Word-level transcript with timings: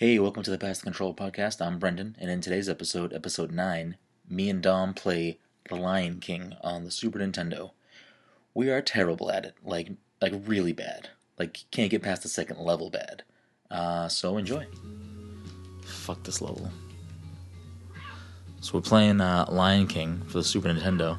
Hey, 0.00 0.18
welcome 0.18 0.42
to 0.44 0.50
the 0.50 0.56
Pass 0.56 0.78
the 0.78 0.84
Control 0.84 1.12
podcast. 1.12 1.60
I'm 1.60 1.78
Brendan, 1.78 2.16
and 2.18 2.30
in 2.30 2.40
today's 2.40 2.70
episode, 2.70 3.12
episode 3.12 3.52
9, 3.52 3.98
me 4.30 4.48
and 4.48 4.62
Dom 4.62 4.94
play 4.94 5.38
The 5.68 5.74
Lion 5.74 6.20
King 6.20 6.54
on 6.62 6.84
the 6.84 6.90
Super 6.90 7.18
Nintendo. 7.18 7.72
We 8.54 8.70
are 8.70 8.80
terrible 8.80 9.30
at 9.30 9.44
it, 9.44 9.56
like 9.62 9.90
like 10.22 10.32
really 10.46 10.72
bad. 10.72 11.10
Like 11.38 11.64
can't 11.70 11.90
get 11.90 12.00
past 12.02 12.22
the 12.22 12.30
second 12.30 12.60
level 12.60 12.88
bad. 12.88 13.24
Uh, 13.70 14.08
so 14.08 14.38
enjoy. 14.38 14.66
Fuck 15.84 16.22
this 16.22 16.40
level. 16.40 16.72
So 18.62 18.78
we're 18.78 18.80
playing 18.80 19.20
uh, 19.20 19.48
Lion 19.50 19.86
King 19.86 20.22
for 20.28 20.38
the 20.38 20.44
Super 20.44 20.68
Nintendo, 20.68 21.18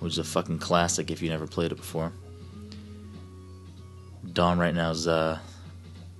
which 0.00 0.14
is 0.14 0.18
a 0.18 0.24
fucking 0.24 0.60
classic 0.60 1.10
if 1.10 1.20
you 1.20 1.28
never 1.28 1.46
played 1.46 1.72
it 1.72 1.76
before. 1.76 2.14
Dom 4.32 4.58
right 4.58 4.74
now 4.74 4.90
is 4.90 5.06
uh, 5.06 5.38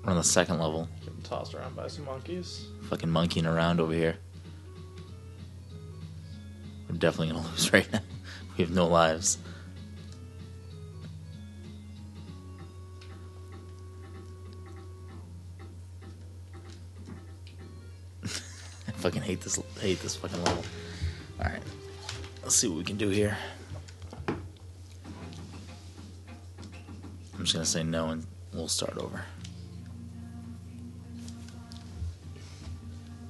on 0.04 0.16
the 0.16 0.22
second 0.22 0.58
level, 0.58 0.86
Tossed 1.25 1.55
around 1.55 1.77
by 1.77 1.89
some 1.89 2.05
monkeys. 2.07 2.66
fucking 2.89 3.11
monkeying 3.11 3.45
around 3.46 3.81
over 3.81 3.93
here. 3.93 4.17
We're 6.89 6.96
definitely 6.96 7.35
gonna 7.35 7.46
lose 7.50 7.72
right 7.72 7.90
now. 7.93 8.00
We 8.57 8.64
have 8.64 8.75
no 8.75 8.89
lives. 8.89 9.39
I 18.25 18.26
fucking 18.96 19.23
hate 19.23 19.43
this 19.43 19.61
hate 19.81 20.00
this 20.00 20.17
fucking 20.17 20.43
level. 20.43 20.64
Alright. 21.40 21.62
Let's 22.43 22.57
see 22.57 22.67
what 22.67 22.79
we 22.79 22.85
can 22.85 22.96
do 22.96 23.11
here. 23.11 23.39
I'm 24.26 24.43
just 27.45 27.53
gonna 27.53 27.64
say 27.64 27.85
no 27.85 28.09
and 28.09 28.26
we'll 28.53 28.67
start 28.67 28.98
over. 28.98 29.23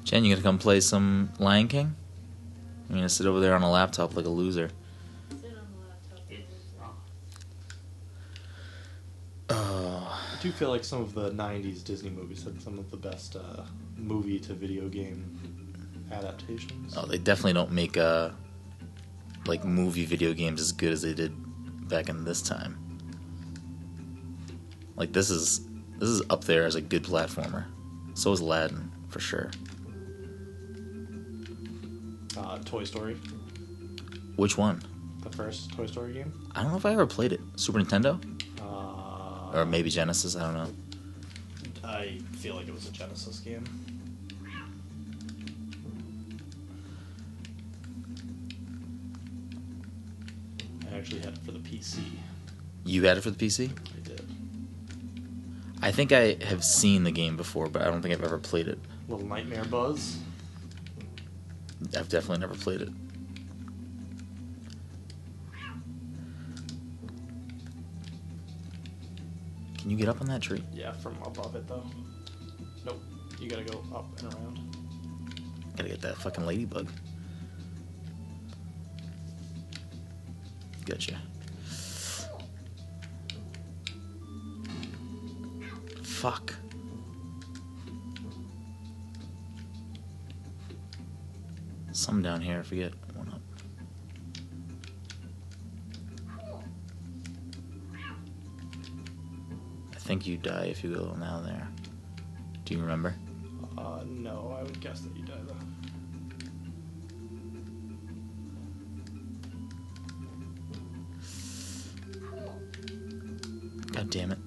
Jen, 0.08 0.24
you 0.24 0.34
gonna 0.34 0.42
come 0.42 0.58
play 0.58 0.80
some 0.80 1.30
Lion 1.38 1.68
King? 1.68 1.94
I'm 2.88 2.94
gonna 2.94 3.10
sit 3.10 3.26
over 3.26 3.40
there 3.40 3.54
on 3.54 3.60
a 3.60 3.70
laptop 3.70 4.16
like 4.16 4.24
a 4.24 4.30
loser. 4.30 4.70
Oh, 9.50 10.18
I 10.34 10.42
do 10.42 10.50
feel 10.50 10.70
like 10.70 10.82
some 10.82 11.02
of 11.02 11.12
the 11.12 11.30
'90s 11.32 11.84
Disney 11.84 12.08
movies 12.08 12.42
had 12.42 12.58
some 12.62 12.78
of 12.78 12.90
the 12.90 12.96
best 12.96 13.36
uh, 13.36 13.64
movie 13.98 14.38
to 14.40 14.54
video 14.54 14.88
game 14.88 15.38
adaptations. 16.10 16.96
oh, 16.96 17.04
they 17.04 17.18
definitely 17.18 17.52
don't 17.52 17.72
make 17.72 17.98
uh 17.98 18.30
like 19.44 19.62
movie 19.62 20.06
video 20.06 20.32
games 20.32 20.58
as 20.58 20.72
good 20.72 20.90
as 20.90 21.02
they 21.02 21.12
did 21.12 21.34
back 21.86 22.08
in 22.08 22.24
this 22.24 22.40
time. 22.40 22.78
Like 24.96 25.12
this 25.12 25.28
is 25.28 25.66
this 25.98 26.08
is 26.08 26.22
up 26.30 26.44
there 26.44 26.64
as 26.64 26.76
a 26.76 26.80
good 26.80 27.04
platformer. 27.04 27.66
So 28.14 28.32
is 28.32 28.40
Aladdin 28.40 28.90
for 29.10 29.20
sure. 29.20 29.50
Uh, 32.38 32.58
Toy 32.64 32.84
Story, 32.84 33.16
Which 34.36 34.56
one? 34.56 34.82
the 35.22 35.30
first 35.36 35.72
Toy 35.72 35.86
Story 35.86 36.12
game. 36.12 36.32
I 36.54 36.62
don't 36.62 36.70
know 36.70 36.78
if 36.78 36.86
I 36.86 36.92
ever 36.92 37.06
played 37.06 37.32
it. 37.32 37.40
Super 37.56 37.80
Nintendo 37.80 38.20
Uh, 38.62 39.58
or 39.58 39.64
maybe 39.66 39.90
Genesis. 39.90 40.36
I 40.36 40.42
don't 40.44 40.54
know. 40.54 40.72
I 41.84 42.18
feel 42.36 42.54
like 42.54 42.68
it 42.68 42.74
was 42.74 42.88
a 42.88 42.92
Genesis 42.92 43.40
game. 43.40 43.64
I 50.90 50.96
actually 50.96 51.20
had 51.20 51.34
it 51.34 51.38
for 51.44 51.52
the 51.52 51.58
PC. 51.58 51.98
You 52.84 53.04
had 53.04 53.18
it 53.18 53.20
for 53.22 53.30
the 53.30 53.36
PC? 53.46 53.70
I 53.70 54.08
did. 54.08 54.22
I 55.82 55.92
think 55.92 56.12
I 56.12 56.36
have 56.44 56.64
seen 56.64 57.04
the 57.04 57.10
game 57.10 57.36
before, 57.36 57.68
but 57.68 57.82
I 57.82 57.86
don't 57.86 58.02
think 58.02 58.14
I've 58.14 58.24
ever 58.24 58.38
played 58.38 58.68
it. 58.68 58.78
Little 59.08 59.26
Nightmare 59.26 59.64
Buzz. 59.64 60.18
I've 61.96 62.08
definitely 62.08 62.38
never 62.38 62.54
played 62.54 62.82
it. 62.82 62.90
Can 69.78 69.90
you 69.90 69.96
get 69.96 70.08
up 70.08 70.20
on 70.20 70.26
that 70.26 70.42
tree? 70.42 70.62
Yeah, 70.74 70.92
from 70.92 71.16
above 71.24 71.54
it 71.56 71.66
though. 71.66 71.84
Nope. 72.84 73.02
You 73.40 73.48
gotta 73.48 73.64
go 73.64 73.82
up 73.94 74.06
and 74.18 74.34
around. 74.34 74.58
Gotta 75.76 75.88
get 75.88 76.00
that 76.02 76.16
fucking 76.16 76.44
ladybug. 76.44 76.88
Gotcha. 80.84 81.18
Fuck. 86.02 86.54
Some 91.92 92.22
down 92.22 92.40
here, 92.40 92.60
I 92.60 92.62
forget. 92.62 92.92
One 93.14 93.28
up. 93.28 93.40
I 99.94 99.98
think 99.98 100.26
you 100.26 100.36
die 100.36 100.66
if 100.66 100.84
you 100.84 100.94
go 100.94 101.14
now 101.18 101.40
there. 101.40 101.68
Do 102.64 102.74
you 102.74 102.80
remember? 102.80 103.14
Uh, 103.76 104.04
no, 104.06 104.56
I 104.58 104.62
would 104.62 104.80
guess 104.80 105.00
that 105.00 105.16
you 105.16 105.24
die 105.24 105.34
though. 105.46 105.54
God 113.92 114.10
damn 114.10 114.32
it. 114.32 114.38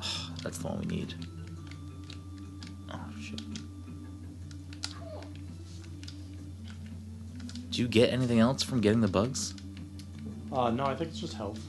That's 0.42 0.58
the 0.58 0.66
one 0.66 0.80
we 0.80 0.86
need. 0.86 1.14
Oh, 2.92 3.00
shit. 3.20 3.40
Do 7.78 7.82
you 7.82 7.88
get 7.88 8.12
anything 8.12 8.40
else 8.40 8.64
from 8.64 8.80
getting 8.80 9.00
the 9.00 9.06
bugs? 9.06 9.54
Uh, 10.50 10.68
no, 10.68 10.84
I 10.84 10.96
think 10.96 11.10
it's 11.10 11.20
just 11.20 11.34
health. 11.34 11.60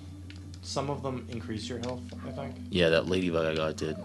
Some 0.64 0.90
of 0.90 1.04
them 1.04 1.28
increase 1.30 1.70
your 1.70 1.78
health, 1.78 2.02
I 2.26 2.32
think. 2.32 2.56
Yeah, 2.72 2.90
that 2.90 3.06
ladybug 3.06 3.46
I 3.46 3.54
got 3.54 3.78
did. 3.78 3.96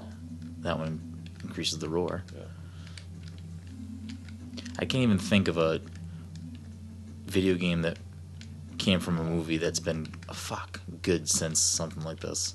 That 0.59 0.79
one 0.79 1.01
increases 1.43 1.79
the 1.79 1.89
roar. 1.89 2.23
Yeah. 2.37 2.43
I 4.79 4.85
can't 4.85 5.03
even 5.03 5.17
think 5.17 5.49
of 5.49 5.57
a 5.57 5.81
video 7.25 7.55
game 7.55 7.81
that 7.81 7.97
came 8.77 9.01
from 9.01 9.19
a 9.19 9.25
movie 9.25 9.57
that's 9.57 9.81
been 9.81 10.07
a 10.29 10.35
fuck 10.35 10.81
good 11.01 11.27
since 11.27 11.59
something 11.59 12.05
like 12.05 12.21
this. 12.21 12.55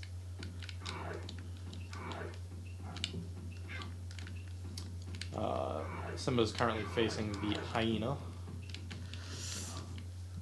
Uh, 5.35 5.79
Simba's 6.15 6.51
currently 6.51 6.83
facing 6.93 7.31
the 7.31 7.57
hyena. 7.73 8.15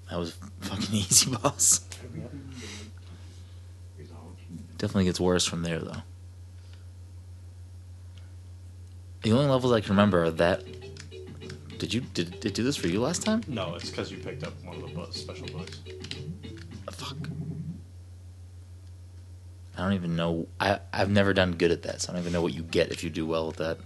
That 0.10 0.20
was 0.20 0.38
fucking 0.62 0.88
easy, 0.96 1.32
boss. 1.32 1.82
Definitely 4.78 5.06
gets 5.06 5.20
worse 5.20 5.46
from 5.46 5.64
there, 5.64 5.80
though. 5.80 6.04
The 9.24 9.32
only 9.32 9.48
levels 9.48 9.74
I 9.74 9.82
can 9.82 9.90
remember 9.90 10.24
are 10.26 10.32
that. 10.32 10.64
Did 11.80 11.94
you 11.94 12.02
did, 12.02 12.32
did 12.32 12.46
it 12.46 12.54
do 12.54 12.64
this 12.64 12.76
for 12.76 12.88
you 12.88 13.02
last 13.02 13.24
time? 13.24 13.44
No, 13.48 13.76
it's 13.76 13.90
because 13.90 14.12
you 14.12 14.18
picked 14.18 14.44
up 14.44 14.54
one 14.64 14.82
of 14.82 14.94
the 14.94 15.14
special 15.14 15.48
bugs. 15.48 15.80
Fuck. 16.92 17.18
I 19.78 19.82
don't 19.84 19.94
even 19.94 20.16
know. 20.16 20.48
I 20.60 20.80
I've 20.94 21.10
never 21.12 21.34
done 21.34 21.54
good 21.54 21.72
at 21.72 21.84
that, 21.84 22.02
so 22.02 22.12
I 22.12 22.14
don't 22.14 22.22
even 22.24 22.34
know 22.34 22.42
what 22.42 22.54
you 22.54 22.64
get 22.64 22.92
if 22.92 23.04
you 23.04 23.10
do 23.10 23.26
well 23.26 23.48
with 23.48 23.58
that. 23.58 23.78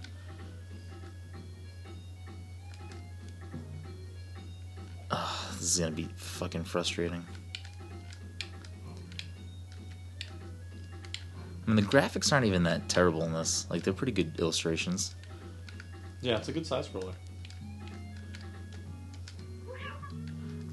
Is 5.72 5.78
gonna 5.78 5.92
be 5.92 6.08
fucking 6.16 6.64
frustrating. 6.64 7.24
I 11.66 11.66
mean, 11.66 11.76
the 11.76 11.82
graphics 11.82 12.30
aren't 12.30 12.44
even 12.44 12.62
that 12.64 12.90
terrible 12.90 13.22
in 13.22 13.32
this. 13.32 13.66
Like, 13.70 13.82
they're 13.82 13.94
pretty 13.94 14.12
good 14.12 14.38
illustrations. 14.38 15.14
Yeah, 16.20 16.36
it's 16.36 16.48
a 16.48 16.52
good 16.52 16.66
side 16.66 16.84
scroller. 16.84 17.14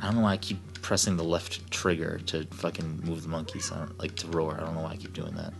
I 0.01 0.05
don't 0.05 0.15
know 0.15 0.21
why 0.23 0.33
I 0.33 0.37
keep 0.37 0.81
pressing 0.81 1.15
the 1.15 1.23
left 1.23 1.71
trigger 1.71 2.19
to 2.25 2.45
fucking 2.47 2.99
move 3.05 3.23
the 3.23 3.29
monkeys. 3.29 3.71
I 3.71 3.77
don't, 3.77 3.97
like 3.99 4.17
to 4.17 4.27
roar. 4.27 4.55
I 4.55 4.65
don't 4.65 4.75
know 4.75 4.81
why 4.81 4.91
I 4.91 4.97
keep 4.97 5.13
doing 5.13 5.33
that. 5.35 5.53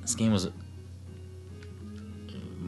This 0.00 0.14
game 0.14 0.32
was 0.32 0.48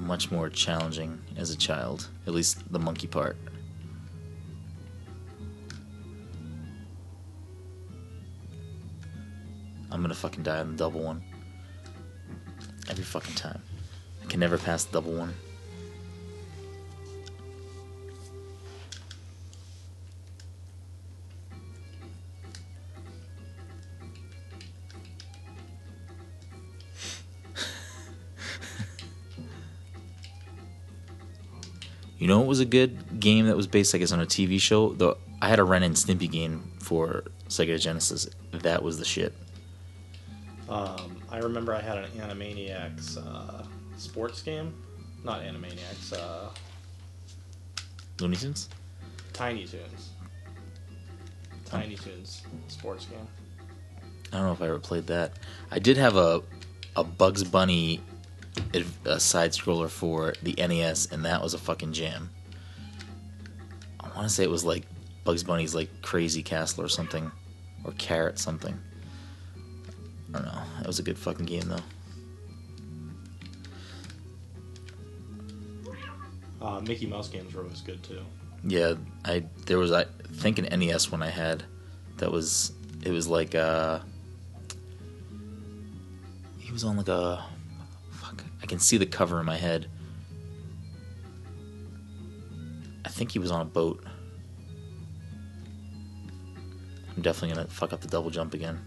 much 0.02 0.30
more 0.30 0.50
challenging 0.50 1.20
as 1.36 1.50
a 1.50 1.56
child, 1.56 2.08
at 2.26 2.34
least 2.34 2.70
the 2.72 2.78
monkey 2.78 3.06
part. 3.06 3.36
I'm 9.90 10.00
gonna 10.00 10.14
fucking 10.14 10.42
die 10.42 10.58
on 10.58 10.72
the 10.72 10.76
double 10.76 11.00
one. 11.00 11.22
Every 12.88 13.04
fucking 13.04 13.34
time. 13.34 13.62
I 14.22 14.26
can 14.26 14.40
never 14.40 14.58
pass 14.58 14.84
the 14.84 14.92
double 14.92 15.12
one. 15.12 15.34
You 32.22 32.28
know, 32.28 32.40
it 32.40 32.46
was 32.46 32.60
a 32.60 32.64
good 32.64 33.18
game 33.18 33.46
that 33.46 33.56
was 33.56 33.66
based, 33.66 33.96
I 33.96 33.98
guess, 33.98 34.12
on 34.12 34.20
a 34.20 34.26
TV 34.26 34.60
show. 34.60 34.92
The 34.92 35.16
I 35.40 35.48
had 35.48 35.58
a 35.58 35.64
Ren 35.64 35.82
and 35.82 35.96
Stimpy 35.96 36.30
game 36.30 36.70
for 36.78 37.24
Sega 37.48 37.80
Genesis. 37.80 38.28
That 38.52 38.80
was 38.80 38.96
the 39.00 39.04
shit. 39.04 39.34
Um, 40.68 41.20
I 41.32 41.38
remember 41.38 41.74
I 41.74 41.80
had 41.80 41.98
an 41.98 42.08
Animaniacs 42.12 43.18
uh, 43.18 43.64
sports 43.96 44.40
game, 44.40 44.72
not 45.24 45.42
Animaniacs, 45.42 46.12
uh, 46.12 46.50
Looney 48.20 48.36
Tunes. 48.36 48.68
Tiny 49.32 49.66
Toons. 49.66 50.10
Tiny 51.64 51.96
Toons 51.96 52.42
sports 52.68 53.06
game. 53.06 53.26
I 54.32 54.36
don't 54.36 54.46
know 54.46 54.52
if 54.52 54.62
I 54.62 54.68
ever 54.68 54.78
played 54.78 55.08
that. 55.08 55.32
I 55.72 55.80
did 55.80 55.96
have 55.96 56.14
a 56.14 56.40
a 56.94 57.02
Bugs 57.02 57.42
Bunny 57.42 58.00
a 59.04 59.20
side 59.20 59.52
scroller 59.52 59.88
for 59.88 60.34
the 60.42 60.54
NES, 60.58 61.06
and 61.06 61.24
that 61.24 61.42
was 61.42 61.54
a 61.54 61.58
fucking 61.58 61.92
jam. 61.92 62.30
I 64.00 64.08
want 64.14 64.28
to 64.28 64.28
say 64.28 64.44
it 64.44 64.50
was 64.50 64.64
like 64.64 64.84
Bugs 65.24 65.42
Bunny's 65.42 65.74
like 65.74 65.88
Crazy 66.02 66.42
Castle 66.42 66.84
or 66.84 66.88
something, 66.88 67.30
or 67.84 67.92
Carrot 67.92 68.38
something. 68.38 68.78
I 70.28 70.38
don't 70.38 70.46
know. 70.46 70.62
That 70.78 70.86
was 70.86 70.98
a 70.98 71.02
good 71.02 71.18
fucking 71.18 71.46
game 71.46 71.68
though. 71.68 71.78
Uh, 76.60 76.80
Mickey 76.80 77.06
Mouse 77.06 77.28
games 77.28 77.54
were 77.54 77.62
always 77.62 77.80
good 77.80 78.02
too. 78.02 78.20
Yeah, 78.64 78.94
I 79.24 79.44
there 79.66 79.78
was 79.78 79.92
I 79.92 80.04
think 80.34 80.58
an 80.58 80.78
NES 80.78 81.10
one 81.10 81.22
I 81.22 81.30
had 81.30 81.64
that 82.18 82.30
was 82.30 82.72
it 83.02 83.10
was 83.10 83.26
like 83.26 83.54
uh 83.54 83.98
he 86.58 86.70
was 86.70 86.84
on 86.84 86.96
like 86.96 87.08
a 87.08 87.44
can 88.72 88.80
see 88.80 88.96
the 88.96 89.04
cover 89.04 89.38
in 89.38 89.44
my 89.44 89.56
head. 89.56 89.86
I 93.04 93.10
think 93.10 93.30
he 93.30 93.38
was 93.38 93.50
on 93.50 93.60
a 93.60 93.66
boat. 93.66 94.02
I'm 97.14 97.20
definitely 97.20 97.54
gonna 97.54 97.68
fuck 97.68 97.92
up 97.92 98.00
the 98.00 98.08
double 98.08 98.30
jump 98.30 98.54
again. 98.54 98.80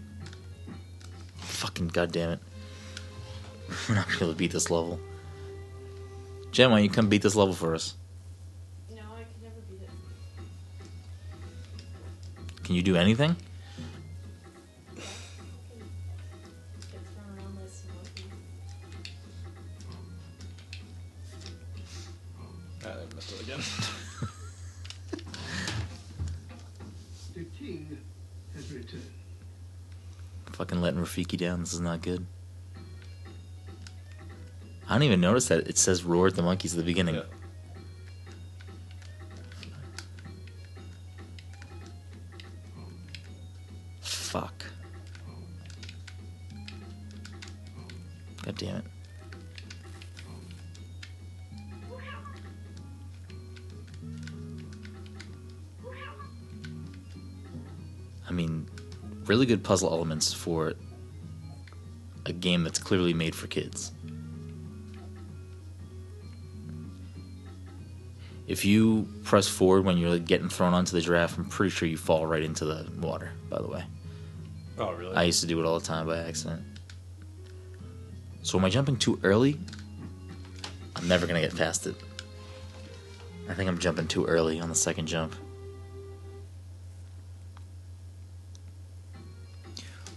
Fucking 1.36 1.86
goddamn 1.86 2.30
it. 2.30 2.40
We're 3.88 3.94
not 3.94 4.06
gonna 4.06 4.18
be 4.18 4.24
able 4.24 4.32
to 4.32 4.38
beat 4.38 4.50
this 4.50 4.72
level. 4.72 4.98
Jen, 6.50 6.72
why 6.72 6.78
don't 6.78 6.84
you 6.84 6.90
come 6.90 7.08
beat 7.08 7.22
this 7.22 7.36
level 7.36 7.54
for 7.54 7.72
us? 7.72 7.94
No, 8.90 9.02
I 9.14 9.22
can 9.22 9.40
never 9.40 9.60
beat 9.70 9.82
it. 9.82 9.90
Can 12.64 12.74
you 12.74 12.82
do 12.82 12.96
anything? 12.96 13.36
Rafiki 31.16 31.38
down. 31.38 31.60
This 31.60 31.72
is 31.72 31.80
not 31.80 32.02
good. 32.02 32.26
I 34.88 34.92
don't 34.92 35.02
even 35.02 35.20
notice 35.20 35.48
that 35.48 35.66
it 35.66 35.78
says 35.78 36.04
"roar 36.04 36.26
at 36.26 36.36
the 36.36 36.42
monkeys" 36.42 36.74
at 36.74 36.78
the 36.78 36.84
beginning. 36.84 37.14
Yeah. 37.16 37.22
Fuck. 44.00 44.66
God 48.42 48.56
damn 48.58 48.76
it. 48.76 48.84
I 58.28 58.32
mean, 58.32 58.68
really 59.24 59.46
good 59.46 59.64
puzzle 59.64 59.90
elements 59.90 60.32
for 60.32 60.74
game 62.40 62.62
that's 62.64 62.78
clearly 62.78 63.14
made 63.14 63.34
for 63.34 63.46
kids. 63.46 63.92
If 68.46 68.64
you 68.64 69.08
press 69.24 69.48
forward 69.48 69.84
when 69.84 69.98
you're 69.98 70.10
like, 70.10 70.24
getting 70.24 70.48
thrown 70.48 70.72
onto 70.72 70.92
the 70.92 71.00
giraffe, 71.00 71.36
I'm 71.36 71.46
pretty 71.46 71.70
sure 71.70 71.88
you 71.88 71.96
fall 71.96 72.26
right 72.26 72.42
into 72.42 72.64
the 72.64 72.88
water, 73.00 73.32
by 73.50 73.60
the 73.60 73.66
way. 73.66 73.84
Oh, 74.78 74.92
really? 74.92 75.16
I 75.16 75.24
used 75.24 75.40
to 75.40 75.46
do 75.46 75.58
it 75.58 75.66
all 75.66 75.78
the 75.78 75.86
time 75.86 76.06
by 76.06 76.18
accident. 76.18 76.62
So 78.42 78.58
am 78.58 78.64
I 78.64 78.70
jumping 78.70 78.96
too 78.96 79.18
early? 79.24 79.58
I'm 80.94 81.08
never 81.08 81.26
gonna 81.26 81.40
get 81.40 81.56
past 81.56 81.86
it. 81.86 81.96
I 83.48 83.54
think 83.54 83.68
I'm 83.68 83.78
jumping 83.78 84.06
too 84.06 84.24
early 84.26 84.60
on 84.60 84.68
the 84.68 84.74
second 84.74 85.06
jump. 85.06 85.34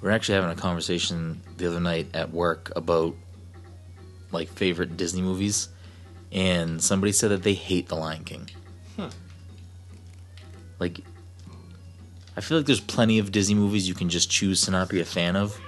We 0.01 0.07
are 0.07 0.11
actually 0.11 0.35
having 0.35 0.51
a 0.51 0.55
conversation 0.55 1.41
the 1.57 1.67
other 1.67 1.79
night 1.79 2.07
at 2.13 2.31
work 2.31 2.71
about 2.75 3.15
like 4.31 4.49
favorite 4.49 4.95
Disney 4.95 5.21
movies, 5.21 5.69
and 6.31 6.81
somebody 6.81 7.11
said 7.11 7.31
that 7.31 7.43
they 7.43 7.53
hate 7.53 7.87
The 7.87 7.95
Lion 7.95 8.23
King. 8.23 8.49
Hmm. 8.95 9.07
Like, 10.79 10.99
I 12.37 12.41
feel 12.41 12.57
like 12.57 12.67
there's 12.67 12.79
plenty 12.79 13.19
of 13.19 13.31
Disney 13.31 13.55
movies 13.55 13.87
you 13.87 13.93
can 13.93 14.09
just 14.09 14.29
choose 14.29 14.61
to 14.61 14.71
not 14.71 14.87
be 14.87 15.01
a 15.01 15.05
fan 15.05 15.35
of. 15.35 15.59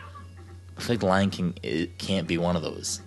I 0.78 0.82
feel 0.82 0.94
like 0.94 1.00
The 1.02 1.08
Lion 1.08 1.30
King 1.30 1.54
it 1.62 1.98
can't 1.98 2.28
be 2.28 2.38
one 2.38 2.56
of 2.56 2.62
those. 2.62 3.02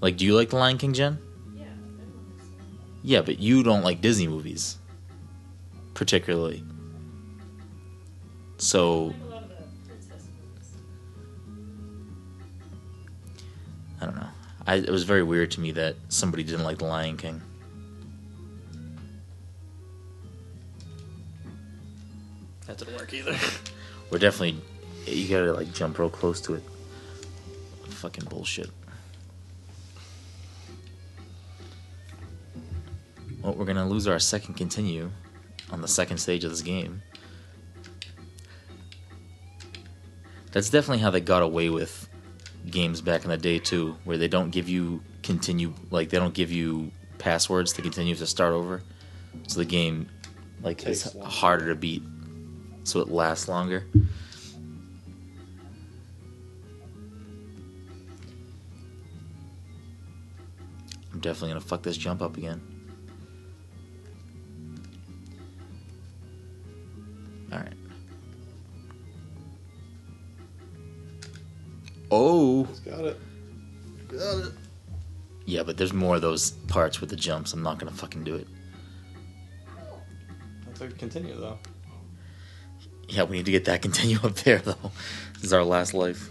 Like, 0.00 0.16
do 0.16 0.24
you 0.24 0.34
like 0.34 0.50
The 0.50 0.56
Lion 0.56 0.78
King, 0.78 0.92
Jen? 0.92 1.18
Yeah, 1.54 1.62
everyone 1.62 2.22
likes 2.36 2.46
it. 2.46 2.54
Yeah, 3.02 3.22
but 3.22 3.38
you 3.38 3.62
don't 3.62 3.82
like 3.82 4.00
Disney 4.00 4.28
movies, 4.28 4.78
particularly. 6.00 6.64
So 8.56 9.02
like 9.04 9.14
a 9.20 9.24
lot 9.26 9.42
of 9.42 9.48
the 9.50 9.54
princess 9.86 10.28
movies. 10.34 10.72
I 14.00 14.06
don't 14.06 14.16
know. 14.16 14.28
I, 14.66 14.76
it 14.76 14.88
was 14.88 15.02
very 15.02 15.22
weird 15.22 15.50
to 15.50 15.60
me 15.60 15.72
that 15.72 15.96
somebody 16.08 16.42
didn't 16.42 16.64
like 16.64 16.78
The 16.78 16.86
Lion 16.86 17.18
King. 17.18 17.42
That 22.66 22.78
didn't 22.78 22.96
work 22.96 23.12
either. 23.12 23.36
We're 24.10 24.20
definitely 24.20 24.58
you 25.04 25.28
gotta 25.28 25.52
like 25.52 25.70
jump 25.74 25.98
real 25.98 26.08
close 26.08 26.40
to 26.42 26.54
it. 26.54 26.62
Fucking 27.90 28.24
bullshit. 28.24 28.70
Well, 33.42 33.52
we're 33.52 33.66
gonna 33.66 33.86
lose 33.86 34.08
our 34.08 34.18
second 34.18 34.54
continue 34.54 35.10
on 35.72 35.80
the 35.80 35.88
second 35.88 36.18
stage 36.18 36.44
of 36.44 36.50
this 36.50 36.62
game. 36.62 37.02
That's 40.52 40.70
definitely 40.70 40.98
how 40.98 41.10
they 41.10 41.20
got 41.20 41.42
away 41.42 41.70
with 41.70 42.08
games 42.68 43.00
back 43.00 43.24
in 43.24 43.30
the 43.30 43.36
day 43.36 43.58
too, 43.58 43.96
where 44.04 44.18
they 44.18 44.28
don't 44.28 44.50
give 44.50 44.68
you 44.68 45.02
continue 45.22 45.72
like 45.90 46.08
they 46.08 46.18
don't 46.18 46.34
give 46.34 46.50
you 46.50 46.90
passwords 47.18 47.72
to 47.74 47.82
continue 47.82 48.14
to 48.14 48.26
start 48.26 48.52
over. 48.52 48.82
So 49.46 49.60
the 49.60 49.64
game 49.64 50.08
like 50.62 50.86
is 50.86 51.14
longer. 51.14 51.30
harder 51.30 51.68
to 51.68 51.74
beat. 51.74 52.02
So 52.84 53.00
it 53.00 53.08
lasts 53.08 53.48
longer. 53.48 53.86
I'm 61.12 61.20
definitely 61.20 61.50
gonna 61.50 61.60
fuck 61.60 61.82
this 61.82 61.96
jump 61.96 62.22
up 62.22 62.36
again. 62.36 62.69
Oh! 72.10 72.64
Got 72.84 73.04
it. 73.04 73.20
Got 74.08 74.46
it. 74.46 74.52
Yeah, 75.46 75.62
but 75.62 75.76
there's 75.76 75.92
more 75.92 76.16
of 76.16 76.22
those 76.22 76.50
parts 76.50 77.00
with 77.00 77.10
the 77.10 77.16
jumps. 77.16 77.52
I'm 77.52 77.62
not 77.62 77.78
gonna 77.78 77.92
fucking 77.92 78.24
do 78.24 78.36
it. 78.36 78.46
That's 80.66 80.80
a 80.80 80.88
continue 80.88 81.34
though. 81.34 81.58
Yeah, 83.08 83.24
we 83.24 83.38
need 83.38 83.46
to 83.46 83.50
get 83.50 83.64
that 83.64 83.82
continue 83.82 84.18
up 84.22 84.34
there 84.36 84.58
though. 84.58 84.92
This 85.34 85.44
is 85.44 85.52
our 85.52 85.64
last 85.64 85.94
life. 85.94 86.28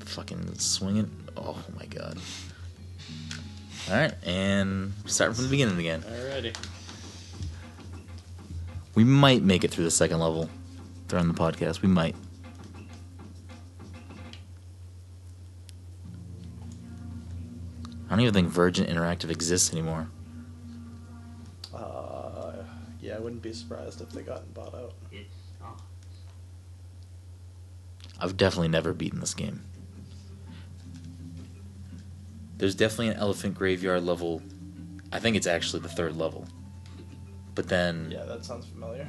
Fucking 0.00 0.58
swing 0.58 0.96
it. 0.98 1.06
Oh 1.36 1.62
my 1.76 1.86
god. 1.86 2.18
Alright, 3.88 4.14
and 4.24 4.92
starting 5.06 5.34
from 5.34 5.44
the 5.44 5.50
beginning 5.50 5.78
again. 5.78 6.02
Alrighty. 6.02 6.54
We 8.94 9.04
might 9.04 9.42
make 9.42 9.64
it 9.64 9.70
through 9.70 9.84
the 9.84 9.90
second 9.90 10.18
level 10.18 10.50
during 11.06 11.28
the 11.28 11.34
podcast. 11.34 11.82
We 11.82 11.88
might. 11.88 12.14
I 18.08 18.10
don't 18.10 18.20
even 18.20 18.34
think 18.34 18.48
Virgin 18.48 18.86
Interactive 18.86 19.30
exists 19.30 19.72
anymore. 19.72 20.08
Uh, 21.74 22.52
yeah, 23.00 23.16
I 23.16 23.18
wouldn't 23.18 23.42
be 23.42 23.52
surprised 23.52 24.00
if 24.00 24.10
they 24.10 24.22
gotten 24.22 24.50
bought 24.52 24.74
out. 24.74 24.94
I've 28.20 28.36
definitely 28.36 28.68
never 28.68 28.92
beaten 28.92 29.20
this 29.20 29.34
game. 29.34 29.62
There's 32.56 32.74
definitely 32.74 33.08
an 33.08 33.18
elephant 33.18 33.54
graveyard 33.54 34.02
level. 34.02 34.42
I 35.12 35.20
think 35.20 35.36
it's 35.36 35.46
actually 35.46 35.82
the 35.82 35.88
third 35.88 36.16
level. 36.16 36.46
But 37.54 37.68
then 37.68 38.10
Yeah, 38.10 38.24
that 38.24 38.44
sounds 38.44 38.66
familiar. 38.66 39.08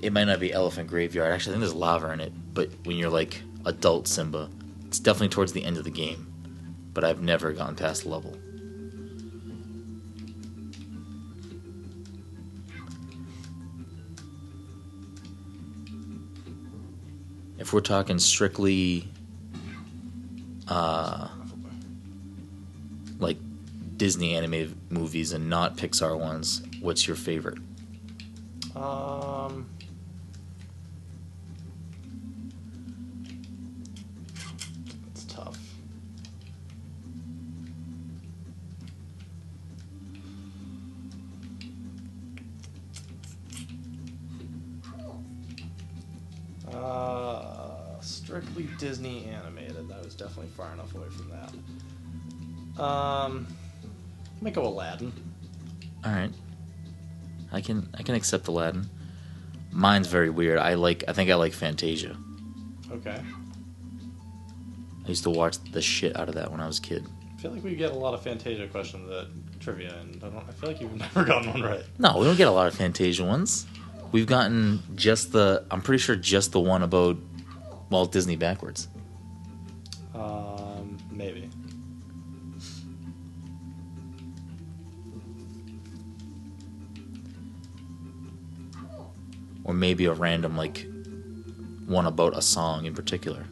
it 0.00 0.12
might 0.12 0.24
not 0.24 0.40
be 0.40 0.52
elephant 0.52 0.88
graveyard. 0.88 1.30
Actually, 1.32 1.52
I 1.52 1.54
think 1.54 1.60
there's 1.60 1.74
lava 1.74 2.10
in 2.12 2.20
it. 2.20 2.32
But 2.54 2.70
when 2.84 2.96
you're 2.96 3.10
like 3.10 3.42
adult 3.66 4.08
Simba, 4.08 4.48
it's 4.86 4.98
definitely 4.98 5.28
towards 5.28 5.52
the 5.52 5.64
end 5.64 5.76
of 5.76 5.84
the 5.84 5.90
game. 5.90 6.29
But 6.92 7.04
I've 7.04 7.22
never 7.22 7.52
gotten 7.52 7.76
past 7.76 8.04
level. 8.04 8.36
If 17.58 17.72
we're 17.72 17.80
talking 17.80 18.18
strictly 18.18 19.08
uh, 20.66 21.28
like 23.18 23.36
Disney 23.96 24.34
animated 24.34 24.74
movies 24.90 25.32
and 25.32 25.48
not 25.50 25.76
Pixar 25.76 26.18
ones, 26.18 26.62
what's 26.80 27.06
your 27.06 27.16
favorite? 27.16 27.58
Um. 28.74 29.68
It's 35.10 35.24
tough. 35.24 35.58
Uh, 46.80 48.00
strictly 48.00 48.68
Disney 48.78 49.26
animated. 49.26 49.88
That 49.88 50.04
was 50.04 50.14
definitely 50.14 50.50
far 50.56 50.72
enough 50.72 50.94
away 50.94 51.08
from 51.08 51.30
that. 51.30 52.82
Um, 52.82 53.46
let 54.36 54.42
me 54.42 54.50
go 54.50 54.66
Aladdin. 54.66 55.12
All 56.04 56.12
right. 56.12 56.30
I 57.52 57.60
can 57.60 57.88
I 57.98 58.02
can 58.02 58.14
accept 58.14 58.48
Aladdin. 58.48 58.88
Mine's 59.72 60.06
very 60.06 60.30
weird. 60.30 60.58
I 60.58 60.74
like 60.74 61.04
I 61.08 61.12
think 61.12 61.30
I 61.30 61.34
like 61.34 61.52
Fantasia. 61.52 62.16
Okay. 62.90 63.20
I 65.04 65.08
used 65.08 65.24
to 65.24 65.30
watch 65.30 65.58
the 65.72 65.82
shit 65.82 66.16
out 66.16 66.28
of 66.28 66.34
that 66.36 66.50
when 66.50 66.60
I 66.60 66.66
was 66.66 66.78
a 66.78 66.82
kid. 66.82 67.06
I 67.36 67.40
feel 67.42 67.50
like 67.52 67.64
we 67.64 67.74
get 67.74 67.90
a 67.90 67.94
lot 67.94 68.14
of 68.14 68.22
Fantasia 68.22 68.66
questions 68.68 69.10
at 69.10 69.26
trivia, 69.60 69.94
and 70.00 70.22
I 70.22 70.28
don't. 70.28 70.44
I 70.48 70.52
feel 70.52 70.68
like 70.68 70.80
you've 70.80 70.94
never 70.96 71.24
gotten 71.24 71.50
one 71.50 71.62
right. 71.62 71.84
No, 71.98 72.18
we 72.18 72.24
don't 72.24 72.36
get 72.36 72.48
a 72.48 72.52
lot 72.52 72.66
of 72.66 72.74
Fantasia 72.74 73.24
ones. 73.24 73.66
We've 74.12 74.26
gotten 74.26 74.82
just 74.96 75.32
the 75.32 75.64
I'm 75.70 75.80
pretty 75.82 76.02
sure 76.02 76.16
just 76.16 76.52
the 76.52 76.60
one 76.60 76.82
about 76.82 77.16
Walt 77.90 78.12
Disney 78.12 78.36
backwards. 78.36 78.88
Um, 80.14 80.98
maybe. 81.10 81.48
Or 89.62 89.74
maybe 89.74 90.06
a 90.06 90.12
random 90.12 90.56
like 90.56 90.86
one 91.86 92.06
about 92.06 92.36
a 92.36 92.42
song 92.42 92.86
in 92.86 92.94
particular. 92.94 93.46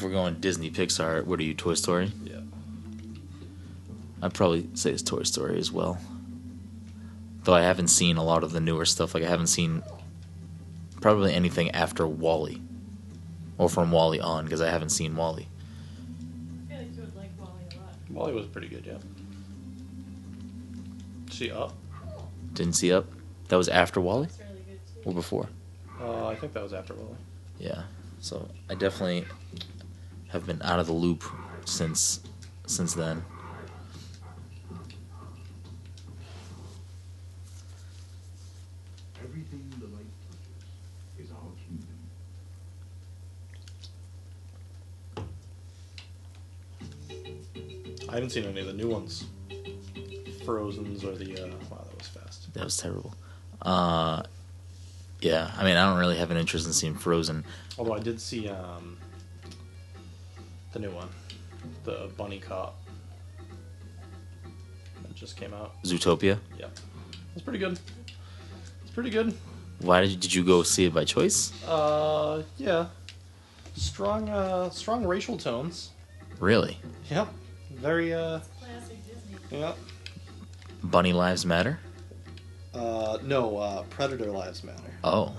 If 0.00 0.04
we're 0.04 0.12
going 0.12 0.36
Disney 0.36 0.70
Pixar, 0.70 1.26
what 1.26 1.38
are 1.40 1.42
you, 1.42 1.52
Toy 1.52 1.74
Story? 1.74 2.10
Yeah. 2.24 2.40
I'd 4.22 4.32
probably 4.32 4.66
say 4.72 4.92
it's 4.92 5.02
Toy 5.02 5.24
Story 5.24 5.58
as 5.58 5.70
well. 5.70 5.98
Though 7.44 7.52
I 7.52 7.60
haven't 7.60 7.88
seen 7.88 8.16
a 8.16 8.24
lot 8.24 8.42
of 8.42 8.52
the 8.52 8.60
newer 8.60 8.86
stuff. 8.86 9.12
Like 9.14 9.24
I 9.24 9.28
haven't 9.28 9.48
seen 9.48 9.82
probably 11.02 11.34
anything 11.34 11.70
after 11.72 12.06
WALL-E, 12.06 12.62
or 13.58 13.68
from 13.68 13.92
WALL-E 13.92 14.20
on, 14.20 14.44
because 14.46 14.62
I 14.62 14.70
haven't 14.70 14.88
seen 14.88 15.16
WALL-E. 15.16 15.46
I 15.46 16.72
feel 16.72 16.78
like 16.78 16.96
you 16.96 17.02
would 17.02 17.16
like 17.16 17.30
WALL-E 17.38 17.76
a 17.76 17.80
lot. 17.80 17.94
WALL-E 18.08 18.32
was 18.32 18.46
pretty 18.46 18.68
good, 18.68 18.86
yeah. 18.86 18.96
See 21.30 21.50
up? 21.50 21.74
Didn't 22.54 22.72
see 22.72 22.90
Up. 22.90 23.04
That 23.48 23.56
was 23.56 23.68
after 23.68 24.00
WALL-E 24.00 24.28
It's 24.28 24.38
really 24.38 24.62
good 24.66 24.80
too. 25.04 25.10
or 25.10 25.12
before. 25.12 25.50
Uh, 26.00 26.28
I 26.28 26.36
think 26.36 26.54
that 26.54 26.62
was 26.62 26.72
after 26.72 26.94
WALL-E. 26.94 27.16
Yeah. 27.66 27.82
So 28.22 28.48
I 28.70 28.74
definitely 28.76 29.26
have 30.30 30.46
been 30.46 30.60
out 30.62 30.78
of 30.78 30.86
the 30.86 30.92
loop 30.92 31.24
since 31.64 32.20
since 32.66 32.94
then. 32.94 33.22
Everything 39.22 39.72
the 39.78 39.86
light 39.86 40.06
touches 40.28 40.64
is 41.18 41.30
our 41.32 41.50
kingdom. 41.66 41.88
I 48.08 48.14
haven't 48.14 48.30
seen 48.30 48.44
any 48.44 48.60
of 48.60 48.66
the 48.66 48.72
new 48.72 48.88
ones. 48.88 49.24
Frozen's 50.44 51.04
or 51.04 51.14
the. 51.16 51.36
Uh, 51.36 51.46
wow, 51.70 51.84
that 51.84 51.98
was 51.98 52.08
fast. 52.08 52.54
That 52.54 52.64
was 52.64 52.76
terrible. 52.76 53.14
Uh, 53.62 54.22
yeah. 55.20 55.50
I 55.56 55.64
mean, 55.64 55.76
I 55.76 55.88
don't 55.90 55.98
really 55.98 56.16
have 56.16 56.30
an 56.30 56.36
interest 56.36 56.66
in 56.66 56.72
seeing 56.72 56.94
Frozen. 56.94 57.44
Although 57.78 57.94
I 57.94 58.00
did 58.00 58.20
see 58.20 58.48
um, 58.48 58.96
the 60.72 60.78
new 60.78 60.90
one, 60.90 61.08
the 61.84 62.10
Bunny 62.16 62.38
Cop. 62.38 62.76
That 65.02 65.14
just 65.14 65.36
came 65.36 65.52
out. 65.54 65.82
Zootopia. 65.84 66.38
Yeah, 66.58 66.66
it's 67.34 67.42
pretty 67.42 67.58
good. 67.58 67.78
It's 68.82 68.90
pretty 68.92 69.10
good. 69.10 69.34
Why 69.80 70.00
did 70.02 70.10
you, 70.10 70.16
did 70.16 70.34
you 70.34 70.44
go 70.44 70.62
see 70.62 70.84
it 70.84 70.94
by 70.94 71.04
choice? 71.04 71.52
Uh, 71.64 72.42
yeah. 72.58 72.86
Strong, 73.76 74.28
uh, 74.28 74.68
strong 74.70 75.06
racial 75.06 75.38
tones. 75.38 75.90
Really? 76.38 76.78
Yep. 77.10 77.28
Very, 77.76 78.12
uh, 78.12 78.40
Classic 78.58 78.98
Disney. 79.06 79.58
yep. 79.58 79.78
Bunny 80.84 81.12
Lives 81.14 81.46
Matter. 81.46 81.78
Uh, 82.74 83.18
no, 83.22 83.56
uh, 83.56 83.82
Predator 83.84 84.30
Lives 84.30 84.62
Matter. 84.64 84.92
Oh. 85.02 85.34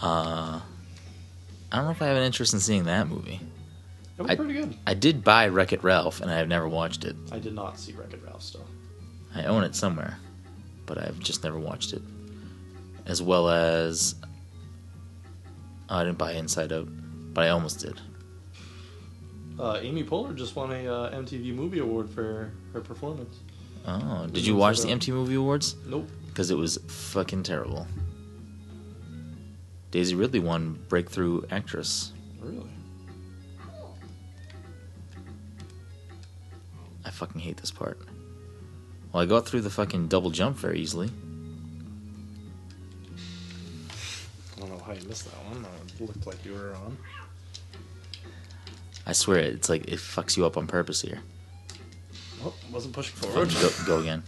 Uh, 0.00 0.60
I 1.70 1.76
don't 1.76 1.84
know 1.86 1.90
if 1.90 2.00
I 2.02 2.06
have 2.06 2.16
an 2.16 2.22
interest 2.22 2.54
in 2.54 2.60
seeing 2.60 2.84
that 2.84 3.08
movie. 3.08 3.40
It 4.16 4.22
was 4.22 4.30
I- 4.30 4.36
pretty 4.36 4.54
good. 4.54 4.76
I 4.86 4.94
did 4.94 5.22
buy 5.22 5.48
Wreck 5.48 5.72
It 5.72 5.84
Ralph, 5.84 6.20
and 6.20 6.30
I 6.30 6.36
have 6.36 6.48
never 6.48 6.68
watched 6.68 7.04
it. 7.04 7.14
I 7.30 7.38
did 7.38 7.54
not 7.54 7.78
see 7.78 7.92
Wreck-It 7.92 8.20
Ralph 8.24 8.42
still. 8.42 8.64
I 9.34 9.44
own 9.44 9.62
it 9.64 9.74
somewhere, 9.76 10.18
but 10.86 10.98
I've 10.98 11.18
just 11.18 11.44
never 11.44 11.58
watched 11.58 11.92
it. 11.92 12.02
As 13.06 13.22
well 13.22 13.48
as. 13.48 14.14
Oh, 15.90 15.96
I 15.96 16.04
didn't 16.04 16.18
buy 16.18 16.32
Inside 16.32 16.72
Out, 16.72 16.88
but 17.34 17.44
I 17.44 17.50
almost 17.50 17.80
did. 17.80 18.00
Uh, 19.58 19.78
Amy 19.80 20.04
Poehler 20.04 20.34
just 20.36 20.54
won 20.56 20.70
a 20.72 20.86
uh, 20.86 21.10
MTV 21.16 21.54
Movie 21.54 21.78
Award 21.80 22.08
for 22.08 22.50
her 22.72 22.80
performance. 22.80 23.36
Oh, 23.86 24.26
did 24.30 24.46
you 24.46 24.54
watch 24.56 24.80
the 24.80 24.88
MTV 24.88 25.08
Movie 25.14 25.34
Awards? 25.36 25.76
Nope. 25.86 26.08
Because 26.28 26.50
it 26.50 26.56
was 26.56 26.78
fucking 26.88 27.42
terrible. 27.42 27.86
Daisy 29.90 30.14
Ridley 30.14 30.40
won 30.40 30.78
Breakthrough 30.88 31.42
Actress. 31.50 32.12
Really? 32.40 32.70
I 37.04 37.10
fucking 37.10 37.40
hate 37.40 37.56
this 37.56 37.70
part. 37.70 37.98
Well, 39.12 39.22
I 39.22 39.26
got 39.26 39.48
through 39.48 39.62
the 39.62 39.70
fucking 39.70 40.08
double 40.08 40.30
jump 40.30 40.58
very 40.58 40.78
easily. 40.78 41.10
I 44.56 44.60
don't 44.60 44.70
know 44.70 44.84
how 44.84 44.92
you 44.92 45.00
missed 45.08 45.24
that 45.24 45.36
one. 45.46 45.64
It 45.86 46.00
looked 46.00 46.26
like 46.26 46.44
you 46.44 46.52
were 46.52 46.74
on. 46.74 46.98
I 49.06 49.12
swear, 49.12 49.38
it's 49.38 49.70
like 49.70 49.88
it 49.88 49.98
fucks 49.98 50.36
you 50.36 50.44
up 50.44 50.58
on 50.58 50.66
purpose 50.66 51.00
here. 51.00 51.20
Oh, 52.44 52.52
wasn't 52.70 52.92
pushing 52.92 53.16
forward. 53.16 53.48
Go, 53.54 53.70
go 53.86 53.98
again. 54.00 54.22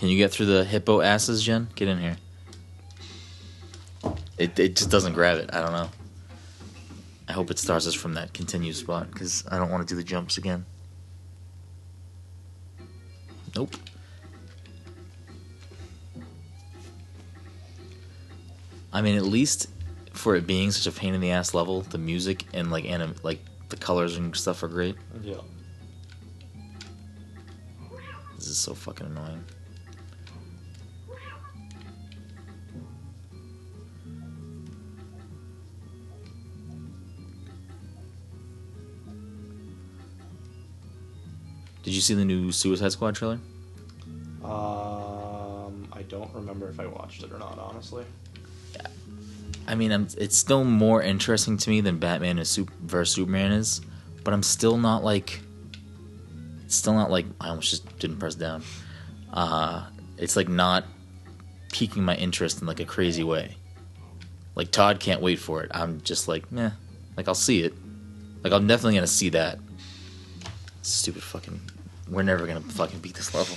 Can 0.00 0.08
you 0.08 0.16
get 0.16 0.32
through 0.32 0.46
the 0.46 0.64
hippo 0.64 1.02
asses, 1.02 1.42
Jen? 1.42 1.68
Get 1.74 1.86
in 1.86 1.98
here. 1.98 2.16
It, 4.38 4.58
it 4.58 4.76
just 4.76 4.88
doesn't 4.88 5.12
grab 5.12 5.36
it. 5.36 5.50
I 5.52 5.60
don't 5.60 5.72
know. 5.72 5.90
I 7.28 7.32
hope 7.32 7.50
it 7.50 7.58
starts 7.58 7.86
us 7.86 7.92
from 7.92 8.14
that 8.14 8.32
continue 8.32 8.72
spot 8.72 9.10
because 9.10 9.44
I 9.50 9.58
don't 9.58 9.70
want 9.70 9.86
to 9.86 9.94
do 9.94 9.96
the 9.96 10.02
jumps 10.02 10.38
again. 10.38 10.64
Nope. 13.54 13.76
I 18.94 19.02
mean, 19.02 19.16
at 19.16 19.24
least 19.24 19.68
for 20.14 20.34
it 20.34 20.46
being 20.46 20.70
such 20.70 20.86
a 20.86 20.98
pain 20.98 21.12
in 21.12 21.20
the 21.20 21.32
ass 21.32 21.52
level, 21.52 21.82
the 21.82 21.98
music 21.98 22.46
and 22.54 22.70
like 22.70 22.86
anim- 22.86 23.16
like 23.22 23.40
the 23.68 23.76
colors 23.76 24.16
and 24.16 24.34
stuff 24.34 24.62
are 24.62 24.68
great. 24.68 24.96
Yeah. 25.20 25.34
This 28.36 28.48
is 28.48 28.56
so 28.56 28.72
fucking 28.72 29.06
annoying. 29.06 29.44
Did 41.90 41.96
you 41.96 42.02
see 42.02 42.14
the 42.14 42.24
new 42.24 42.52
Suicide 42.52 42.92
Squad 42.92 43.16
trailer? 43.16 43.40
Um, 44.44 45.88
I 45.92 46.02
don't 46.06 46.32
remember 46.32 46.68
if 46.68 46.78
I 46.78 46.86
watched 46.86 47.24
it 47.24 47.32
or 47.32 47.38
not. 47.40 47.58
Honestly, 47.58 48.04
I 49.66 49.74
mean, 49.74 49.90
I'm, 49.90 50.06
it's 50.16 50.36
still 50.36 50.62
more 50.62 51.02
interesting 51.02 51.56
to 51.56 51.68
me 51.68 51.80
than 51.80 51.98
Batman 51.98 52.38
and 52.38 52.46
Super, 52.46 52.72
versus 52.80 53.16
Superman 53.16 53.50
is, 53.50 53.80
but 54.22 54.32
I'm 54.32 54.44
still 54.44 54.78
not 54.78 55.02
like, 55.02 55.40
it's 56.64 56.76
still 56.76 56.94
not 56.94 57.10
like 57.10 57.26
I 57.40 57.48
almost 57.48 57.70
just 57.70 57.98
didn't 57.98 58.18
press 58.18 58.36
down. 58.36 58.62
Uh, 59.32 59.84
it's 60.16 60.36
like 60.36 60.48
not 60.48 60.84
piquing 61.72 62.04
my 62.04 62.14
interest 62.14 62.60
in 62.60 62.68
like 62.68 62.78
a 62.78 62.84
crazy 62.84 63.24
way. 63.24 63.56
Like 64.54 64.70
Todd 64.70 65.00
can't 65.00 65.20
wait 65.20 65.40
for 65.40 65.64
it. 65.64 65.72
I'm 65.74 66.02
just 66.02 66.28
like, 66.28 66.52
meh. 66.52 66.70
Like 67.16 67.26
I'll 67.26 67.34
see 67.34 67.64
it. 67.64 67.74
Like 68.44 68.52
I'm 68.52 68.68
definitely 68.68 68.94
gonna 68.94 69.08
see 69.08 69.30
that. 69.30 69.58
Stupid 70.82 71.24
fucking. 71.24 71.60
We're 72.10 72.22
never 72.22 72.46
gonna 72.46 72.60
fucking 72.60 72.98
beat 73.00 73.14
this 73.14 73.34
level. 73.34 73.56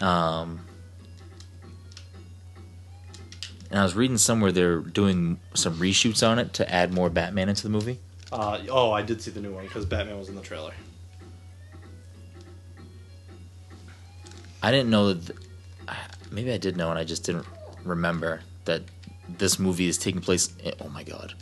Um. 0.00 0.60
And 3.70 3.78
I 3.78 3.82
was 3.82 3.94
reading 3.94 4.16
somewhere 4.16 4.50
they're 4.50 4.78
doing 4.80 5.38
some 5.52 5.74
reshoots 5.74 6.26
on 6.26 6.38
it 6.38 6.54
to 6.54 6.72
add 6.74 6.94
more 6.94 7.10
Batman 7.10 7.50
into 7.50 7.62
the 7.62 7.68
movie. 7.68 7.98
uh, 8.32 8.60
oh, 8.70 8.92
I 8.92 9.02
did 9.02 9.20
see 9.20 9.30
the 9.30 9.40
new 9.42 9.52
one 9.52 9.64
because 9.64 9.84
Batman 9.84 10.18
was 10.18 10.30
in 10.30 10.34
the 10.36 10.40
trailer. 10.40 10.72
I 14.62 14.70
didn't 14.70 14.90
know 14.90 15.12
that. 15.12 15.36
Maybe 16.30 16.52
I 16.52 16.58
did 16.58 16.76
know, 16.76 16.90
and 16.90 16.98
I 16.98 17.04
just 17.04 17.24
didn't 17.24 17.46
remember 17.84 18.40
that 18.64 18.82
this 19.28 19.58
movie 19.58 19.88
is 19.88 19.98
taking 19.98 20.20
place. 20.20 20.50
In, 20.62 20.72
oh 20.80 20.88
my 20.88 21.02
god, 21.02 21.34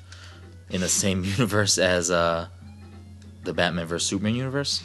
in 0.71 0.81
the 0.81 0.89
same 0.89 1.25
universe 1.39 1.79
as 1.79 2.11
uh, 2.11 2.49
the 3.45 3.53
Batman 3.53 3.87
vs 3.87 4.09
Superman 4.09 4.35
universe. 4.35 4.83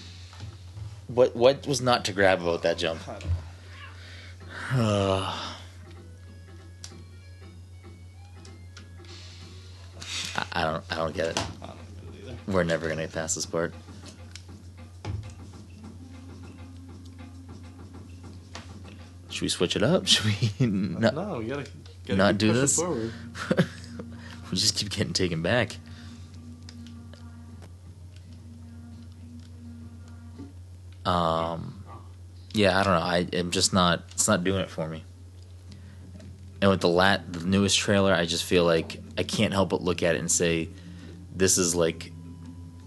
What 1.14 1.36
what 1.36 1.68
was 1.68 1.82
not 1.82 2.06
to 2.06 2.14
grab 2.14 2.42
about 2.42 2.62
that 2.62 2.78
jump? 2.78 3.02
I 3.08 3.20
don't. 3.20 3.32
I, 10.54 10.64
don't 10.64 10.84
I 10.90 10.96
don't 10.96 11.14
get 11.14 11.28
it. 11.28 11.38
I 11.62 11.68
don't 11.68 11.78
get 11.96 12.04
it 12.04 12.14
either. 12.28 12.38
We're 12.48 12.64
never 12.64 12.88
gonna 12.88 13.02
get 13.02 13.12
past 13.12 13.36
this 13.36 13.46
part. 13.46 13.74
Should 19.30 19.42
we 19.42 19.50
switch 19.50 19.76
it 19.76 19.84
up? 19.84 20.08
Should 20.08 20.26
we 20.26 20.52
not? 20.66 21.14
no, 21.14 21.40
we 21.40 21.48
gotta, 21.48 21.66
gotta 22.06 22.16
not 22.16 22.38
do 22.38 22.54
this? 22.54 22.78
Forward. 22.78 23.12
we 24.50 24.58
just 24.58 24.78
keep 24.78 24.90
getting 24.90 25.12
taken 25.14 25.42
back. 25.42 25.76
Um, 31.06 31.84
yeah, 32.54 32.80
I 32.80 32.84
don't 32.84 32.94
know. 32.94 33.00
I 33.00 33.28
am 33.34 33.52
just 33.52 33.74
not. 33.74 34.04
It's 34.12 34.28
not 34.28 34.44
doing 34.44 34.62
it 34.62 34.70
for 34.70 34.88
me. 34.88 35.04
And 36.62 36.70
with 36.70 36.82
the 36.82 36.90
lat, 36.90 37.32
the 37.34 37.46
newest 37.46 37.80
trailer, 37.80 38.14
I 38.14 38.26
just 38.26 38.44
feel 38.44 38.66
like 38.66 39.02
I 39.18 39.24
can't 39.24 39.52
help 39.52 39.70
but 39.70 39.82
look 39.82 40.04
at 40.04 40.16
it 40.16 40.20
and 40.20 40.32
say, 40.32 40.70
this 41.36 41.58
is 41.58 41.74
like 41.74 42.12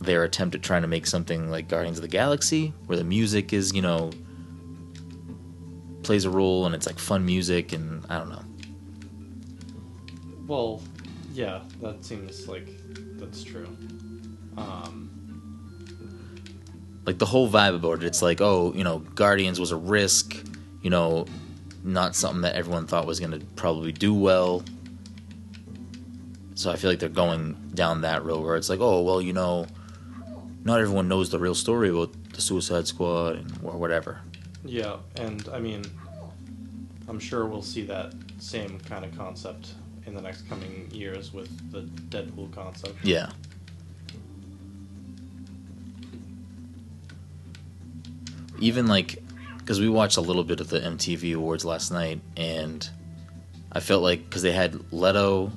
their 0.01 0.23
attempt 0.23 0.55
at 0.55 0.63
trying 0.63 0.83
to 0.83 0.89
make 0.89 1.07
something 1.07 1.51
like 1.51 1.67
Guardians 1.69 1.99
of 1.99 2.03
the 2.03 2.09
Galaxy, 2.09 2.73
where 2.87 2.97
the 2.97 3.05
music 3.05 3.53
is, 3.53 3.75
you 3.75 3.83
know, 3.83 4.11
plays 6.03 6.25
a 6.25 6.31
role 6.31 6.67
and 6.67 6.75
it's 6.75 6.87
like 6.87 6.99
fun 6.99 7.25
music, 7.27 7.73
and 7.73 8.05
I 8.09 8.19
don't 8.19 8.29
know. 8.29 8.43
Well, 10.47 10.83
yeah, 11.33 11.63
that 11.81 12.05
seems 12.05 12.47
like 12.47 12.69
that's 13.19 13.43
true. 13.43 13.77
Um, 14.57 15.11
like 17.07 17.19
the 17.19 17.27
whole 17.27 17.49
vibe 17.49 17.77
about 17.77 18.03
it. 18.03 18.05
It's 18.05 18.23
like 18.23 18.41
oh 18.41 18.73
you 18.75 18.85
know 18.85 18.99
guardians 18.99 19.61
was 19.61 19.73
a 19.73 19.77
risk 19.77 20.37
you 20.83 20.91
know 20.91 21.27
not 21.83 22.17
something 22.17 22.43
that 22.43 22.55
everyone 22.55 22.87
thought 22.87 23.07
was 23.07 23.21
going 23.21 23.33
to 23.33 23.45
probably 23.57 23.93
do 23.93 24.15
well. 24.15 24.63
So 26.57 26.71
i 26.71 26.77
feel 26.77 26.89
like 26.89 27.01
they're 27.01 27.09
going 27.09 27.57
down 27.75 28.03
that 28.03 28.25
road 28.25 28.45
where 28.45 28.57
it's 28.57 28.69
like 28.69 28.81
oh 28.81 29.03
well 29.03 29.21
you 29.21 29.33
know 29.33 29.67
not 30.65 30.81
everyone 30.81 31.09
knows 31.09 31.31
the 31.31 31.39
real 31.39 31.55
story 31.55 31.91
about 31.91 32.13
the 32.33 32.41
suicide 32.41 32.87
squad 32.87 33.37
and, 33.37 33.59
or 33.63 33.77
whatever. 33.77 34.21
Yeah, 34.65 34.97
and 35.17 35.47
I 35.53 35.61
mean, 35.61 35.85
I'm 37.07 37.19
sure 37.19 37.45
we'll 37.45 37.61
see 37.61 37.83
that 37.83 38.15
same 38.39 38.79
kind 38.81 39.05
of 39.05 39.15
concept 39.17 39.75
in 40.07 40.15
the 40.15 40.23
next 40.23 40.49
coming 40.49 40.89
years 40.91 41.35
with 41.35 41.51
the 41.71 41.83
Deadpool 42.17 42.53
concept. 42.55 42.97
yeah 43.03 43.31
even 48.65 48.87
like 48.87 49.23
because 49.59 49.81
we 49.81 49.89
watched 49.89 50.17
a 50.17 50.21
little 50.21 50.45
bit 50.45 50.61
of 50.61 50.69
the 50.69 50.81
mtv 50.81 51.35
awards 51.35 51.65
last 51.65 51.91
night 51.91 52.21
and 52.37 52.89
i 53.73 53.81
felt 53.81 54.03
like 54.03 54.25
because 54.25 54.43
they 54.43 54.53
had 54.53 54.93
leto 54.93 55.51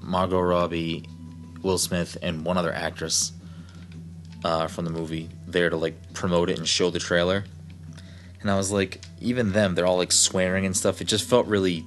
margot 0.00 0.40
robbie 0.40 1.04
will 1.62 1.78
smith 1.78 2.16
and 2.22 2.44
one 2.44 2.56
other 2.56 2.72
actress 2.72 3.32
uh, 4.44 4.66
from 4.66 4.84
the 4.84 4.90
movie 4.90 5.28
there 5.46 5.70
to 5.70 5.76
like 5.76 6.12
promote 6.14 6.50
it 6.50 6.58
and 6.58 6.68
show 6.68 6.90
the 6.90 6.98
trailer. 6.98 7.44
And 8.40 8.50
i 8.50 8.56
was 8.56 8.72
like 8.72 9.00
even 9.20 9.52
them 9.52 9.74
they're 9.74 9.86
all 9.86 9.98
like 9.98 10.12
swearing 10.12 10.66
and 10.66 10.76
stuff. 10.76 11.00
It 11.00 11.04
just 11.04 11.28
felt 11.28 11.46
really 11.46 11.84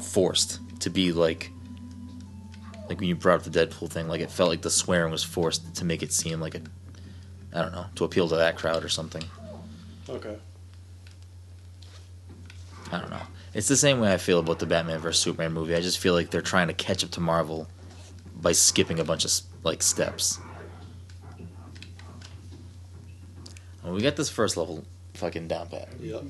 forced 0.00 0.58
to 0.80 0.90
be 0.90 1.12
like 1.12 1.50
like 2.88 2.98
when 2.98 3.08
you 3.08 3.14
brought 3.14 3.38
up 3.38 3.44
the 3.44 3.66
deadpool 3.66 3.88
thing 3.88 4.08
like 4.08 4.20
it 4.20 4.30
felt 4.30 4.50
like 4.50 4.62
the 4.62 4.70
swearing 4.70 5.12
was 5.12 5.22
forced 5.22 5.76
to 5.76 5.84
make 5.84 6.02
it 6.02 6.12
seem 6.12 6.40
like 6.40 6.56
a 6.56 6.60
i 7.54 7.62
don't 7.62 7.70
know 7.70 7.86
to 7.94 8.02
appeal 8.02 8.28
to 8.28 8.34
that 8.34 8.56
crowd 8.56 8.84
or 8.84 8.88
something 8.88 9.22
Okay. 10.12 10.36
I 12.92 13.00
don't 13.00 13.10
know. 13.10 13.22
It's 13.54 13.68
the 13.68 13.76
same 13.76 14.00
way 14.00 14.12
I 14.12 14.18
feel 14.18 14.38
about 14.38 14.58
the 14.58 14.66
Batman 14.66 14.98
vs 15.00 15.20
Superman 15.22 15.52
movie. 15.52 15.74
I 15.74 15.80
just 15.80 15.98
feel 15.98 16.14
like 16.14 16.30
they're 16.30 16.42
trying 16.42 16.68
to 16.68 16.74
catch 16.74 17.02
up 17.02 17.10
to 17.12 17.20
Marvel 17.20 17.66
by 18.36 18.52
skipping 18.52 19.00
a 19.00 19.04
bunch 19.04 19.24
of 19.24 19.32
like 19.62 19.82
steps. 19.82 20.38
Well, 23.82 23.94
we 23.94 24.02
got 24.02 24.16
this 24.16 24.28
first 24.28 24.56
level 24.56 24.84
fucking 25.14 25.48
down 25.48 25.68
pat. 25.68 25.88
Yep. 26.00 26.24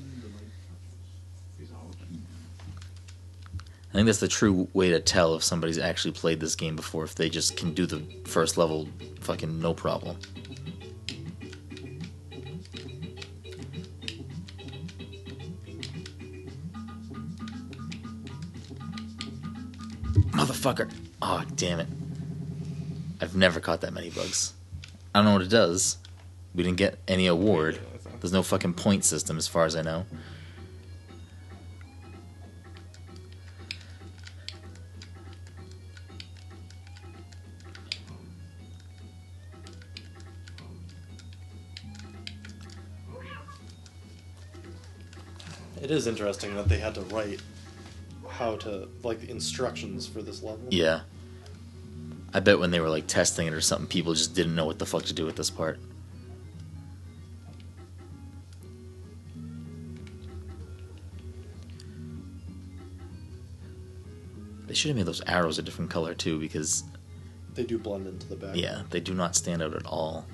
Is 1.61 1.71
all 1.71 1.91
key. 1.97 2.19
I 3.89 3.93
think 3.93 4.05
that's 4.05 4.19
the 4.19 4.27
true 4.27 4.67
way 4.73 4.89
to 4.89 4.99
tell 4.99 5.35
if 5.35 5.43
somebody's 5.43 5.77
actually 5.77 6.13
played 6.13 6.39
this 6.39 6.55
game 6.55 6.75
before. 6.75 7.03
If 7.03 7.15
they 7.15 7.29
just 7.29 7.57
can 7.57 7.73
do 7.73 7.85
the 7.85 8.01
first 8.25 8.57
level 8.57 8.87
fucking 9.19 9.59
no 9.59 9.73
problem. 9.73 10.17
Motherfucker. 20.33 20.91
Oh, 21.21 21.43
damn 21.55 21.79
it. 21.79 21.87
I've 23.21 23.35
never 23.35 23.59
caught 23.59 23.81
that 23.81 23.93
many 23.93 24.09
bugs. 24.09 24.53
I 25.13 25.19
don't 25.19 25.25
know 25.25 25.33
what 25.33 25.43
it 25.43 25.49
does. 25.49 25.97
We 26.55 26.63
didn't 26.63 26.77
get 26.77 26.97
any 27.07 27.27
award. 27.27 27.79
There's 28.19 28.33
no 28.33 28.41
fucking 28.41 28.73
point 28.73 29.05
system 29.05 29.37
as 29.37 29.47
far 29.47 29.65
as 29.65 29.75
I 29.75 29.83
know. 29.83 30.05
It 45.81 45.91
is 45.91 46.07
interesting 46.07 46.55
that 46.55 46.69
they 46.69 46.79
had 46.79 46.95
to 46.95 47.01
write 47.01 47.41
how 48.33 48.55
to 48.57 48.87
like 49.03 49.19
the 49.21 49.29
instructions 49.29 50.07
for 50.07 50.21
this 50.21 50.41
level. 50.43 50.65
Yeah. 50.69 51.01
I 52.33 52.39
bet 52.39 52.57
when 52.59 52.71
they 52.71 52.79
were 52.79 52.89
like 52.89 53.05
testing 53.07 53.45
it 53.47 53.53
or 53.53 53.61
something, 53.61 53.87
people 53.87 54.13
just 54.13 54.33
didn't 54.33 54.55
know 54.55 54.65
what 54.65 54.79
the 54.79 54.85
fuck 54.85 55.03
to 55.05 55.13
do 55.13 55.25
with 55.25 55.35
this 55.35 55.49
part. 55.51 55.79
They 64.67 64.73
should 64.73 64.89
have 64.89 64.97
made 64.97 65.05
those 65.05 65.21
arrows 65.27 65.59
a 65.59 65.61
different 65.61 65.91
color 65.91 66.13
too, 66.13 66.39
because 66.39 66.83
They 67.53 67.63
do 67.63 67.77
blend 67.77 68.07
into 68.07 68.27
the 68.27 68.35
back. 68.35 68.55
yeah, 68.55 68.83
they 68.89 68.99
do 68.99 69.13
not 69.13 69.35
stand 69.35 69.61
out 69.61 69.75
at 69.75 69.85
all. 69.85 70.25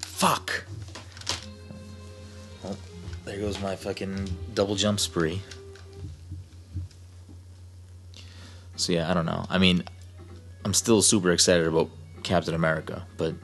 Fuck. 0.00 0.64
Well, 2.64 2.76
there 3.24 3.38
goes 3.38 3.60
my 3.60 3.76
fucking 3.76 4.28
double 4.54 4.74
jump 4.74 4.98
spree. 4.98 5.40
So 8.78 8.92
yeah, 8.92 9.10
I 9.10 9.14
don't 9.14 9.26
know. 9.26 9.44
I 9.50 9.58
mean, 9.58 9.84
I'm 10.64 10.72
still 10.72 11.02
super 11.02 11.32
excited 11.32 11.66
about 11.66 11.90
Captain 12.22 12.54
America, 12.54 13.06
but 13.16 13.34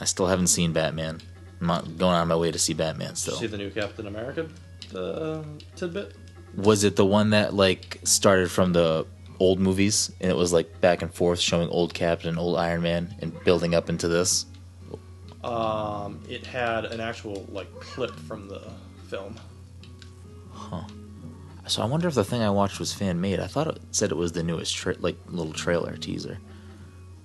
I 0.00 0.04
still 0.04 0.26
haven't 0.26 0.48
seen 0.48 0.72
Batman. 0.72 1.20
I'm 1.60 1.66
not 1.68 1.96
going 1.98 2.14
on 2.14 2.26
my 2.26 2.36
way 2.36 2.50
to 2.50 2.58
see 2.58 2.74
Batman 2.74 3.14
still. 3.14 3.36
see 3.36 3.46
the 3.46 3.58
new 3.58 3.70
Captain 3.70 4.06
America 4.08 4.48
uh, 4.94 5.42
tidbit? 5.76 6.16
Was 6.56 6.84
it 6.84 6.96
the 6.96 7.06
one 7.06 7.30
that 7.30 7.54
like 7.54 8.00
started 8.04 8.50
from 8.50 8.72
the 8.72 9.06
old 9.38 9.58
movies 9.58 10.12
and 10.20 10.30
it 10.30 10.36
was 10.36 10.52
like 10.52 10.80
back 10.80 11.02
and 11.02 11.12
forth 11.12 11.38
showing 11.40 11.68
old 11.68 11.94
Captain, 11.94 12.38
old 12.38 12.56
Iron 12.58 12.82
Man, 12.82 13.14
and 13.20 13.38
building 13.44 13.74
up 13.74 13.88
into 13.88 14.08
this? 14.08 14.46
Um, 15.44 16.22
it 16.28 16.46
had 16.46 16.84
an 16.84 17.00
actual 17.00 17.46
like 17.50 17.72
clip 17.80 18.14
from 18.20 18.48
the 18.48 18.70
film. 19.08 19.38
Huh. 20.52 20.84
So 21.66 21.82
I 21.82 21.86
wonder 21.86 22.08
if 22.08 22.14
the 22.14 22.24
thing 22.24 22.42
I 22.42 22.50
watched 22.50 22.80
was 22.80 22.92
fan 22.92 23.20
made. 23.20 23.40
I 23.40 23.46
thought 23.46 23.68
it 23.68 23.78
said 23.92 24.10
it 24.10 24.16
was 24.16 24.32
the 24.32 24.42
newest 24.42 24.74
tra- 24.74 24.96
like 24.98 25.16
little 25.28 25.52
trailer 25.52 25.96
teaser. 25.96 26.38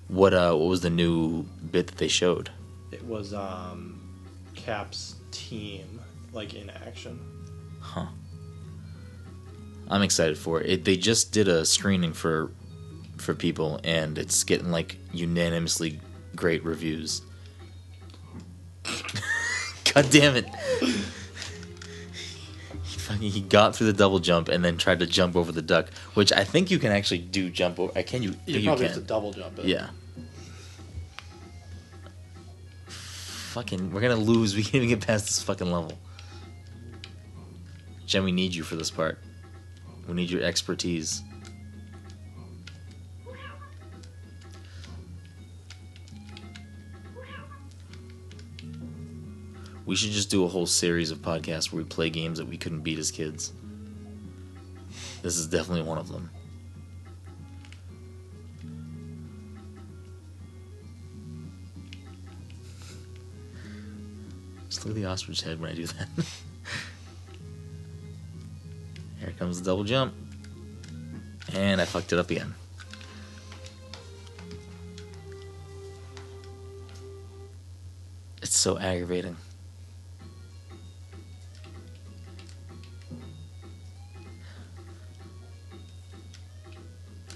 What 0.08 0.32
uh 0.32 0.54
what 0.54 0.68
was 0.68 0.80
the 0.80 0.90
new 0.90 1.42
bit 1.70 1.88
that 1.88 1.98
they 1.98 2.08
showed? 2.08 2.50
It 2.92 3.04
was 3.04 3.34
um, 3.34 4.00
Cap's 4.54 5.16
team 5.30 6.00
like 6.32 6.54
in 6.54 6.70
action. 6.70 7.18
Huh. 7.80 8.06
I'm 9.88 10.02
excited 10.02 10.38
for 10.38 10.60
it. 10.60 10.70
it. 10.70 10.84
They 10.84 10.96
just 10.96 11.32
did 11.32 11.48
a 11.48 11.64
screening 11.64 12.12
for 12.12 12.50
for 13.16 13.34
people 13.34 13.80
and 13.82 14.16
it's 14.16 14.44
getting 14.44 14.70
like 14.70 14.96
unanimously 15.12 16.00
great 16.36 16.64
reviews. 16.64 17.22
God 19.94 20.08
damn 20.10 20.36
it. 20.36 20.46
He 23.20 23.40
got 23.40 23.74
through 23.74 23.88
the 23.88 23.92
double 23.92 24.18
jump 24.18 24.48
and 24.48 24.64
then 24.64 24.76
tried 24.76 24.98
to 25.00 25.06
jump 25.06 25.36
over 25.36 25.52
the 25.52 25.62
duck, 25.62 25.92
which 26.14 26.32
I 26.32 26.44
think 26.44 26.70
you 26.70 26.78
can 26.78 26.92
actually 26.92 27.18
do 27.18 27.50
jump 27.50 27.78
over. 27.78 27.92
I 27.96 28.00
uh, 28.00 28.04
can 28.04 28.22
you 28.22 28.30
You 28.46 28.54
think 28.54 28.64
probably 28.66 28.84
you 28.84 28.88
have 28.90 28.98
to 28.98 29.04
double 29.04 29.32
jump 29.32 29.58
it. 29.58 29.64
Yeah. 29.64 29.88
Fucking, 32.86 33.92
we're 33.92 34.00
gonna 34.00 34.16
lose. 34.16 34.54
We 34.56 34.62
can't 34.62 34.76
even 34.76 34.88
get 34.88 35.06
past 35.06 35.26
this 35.26 35.42
fucking 35.42 35.70
level. 35.70 35.98
Jen, 38.06 38.24
we 38.24 38.32
need 38.32 38.54
you 38.54 38.62
for 38.62 38.76
this 38.76 38.90
part. 38.90 39.18
We 40.06 40.14
need 40.14 40.30
your 40.30 40.42
expertise. 40.42 41.22
We 49.88 49.96
should 49.96 50.10
just 50.10 50.28
do 50.28 50.44
a 50.44 50.48
whole 50.48 50.66
series 50.66 51.10
of 51.10 51.22
podcasts 51.22 51.72
where 51.72 51.82
we 51.82 51.88
play 51.88 52.10
games 52.10 52.36
that 52.36 52.46
we 52.46 52.58
couldn't 52.58 52.80
beat 52.80 52.98
as 52.98 53.10
kids. 53.10 53.54
This 55.22 55.38
is 55.38 55.46
definitely 55.46 55.80
one 55.80 55.96
of 55.96 56.12
them. 56.12 56.28
Just 64.68 64.84
look 64.84 64.90
at 64.90 64.96
the 64.96 65.06
ostrich 65.06 65.40
head 65.40 65.58
when 65.58 65.70
I 65.70 65.74
do 65.74 65.86
that. 65.86 66.08
Here 69.20 69.32
comes 69.38 69.58
the 69.58 69.64
double 69.64 69.84
jump. 69.84 70.12
And 71.54 71.80
I 71.80 71.86
fucked 71.86 72.12
it 72.12 72.18
up 72.18 72.30
again. 72.30 72.54
It's 78.42 78.54
so 78.54 78.78
aggravating. 78.78 79.38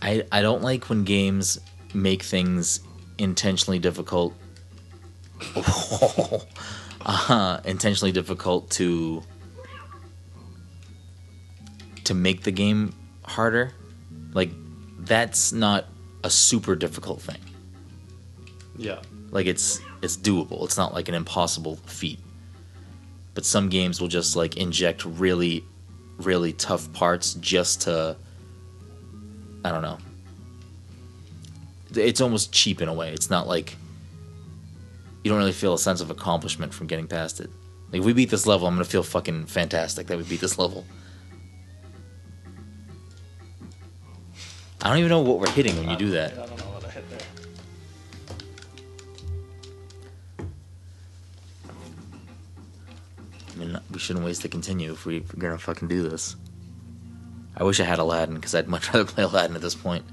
I 0.02 0.24
I 0.32 0.42
don't 0.42 0.62
like 0.62 0.88
when 0.88 1.04
games 1.04 1.60
make 1.94 2.22
things 2.22 2.80
intentionally 3.18 3.78
difficult. 3.78 4.34
uh, 7.06 7.60
intentionally 7.64 8.12
difficult 8.12 8.68
to 8.70 9.22
to 12.04 12.14
make 12.14 12.42
the 12.42 12.50
game 12.50 12.92
harder. 13.24 13.72
Like 14.34 14.50
that's 14.98 15.52
not 15.52 15.86
a 16.24 16.30
super 16.30 16.74
difficult 16.74 17.22
thing. 17.22 17.38
Yeah. 18.76 19.00
Like 19.30 19.46
it's 19.46 19.80
it's 20.02 20.16
doable. 20.16 20.64
It's 20.64 20.76
not 20.76 20.92
like 20.92 21.08
an 21.08 21.14
impossible 21.14 21.76
feat. 21.86 22.18
But 23.34 23.46
some 23.46 23.68
games 23.68 24.00
will 24.00 24.08
just 24.08 24.34
like 24.34 24.56
inject 24.56 25.04
really 25.04 25.64
really 26.18 26.52
tough 26.52 26.92
parts 26.92 27.34
just 27.34 27.82
to 27.82 28.16
I 29.64 29.70
don't 29.70 29.82
know. 29.82 29.98
It's 31.94 32.20
almost 32.20 32.52
cheap 32.52 32.80
in 32.80 32.88
a 32.88 32.94
way. 32.94 33.12
It's 33.12 33.30
not 33.30 33.46
like 33.46 33.76
you 35.22 35.30
don't 35.30 35.38
really 35.38 35.52
feel 35.52 35.74
a 35.74 35.78
sense 35.78 36.00
of 36.00 36.10
accomplishment 36.10 36.72
from 36.74 36.86
getting 36.86 37.06
past 37.06 37.40
it. 37.40 37.50
Like 37.92 38.00
if 38.00 38.04
we 38.04 38.12
beat 38.12 38.30
this 38.30 38.46
level, 38.46 38.66
I'm 38.66 38.74
gonna 38.74 38.84
feel 38.84 39.02
fucking 39.02 39.46
fantastic 39.46 40.06
that 40.06 40.16
we 40.16 40.24
beat 40.24 40.40
this 40.40 40.58
level. 40.58 40.84
I 44.80 44.88
don't 44.88 44.98
even 44.98 45.10
know 45.10 45.20
what 45.20 45.38
we're 45.38 45.50
hitting 45.50 45.76
when 45.76 45.88
you 45.90 45.96
do 45.96 46.10
that. 46.10 46.32
I 46.32 46.46
don't 46.46 46.58
know 46.58 46.64
what 46.64 46.84
I 46.84 46.90
hit 46.90 47.08
there. 47.10 47.18
I 53.54 53.58
mean, 53.58 53.78
we 53.92 53.98
shouldn't 53.98 54.24
waste 54.24 54.42
the 54.42 54.48
continue 54.48 54.92
if 54.92 55.04
we- 55.04 55.18
if 55.18 55.34
we're 55.34 55.40
gonna 55.40 55.58
fucking 55.58 55.88
do 55.88 56.08
this. 56.08 56.36
I 57.56 57.64
wish 57.64 57.80
I 57.80 57.84
had 57.84 57.98
Aladdin 57.98 58.34
because 58.36 58.54
I'd 58.54 58.68
much 58.68 58.88
rather 58.94 59.04
play 59.04 59.24
Aladdin 59.24 59.56
at 59.56 59.62
this 59.62 59.74
point. 59.74 60.04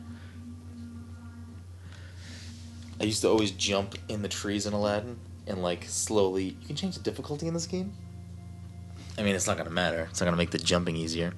I 2.99 3.05
used 3.05 3.21
to 3.21 3.29
always 3.29 3.51
jump 3.51 3.95
in 4.09 4.21
the 4.21 4.27
trees 4.27 4.65
in 4.65 4.73
Aladdin 4.73 5.17
and 5.47 5.63
like 5.63 5.85
slowly. 5.85 6.57
You 6.61 6.67
can 6.67 6.75
change 6.75 6.95
the 6.95 7.03
difficulty 7.03 7.47
in 7.47 7.53
this 7.53 7.65
game. 7.65 7.93
I 9.17 9.23
mean, 9.23 9.35
it's 9.35 9.47
not 9.47 9.57
gonna 9.57 9.69
matter. 9.69 10.07
It's 10.09 10.19
not 10.19 10.25
gonna 10.25 10.37
make 10.37 10.51
the 10.51 10.57
jumping 10.57 10.95
easier. 10.95 11.33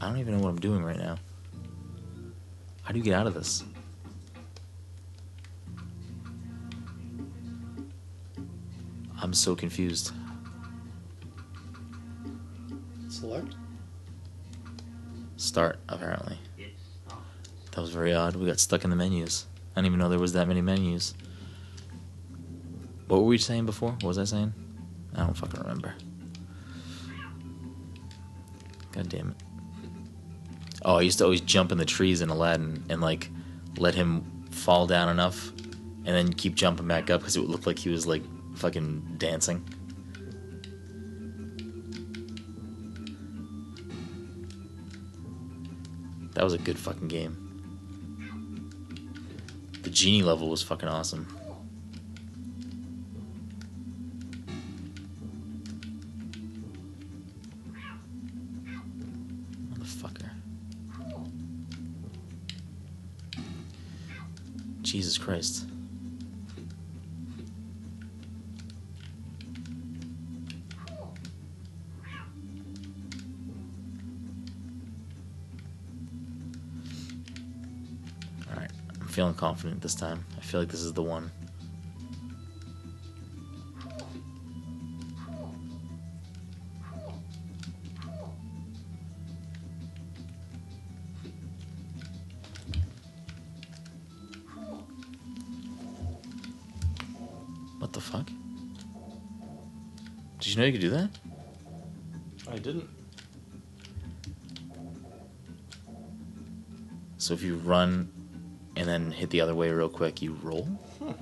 I 0.00 0.08
don't 0.08 0.18
even 0.18 0.36
know 0.36 0.42
what 0.42 0.50
I'm 0.50 0.60
doing 0.60 0.82
right 0.82 0.96
now. 0.96 1.16
How 2.82 2.92
do 2.92 2.98
you 2.98 3.04
get 3.04 3.14
out 3.14 3.26
of 3.26 3.34
this? 3.34 3.64
I'm 9.22 9.32
so 9.32 9.54
confused. 9.54 10.12
Select. 13.22 13.54
Start, 15.36 15.78
apparently. 15.88 16.40
That 17.70 17.80
was 17.80 17.90
very 17.90 18.12
odd. 18.12 18.34
We 18.34 18.46
got 18.46 18.58
stuck 18.58 18.82
in 18.82 18.90
the 18.90 18.96
menus. 18.96 19.46
I 19.76 19.78
didn't 19.78 19.86
even 19.86 20.00
know 20.00 20.08
there 20.08 20.18
was 20.18 20.32
that 20.32 20.48
many 20.48 20.60
menus. 20.60 21.14
What 23.06 23.20
were 23.20 23.28
we 23.28 23.38
saying 23.38 23.64
before? 23.64 23.92
What 23.92 24.02
was 24.02 24.18
I 24.18 24.24
saying? 24.24 24.52
I 25.14 25.20
don't 25.20 25.36
fucking 25.36 25.60
remember. 25.60 25.94
God 28.90 29.08
damn 29.08 29.28
it. 29.28 29.36
Oh, 30.84 30.96
I 30.96 31.02
used 31.02 31.18
to 31.18 31.24
always 31.24 31.42
jump 31.42 31.70
in 31.70 31.78
the 31.78 31.84
trees 31.84 32.22
in 32.22 32.28
Aladdin 32.28 32.84
and 32.88 33.00
like 33.00 33.30
let 33.78 33.94
him 33.94 34.24
fall 34.50 34.88
down 34.88 35.08
enough 35.08 35.50
and 36.04 36.08
then 36.08 36.32
keep 36.32 36.56
jumping 36.56 36.88
back 36.88 37.08
up 37.08 37.20
because 37.20 37.36
it 37.36 37.40
would 37.40 37.50
look 37.50 37.68
like 37.68 37.78
he 37.78 37.88
was 37.88 38.04
like 38.04 38.24
fucking 38.56 39.14
dancing. 39.18 39.64
That 46.42 46.46
was 46.46 46.54
a 46.54 46.58
good 46.58 46.76
fucking 46.76 47.06
game. 47.06 47.36
The 49.82 49.90
genie 49.90 50.24
level 50.24 50.48
was 50.48 50.60
fucking 50.60 50.88
awesome. 50.88 51.28
Motherfucker. 59.72 60.30
Jesus 64.82 65.16
Christ. 65.18 65.71
Feeling 79.22 79.34
confident 79.36 79.80
this 79.80 79.94
time. 79.94 80.24
I 80.36 80.40
feel 80.40 80.58
like 80.58 80.68
this 80.68 80.80
is 80.80 80.92
the 80.94 81.02
one. 81.02 81.30
What 97.78 97.92
the 97.92 98.00
fuck? 98.00 98.26
Did 100.40 100.48
you 100.48 100.56
know 100.56 100.64
you 100.64 100.72
could 100.72 100.80
do 100.80 100.90
that? 100.90 101.10
I 102.50 102.58
didn't. 102.58 102.88
So 107.18 107.34
if 107.34 107.42
you 107.44 107.54
run 107.58 108.11
then 108.92 109.10
hit 109.10 109.30
the 109.30 109.40
other 109.40 109.54
way 109.54 109.70
real 109.70 109.88
quick, 109.88 110.20
you 110.20 110.36
roll? 110.42 110.64
Hmm. 110.98 111.12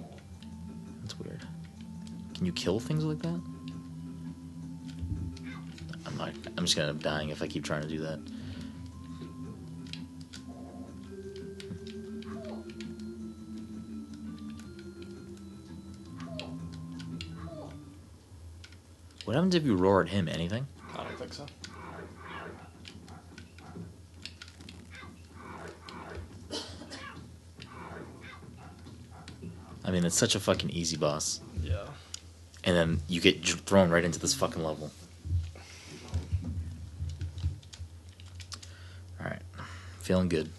That's 1.01 1.19
weird. 1.19 1.41
Can 2.35 2.45
you 2.45 2.53
kill 2.53 2.81
things 2.81 3.05
like 3.05 3.21
that? 3.21 3.41
I'm 6.05 6.17
not. 6.19 6.33
I'm 6.59 6.65
just 6.65 6.77
gonna 6.77 6.89
end 6.89 6.99
up 6.99 7.03
dying 7.03 7.29
if 7.29 7.41
I 7.43 7.47
keep 7.47 7.65
trying 7.65 7.83
to 7.83 7.89
do 7.89 8.01
that. 8.01 8.19
What 19.25 19.37
happens 19.37 19.55
if 19.55 19.65
you 19.65 19.77
roar 19.77 20.03
at 20.03 20.09
him? 20.09 20.29
Anything? 20.29 20.67
It's 30.11 30.19
such 30.19 30.35
a 30.35 30.41
fucking 30.41 30.71
easy 30.71 30.97
boss. 30.97 31.41
Yeah. 31.63 31.87
And 32.65 32.77
then 32.77 33.01
you 33.07 33.21
get 33.21 33.47
thrown 33.47 33.91
right 33.91 34.03
into 34.05 34.19
this 34.19 34.35
fucking 34.35 34.61
level. 34.61 34.91
Alright. 39.21 39.43
Feeling 40.01 40.29
good. 40.29 40.51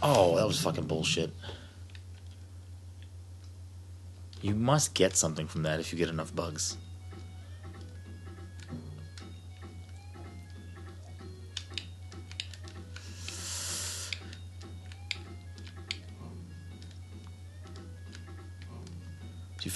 Oh, 0.00 0.36
that 0.36 0.46
was 0.46 0.58
fucking 0.62 0.86
bullshit. 0.86 1.34
You 4.40 4.54
must 4.54 4.94
get 4.94 5.16
something 5.16 5.46
from 5.46 5.64
that 5.64 5.80
if 5.80 5.92
you 5.92 5.98
get 5.98 6.08
enough 6.08 6.34
bugs. 6.34 6.78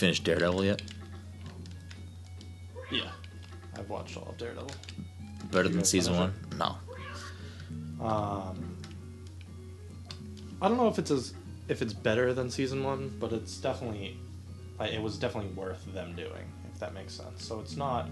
Did 0.00 0.06
you 0.06 0.12
finish 0.14 0.20
Daredevil 0.20 0.64
yet? 0.64 0.82
Yeah. 2.90 3.10
I've 3.76 3.90
watched 3.90 4.16
all 4.16 4.28
of 4.30 4.38
Daredevil. 4.38 4.70
Better 5.50 5.68
than 5.68 5.84
season 5.84 6.16
one? 6.16 6.32
No. 6.56 6.78
Um, 8.02 8.78
I 10.62 10.68
don't 10.68 10.78
know 10.78 10.88
if 10.88 10.98
it's 10.98 11.10
as 11.10 11.34
if 11.68 11.82
it's 11.82 11.92
better 11.92 12.32
than 12.32 12.50
season 12.50 12.82
one, 12.82 13.14
but 13.20 13.30
it's 13.34 13.58
definitely 13.58 14.16
it 14.80 15.02
was 15.02 15.18
definitely 15.18 15.52
worth 15.52 15.84
them 15.92 16.16
doing, 16.16 16.50
if 16.72 16.80
that 16.80 16.94
makes 16.94 17.12
sense. 17.12 17.44
So 17.44 17.60
it's 17.60 17.76
not. 17.76 18.08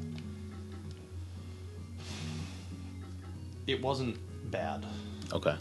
It 3.67 3.81
wasn't 3.81 4.19
bad. 4.51 4.85
Okay. 5.33 5.57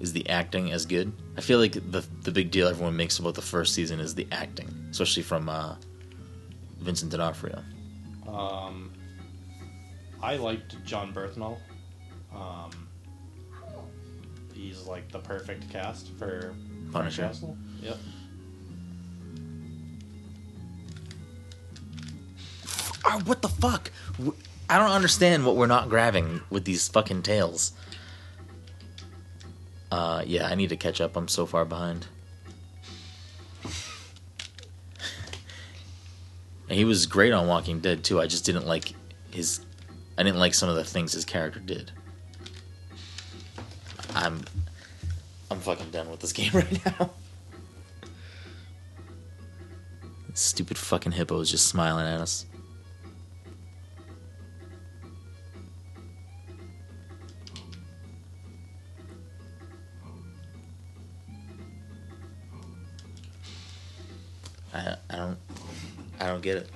Is 0.00 0.14
the 0.14 0.28
acting 0.30 0.72
as 0.72 0.86
good? 0.86 1.12
I 1.36 1.42
feel 1.42 1.58
like 1.58 1.72
the 1.72 2.04
the 2.22 2.30
big 2.32 2.50
deal 2.50 2.66
everyone 2.68 2.96
makes 2.96 3.18
about 3.18 3.34
the 3.34 3.42
first 3.42 3.74
season 3.74 4.00
is 4.00 4.14
the 4.14 4.26
acting, 4.32 4.88
especially 4.90 5.22
from 5.22 5.48
uh, 5.48 5.76
Vincent 6.80 7.12
D'Onofrio. 7.12 7.62
Um, 8.26 8.90
I 10.22 10.36
liked 10.36 10.82
Jon 10.84 11.12
Bernthal. 11.12 11.58
Um, 12.34 12.70
he's 14.54 14.86
like 14.86 15.10
the 15.12 15.18
perfect 15.18 15.68
cast 15.70 16.08
for 16.16 16.54
Punisher. 16.92 17.22
Castle. 17.22 17.56
Yep. 17.82 17.98
Oh, 23.04 23.20
what 23.24 23.42
the 23.42 23.48
fuck? 23.48 23.90
I 24.68 24.78
don't 24.78 24.92
understand 24.92 25.44
what 25.44 25.56
we're 25.56 25.66
not 25.66 25.88
grabbing 25.88 26.40
with 26.48 26.64
these 26.64 26.86
fucking 26.88 27.22
tails. 27.22 27.72
Uh, 29.90 30.22
yeah, 30.26 30.46
I 30.46 30.54
need 30.54 30.68
to 30.68 30.76
catch 30.76 31.00
up. 31.00 31.16
I'm 31.16 31.28
so 31.28 31.46
far 31.46 31.64
behind. 31.64 32.06
And 36.68 36.78
he 36.78 36.84
was 36.84 37.06
great 37.06 37.32
on 37.32 37.48
Walking 37.48 37.80
Dead 37.80 38.04
too. 38.04 38.20
I 38.20 38.28
just 38.28 38.44
didn't 38.44 38.66
like 38.66 38.94
his. 39.32 39.60
I 40.16 40.22
didn't 40.22 40.38
like 40.38 40.54
some 40.54 40.68
of 40.68 40.76
the 40.76 40.84
things 40.84 41.12
his 41.12 41.24
character 41.24 41.58
did. 41.58 41.90
I'm. 44.14 44.44
I'm 45.50 45.58
fucking 45.58 45.90
done 45.90 46.08
with 46.10 46.20
this 46.20 46.32
game 46.34 46.52
right 46.52 46.86
now. 46.86 47.10
Stupid 50.34 50.78
fucking 50.78 51.12
hippo 51.12 51.40
is 51.40 51.50
just 51.50 51.66
smiling 51.66 52.06
at 52.06 52.20
us. 52.20 52.46
I 66.20 66.26
don't 66.26 66.42
get 66.42 66.58
it. 66.58 66.70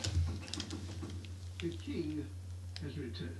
The 1.61 1.69
king 1.71 2.27
has 2.83 2.97
returned. 2.97 3.37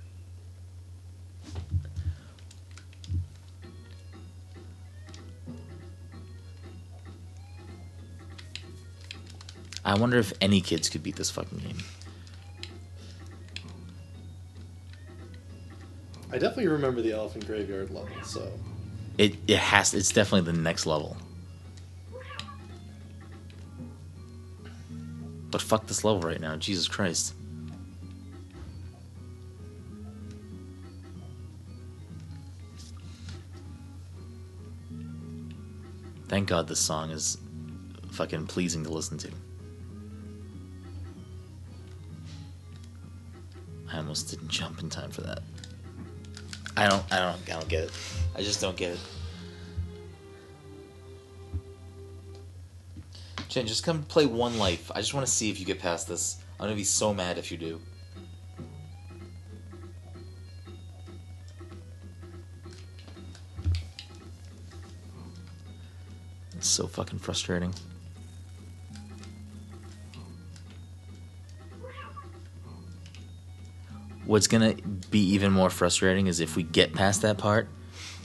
I 9.83 9.95
wonder 9.95 10.17
if 10.17 10.33
any 10.41 10.61
kids 10.61 10.89
could 10.89 11.03
beat 11.03 11.15
this 11.15 11.29
fucking 11.29 11.59
game. 11.59 11.77
I 16.31 16.37
definitely 16.37 16.67
remember 16.67 17.01
the 17.01 17.13
Elephant 17.13 17.45
Graveyard 17.45 17.91
level, 17.91 18.09
so 18.23 18.51
It 19.17 19.35
it 19.47 19.57
has 19.57 19.93
it's 19.93 20.11
definitely 20.11 20.51
the 20.51 20.57
next 20.59 20.85
level. 20.85 21.17
But 25.55 25.61
fuck 25.61 25.87
this 25.87 26.03
level 26.03 26.19
right 26.19 26.41
now, 26.41 26.57
Jesus 26.57 26.85
Christ. 26.85 27.33
Thank 36.27 36.49
God 36.49 36.67
this 36.67 36.81
song 36.81 37.09
is 37.09 37.37
fucking 38.11 38.47
pleasing 38.47 38.83
to 38.83 38.89
listen 38.89 39.17
to. 39.19 39.31
I 43.93 43.95
almost 43.99 44.29
didn't 44.29 44.49
jump 44.49 44.81
in 44.81 44.89
time 44.89 45.09
for 45.09 45.21
that. 45.21 45.39
I 46.75 46.89
don't 46.89 47.05
I 47.13 47.19
don't 47.19 47.41
I 47.49 47.53
don't 47.53 47.69
get 47.69 47.85
it. 47.85 47.91
I 48.35 48.41
just 48.41 48.59
don't 48.59 48.75
get 48.75 48.91
it. 48.91 48.99
Jen, 53.55 53.65
just 53.65 53.85
come 53.85 54.03
play 54.03 54.25
one 54.25 54.57
life. 54.57 54.91
I 54.93 54.99
just 54.99 55.13
want 55.13 55.25
to 55.25 55.31
see 55.31 55.49
if 55.49 55.61
you 55.61 55.65
get 55.65 55.79
past 55.79 56.09
this. 56.09 56.39
I'm 56.59 56.65
gonna 56.65 56.75
be 56.75 56.83
so 56.83 57.13
mad 57.13 57.37
if 57.37 57.53
you 57.53 57.57
do. 57.57 57.79
It's 66.57 66.67
so 66.67 66.85
fucking 66.85 67.19
frustrating. 67.19 67.73
What's 74.25 74.47
gonna 74.47 74.75
be 75.11 75.21
even 75.29 75.53
more 75.53 75.69
frustrating 75.69 76.27
is 76.27 76.41
if 76.41 76.57
we 76.57 76.63
get 76.63 76.91
past 76.91 77.21
that 77.21 77.37
part, 77.37 77.69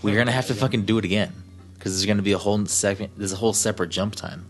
we're 0.03 0.17
gonna 0.17 0.33
have 0.33 0.49
to 0.49 0.55
fucking 0.55 0.87
do 0.87 0.99
it 0.99 1.05
again 1.05 1.33
because 1.75 1.93
there's 1.93 2.07
gonna 2.07 2.21
be 2.21 2.33
a 2.33 2.39
whole 2.39 2.67
second. 2.67 3.13
There's 3.17 3.33
a 3.33 3.37
whole 3.37 3.53
separate 3.53 3.91
jump 3.91 4.17
time 4.17 4.45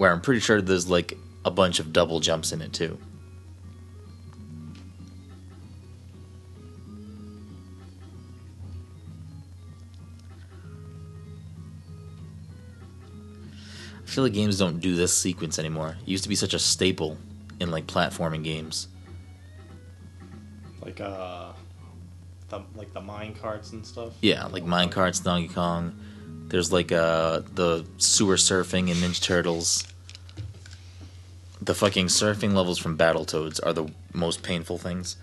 where 0.00 0.10
I'm 0.10 0.22
pretty 0.22 0.40
sure 0.40 0.62
there's 0.62 0.88
like 0.88 1.12
a 1.44 1.50
bunch 1.50 1.78
of 1.78 1.92
double 1.92 2.20
jumps 2.20 2.52
in 2.52 2.62
it 2.62 2.72
too. 2.72 2.98
I 13.98 14.08
feel 14.10 14.24
like 14.24 14.32
games 14.32 14.58
don't 14.58 14.80
do 14.80 14.96
this 14.96 15.14
sequence 15.14 15.58
anymore. 15.58 15.96
It 16.00 16.08
used 16.08 16.22
to 16.22 16.30
be 16.30 16.34
such 16.34 16.54
a 16.54 16.58
staple 16.58 17.18
in 17.60 17.70
like 17.70 17.86
platforming 17.86 18.42
games. 18.42 18.88
like 20.82 20.98
uh, 21.02 21.52
the 22.48 22.62
like 22.74 22.94
the 22.94 23.02
mine 23.02 23.34
carts 23.34 23.72
and 23.72 23.86
stuff. 23.86 24.14
Yeah, 24.22 24.46
like 24.46 24.64
Minecarts, 24.64 25.22
Donkey 25.22 25.52
Kong. 25.52 25.94
There's 26.48 26.72
like 26.72 26.90
uh 26.90 27.42
the 27.54 27.84
sewer 27.98 28.36
surfing 28.36 28.88
in 28.88 28.96
Ninja 28.96 29.22
Turtles. 29.22 29.86
The 31.62 31.74
fucking 31.74 32.06
surfing 32.06 32.54
levels 32.54 32.78
from 32.78 32.96
Battletoads 32.96 33.60
are 33.64 33.72
the 33.72 33.90
most 34.14 34.42
painful 34.42 34.78
things. 34.78 35.16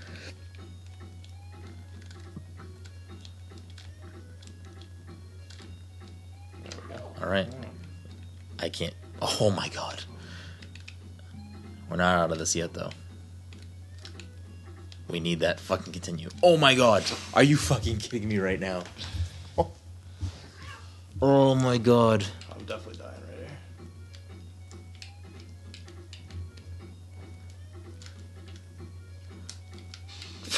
There 6.63 6.80
we 6.88 6.95
go. 6.95 7.02
All 7.21 7.30
right. 7.30 7.50
I 8.60 8.69
can't. 8.69 8.93
Oh 9.21 9.50
my 9.50 9.67
god. 9.69 10.04
We're 11.89 11.97
not 11.97 12.17
out 12.19 12.32
of 12.32 12.38
this 12.38 12.56
yet, 12.56 12.73
though. 12.73 12.91
We 15.08 15.19
need 15.19 15.39
that 15.39 15.60
fucking 15.60 15.93
continue. 15.93 16.30
Oh 16.43 16.58
my 16.58 16.76
god. 16.76 17.04
Are 17.34 17.43
you 17.43 17.58
fucking 17.58 17.97
kidding 17.97 18.28
me 18.28 18.39
right 18.39 18.60
now? 18.60 18.84
Oh, 19.58 19.71
oh 21.21 21.56
my 21.56 21.78
god. 21.78 22.26
I'm 22.52 22.65
definitely 22.65 22.97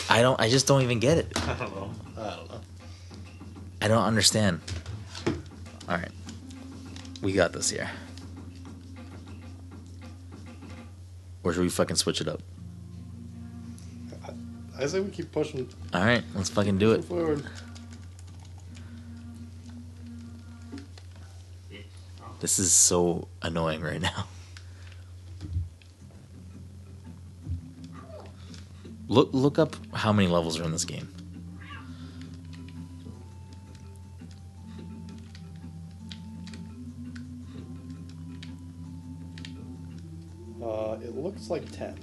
I 0.10 0.22
don't. 0.22 0.40
I 0.42 0.50
just 0.50 0.68
don't 0.68 0.82
even 0.82 1.00
get 1.00 1.18
it. 1.18 1.32
I 1.48 1.54
don't 1.54 1.76
know. 1.76 1.92
I 2.18 2.36
don't 2.36 2.50
know. 2.50 2.62
I 3.82 3.88
don't 3.88 4.04
understand. 4.04 4.60
All 5.88 5.96
right, 5.96 6.12
we 7.22 7.32
got 7.34 7.54
this 7.54 7.70
here. 7.70 7.90
Or 11.44 11.54
should 11.54 11.62
we 11.62 11.70
fucking 11.70 11.96
switch 11.96 12.22
it 12.22 12.28
up? 12.28 12.42
I 14.78 14.86
say 14.86 15.00
we 15.02 15.10
keep 15.12 15.32
pushing 15.32 15.68
All 15.94 16.06
right, 16.06 16.24
let's 16.36 16.50
fucking 16.50 16.78
do 16.78 16.94
it. 16.94 17.04
forward. 17.04 17.46
This 22.40 22.60
is 22.60 22.72
so 22.72 23.28
annoying 23.42 23.82
right 23.82 24.02
now. 24.02 24.26
Look 29.10 29.30
look 29.34 29.58
up 29.58 29.76
how 29.94 30.14
many 30.14 30.28
levels 30.28 30.60
are 30.60 30.64
in 30.64 30.72
this 30.72 30.86
game. 30.86 31.12
Uh, 40.64 40.98
it 41.04 41.16
looks 41.16 41.50
like 41.50 41.70
ten. 41.72 41.98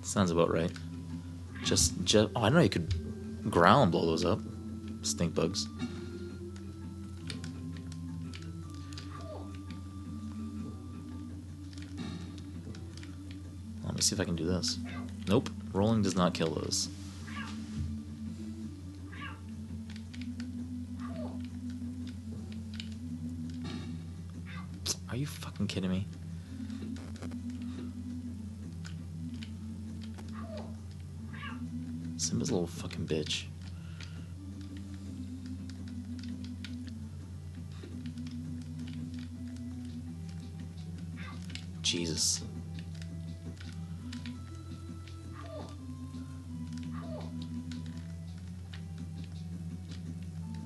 Sounds 0.00 0.30
about 0.30 0.50
right. 0.50 0.72
Just 1.64 2.02
just 2.04 2.30
oh, 2.34 2.44
I 2.44 2.48
know 2.48 2.60
you 2.60 2.70
could 2.70 3.50
growl 3.50 3.82
and 3.82 3.92
blow 3.92 4.06
those 4.06 4.24
up. 4.24 4.40
Stink 5.02 5.34
bugs. 5.34 5.68
Let 13.84 13.94
me 13.94 14.00
see 14.00 14.14
if 14.14 14.20
I 14.20 14.24
can 14.24 14.36
do 14.36 14.46
this. 14.46 14.78
Nope, 15.28 15.50
rolling 15.72 16.02
does 16.02 16.16
not 16.16 16.34
kill 16.34 16.50
those. 16.50 16.88
Are 25.08 25.16
you 25.16 25.26
fucking 25.26 25.66
kidding 25.66 25.90
me? 25.90 26.06
Simba's 32.16 32.50
a 32.50 32.52
little 32.52 32.68
fucking 32.68 33.06
bitch. 33.06 33.44
Jesus. 41.82 42.42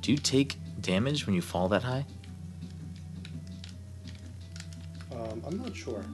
Do 0.05 0.13
you 0.13 0.19
take 0.19 0.59
damage 0.83 1.25
when 1.25 1.35
you 1.35 1.41
fall 1.41 1.67
that 1.69 1.83
high? 1.83 2.05
Um, 5.11 5.43
I'm 5.47 5.57
not 5.63 5.75
sure. 5.75 6.05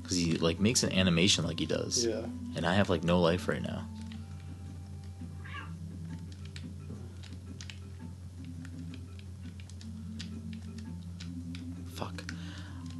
Because 0.00 0.16
he 0.16 0.36
like 0.36 0.60
makes 0.60 0.84
an 0.84 0.92
animation 0.92 1.44
like 1.44 1.58
he 1.58 1.66
does. 1.66 2.06
Yeah. 2.06 2.24
And 2.54 2.64
I 2.64 2.74
have 2.74 2.88
like 2.88 3.02
no 3.02 3.20
life 3.20 3.48
right 3.48 3.60
now. 3.60 3.84
Fuck. 11.94 12.22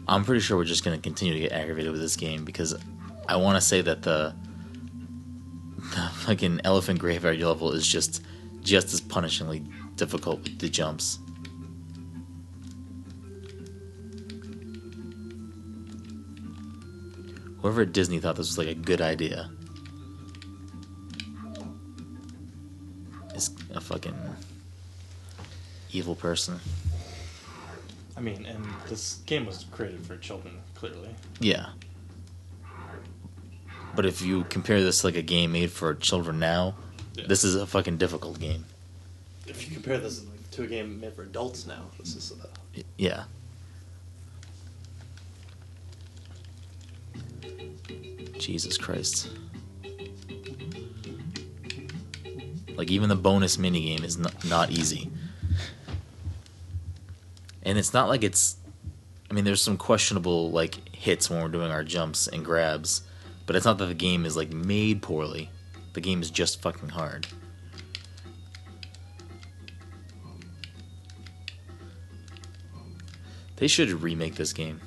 I'm 0.08 0.24
pretty 0.24 0.40
sure 0.40 0.56
we're 0.56 0.64
just 0.64 0.82
gonna 0.82 0.98
continue 0.98 1.34
to 1.34 1.40
get 1.40 1.52
aggravated 1.52 1.92
with 1.92 2.00
this 2.00 2.16
game 2.16 2.44
because 2.44 2.74
I 3.28 3.36
want 3.36 3.58
to 3.58 3.60
say 3.60 3.80
that 3.80 4.02
the 4.02 4.34
the 5.76 6.10
fucking 6.14 6.62
elephant 6.64 6.98
graveyard 6.98 7.38
level 7.38 7.70
is 7.70 7.86
just 7.86 8.22
just 8.62 8.92
as 8.92 9.00
punishingly 9.00 9.66
difficult 9.96 10.42
with 10.42 10.58
the 10.58 10.68
jumps. 10.68 11.18
Whoever 17.60 17.82
at 17.82 17.92
Disney 17.92 18.18
thought 18.18 18.36
this 18.36 18.48
was 18.48 18.58
like 18.58 18.68
a 18.68 18.74
good 18.74 19.00
idea 19.00 19.50
is 23.34 23.54
a 23.72 23.80
fucking 23.80 24.16
evil 25.92 26.16
person. 26.16 26.58
I 28.16 28.20
mean, 28.20 28.44
and 28.46 28.64
this 28.88 29.20
game 29.26 29.46
was 29.46 29.64
created 29.70 30.04
for 30.04 30.16
children, 30.16 30.58
clearly. 30.74 31.14
Yeah. 31.40 31.66
But 33.94 34.06
if 34.06 34.22
you 34.22 34.44
compare 34.44 34.82
this 34.82 35.00
to 35.00 35.08
like 35.08 35.16
a 35.16 35.22
game 35.22 35.52
made 35.52 35.70
for 35.70 35.94
children 35.94 36.38
now, 36.38 36.74
Yeah. 37.14 37.24
this 37.28 37.44
is 37.44 37.54
a 37.54 37.66
fucking 37.66 37.98
difficult 37.98 38.38
game. 38.40 38.64
If 39.46 39.66
you 39.68 39.74
compare 39.74 39.98
this 39.98 40.24
to 40.52 40.62
a 40.64 40.66
game 40.66 41.00
made 41.00 41.14
for 41.14 41.22
adults 41.22 41.66
now, 41.66 41.84
this 41.98 42.14
is 42.16 42.32
uh, 42.32 42.46
Y- 42.76 42.84
Yeah. 42.96 43.24
Jesus 48.38 48.76
Christ. 48.76 49.28
Like 52.74 52.90
even 52.90 53.08
the 53.08 53.16
bonus 53.16 53.56
minigame 53.58 54.02
is 54.02 54.18
not, 54.18 54.44
not 54.44 54.70
easy. 54.70 55.10
And 57.62 57.78
it's 57.78 57.92
not 57.92 58.08
like 58.08 58.24
it's 58.24 58.56
I 59.30 59.34
mean 59.34 59.44
there's 59.44 59.62
some 59.62 59.76
questionable 59.76 60.50
like 60.50 60.88
hits 60.96 61.30
when 61.30 61.40
we're 61.42 61.48
doing 61.48 61.70
our 61.70 61.84
jumps 61.84 62.26
and 62.26 62.44
grabs, 62.44 63.02
but 63.46 63.54
it's 63.56 63.64
not 63.64 63.78
that 63.78 63.86
the 63.86 63.94
game 63.94 64.24
is 64.26 64.36
like 64.36 64.52
made 64.52 65.02
poorly. 65.02 65.50
The 65.92 66.00
game 66.00 66.22
is 66.22 66.30
just 66.30 66.62
fucking 66.62 66.88
hard. 66.88 67.26
They 73.56 73.68
should 73.68 73.90
remake 73.90 74.34
this 74.34 74.52
game. 74.52 74.80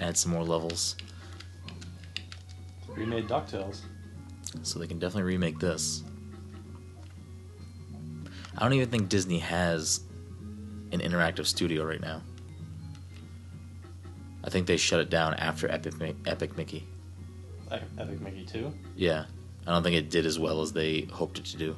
Add 0.00 0.16
some 0.16 0.32
more 0.32 0.44
levels. 0.44 0.96
remade 2.88 3.28
Ducktales. 3.28 3.82
So 4.62 4.78
they 4.78 4.86
can 4.86 4.98
definitely 4.98 5.24
remake 5.24 5.58
this. 5.58 6.02
I 8.56 8.62
don't 8.62 8.72
even 8.74 8.88
think 8.88 9.08
Disney 9.08 9.38
has 9.38 10.00
an 10.92 11.00
interactive 11.00 11.46
studio 11.46 11.84
right 11.84 12.00
now. 12.00 12.22
I 14.44 14.50
think 14.50 14.66
they 14.66 14.76
shut 14.76 15.00
it 15.00 15.10
down 15.10 15.34
after 15.34 15.70
Epic, 15.70 15.94
Epic 16.26 16.56
Mickey. 16.56 16.86
Epic 17.70 18.20
Mickey 18.20 18.44
2. 18.44 18.72
Yeah. 18.96 19.24
I 19.66 19.70
don't 19.72 19.82
think 19.82 19.96
it 19.96 20.10
did 20.10 20.26
as 20.26 20.38
well 20.38 20.60
as 20.62 20.72
they 20.72 21.02
hoped 21.12 21.38
it 21.38 21.44
to 21.46 21.56
do. 21.56 21.76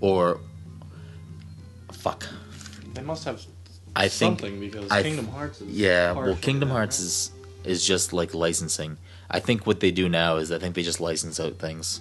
Or. 0.00 0.40
Fuck. 1.92 2.28
They 2.94 3.02
must 3.02 3.24
have 3.24 3.42
I 3.94 4.08
think. 4.08 4.38
something 4.40 4.60
because 4.60 4.90
I 4.90 5.02
th- 5.02 5.14
Kingdom 5.14 5.32
Hearts 5.32 5.60
is. 5.60 5.68
Yeah, 5.70 6.12
well, 6.12 6.36
Kingdom 6.36 6.68
that, 6.68 6.74
Hearts 6.74 6.98
right? 7.00 7.06
is 7.06 7.30
is 7.64 7.86
just 7.86 8.12
like 8.12 8.34
licensing. 8.34 8.98
I 9.30 9.40
think 9.40 9.66
what 9.66 9.80
they 9.80 9.90
do 9.90 10.08
now 10.08 10.36
is 10.36 10.52
I 10.52 10.58
think 10.58 10.74
they 10.74 10.82
just 10.82 11.00
license 11.00 11.40
out 11.40 11.58
things. 11.58 12.00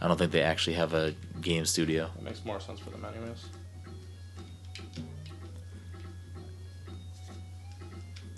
I 0.00 0.08
don't 0.08 0.16
think 0.18 0.32
they 0.32 0.42
actually 0.42 0.74
have 0.74 0.94
a 0.94 1.14
game 1.40 1.64
studio. 1.64 2.10
That 2.16 2.24
makes 2.24 2.44
more 2.44 2.60
sense 2.60 2.80
for 2.80 2.90
them, 2.90 3.04
anyways. 3.04 3.46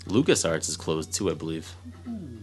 LucasArts 0.07 0.69
is 0.69 0.77
closed 0.77 1.13
too, 1.13 1.29
I 1.29 1.33
believe. 1.33 1.67
Hmm. 2.05 2.37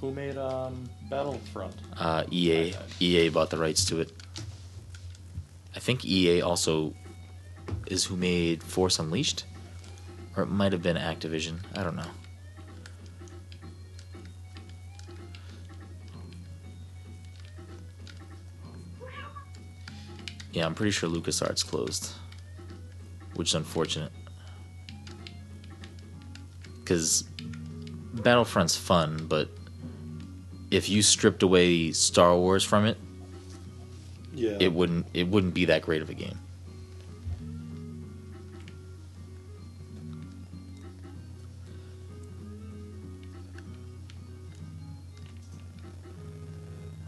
Who 0.00 0.12
made 0.12 0.36
um, 0.36 0.88
Battlefront? 1.10 1.74
Uh, 1.98 2.24
EA 2.30 2.74
EA 3.00 3.28
bought 3.30 3.50
the 3.50 3.58
rights 3.58 3.84
to 3.86 4.00
it. 4.00 4.12
I 5.74 5.80
think 5.80 6.04
EA 6.04 6.40
also 6.42 6.94
is 7.86 8.04
who 8.04 8.16
made 8.16 8.62
Force 8.62 8.98
Unleashed, 8.98 9.44
or 10.36 10.44
it 10.44 10.46
might 10.46 10.72
have 10.72 10.82
been 10.82 10.96
Activision. 10.96 11.58
I 11.74 11.82
don't 11.82 11.96
know. 11.96 12.10
Yeah, 20.52 20.66
I'm 20.66 20.74
pretty 20.74 20.92
sure 20.92 21.08
LucasArts 21.08 21.66
closed, 21.66 22.12
which 23.34 23.48
is 23.48 23.54
unfortunate. 23.54 24.12
Because 26.80 27.24
Battlefront's 28.14 28.76
fun, 28.76 29.26
but 29.28 29.50
if 30.70 30.88
you 30.88 31.02
stripped 31.02 31.42
away 31.42 31.92
Star 31.92 32.36
Wars 32.36 32.64
from 32.64 32.84
it, 32.86 32.96
Yeah. 34.34 34.56
it 34.60 34.72
wouldn't 34.72 35.06
it 35.14 35.28
wouldn't 35.28 35.54
be 35.54 35.64
that 35.66 35.82
great 35.82 36.02
of 36.02 36.10
a 36.10 36.14
game. 36.14 36.38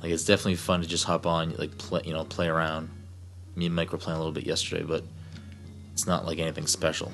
Like 0.02 0.12
it's 0.12 0.24
definitely 0.24 0.56
fun 0.56 0.80
to 0.80 0.86
just 0.86 1.04
hop 1.04 1.26
on, 1.26 1.54
like 1.56 1.76
play, 1.78 2.00
you 2.04 2.12
know, 2.12 2.24
play 2.24 2.48
around. 2.48 2.88
Me 3.54 3.66
and 3.66 3.74
Mike 3.74 3.92
were 3.92 3.98
playing 3.98 4.16
a 4.16 4.20
little 4.20 4.32
bit 4.32 4.46
yesterday, 4.46 4.82
but 4.82 5.04
it's 5.92 6.06
not 6.06 6.24
like 6.24 6.38
anything 6.38 6.66
special. 6.66 7.12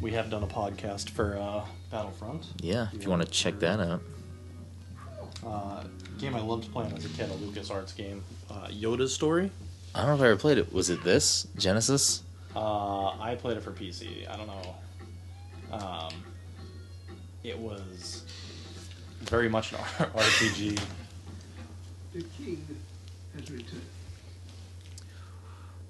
we 0.00 0.12
have 0.12 0.28
done 0.30 0.42
a 0.42 0.46
podcast 0.46 1.08
for 1.10 1.36
uh, 1.38 1.64
Battlefront. 1.90 2.46
Yeah, 2.60 2.88
if 2.92 3.02
you 3.02 3.10
want 3.10 3.22
to 3.22 3.28
check 3.28 3.58
that 3.60 3.80
out. 3.80 4.02
Uh, 5.46 5.84
game 6.18 6.34
I 6.34 6.40
loved 6.40 6.72
playing 6.72 6.92
as 6.96 7.04
a 7.04 7.08
kid, 7.10 7.30
a 7.30 7.34
LucasArts 7.34 7.94
game, 7.96 8.24
uh, 8.50 8.66
Yoda's 8.68 9.14
Story. 9.14 9.50
I 9.94 10.00
don't 10.00 10.08
know 10.08 10.14
if 10.16 10.20
I 10.22 10.26
ever 10.26 10.36
played 10.36 10.58
it. 10.58 10.72
Was 10.72 10.90
it 10.90 11.02
this 11.04 11.46
Genesis? 11.56 12.22
Uh, 12.54 13.18
I 13.20 13.36
played 13.38 13.56
it 13.56 13.62
for 13.62 13.70
PC. 13.70 14.28
I 14.28 14.36
don't 14.36 14.46
know. 14.46 14.74
Um, 15.72 16.12
it 17.44 17.58
was 17.58 18.24
very 19.22 19.48
much 19.48 19.72
an 19.72 19.78
RPG. 19.98 20.80
The 22.12 22.22
king 22.36 22.66
has 23.34 23.50
returned. 23.50 23.82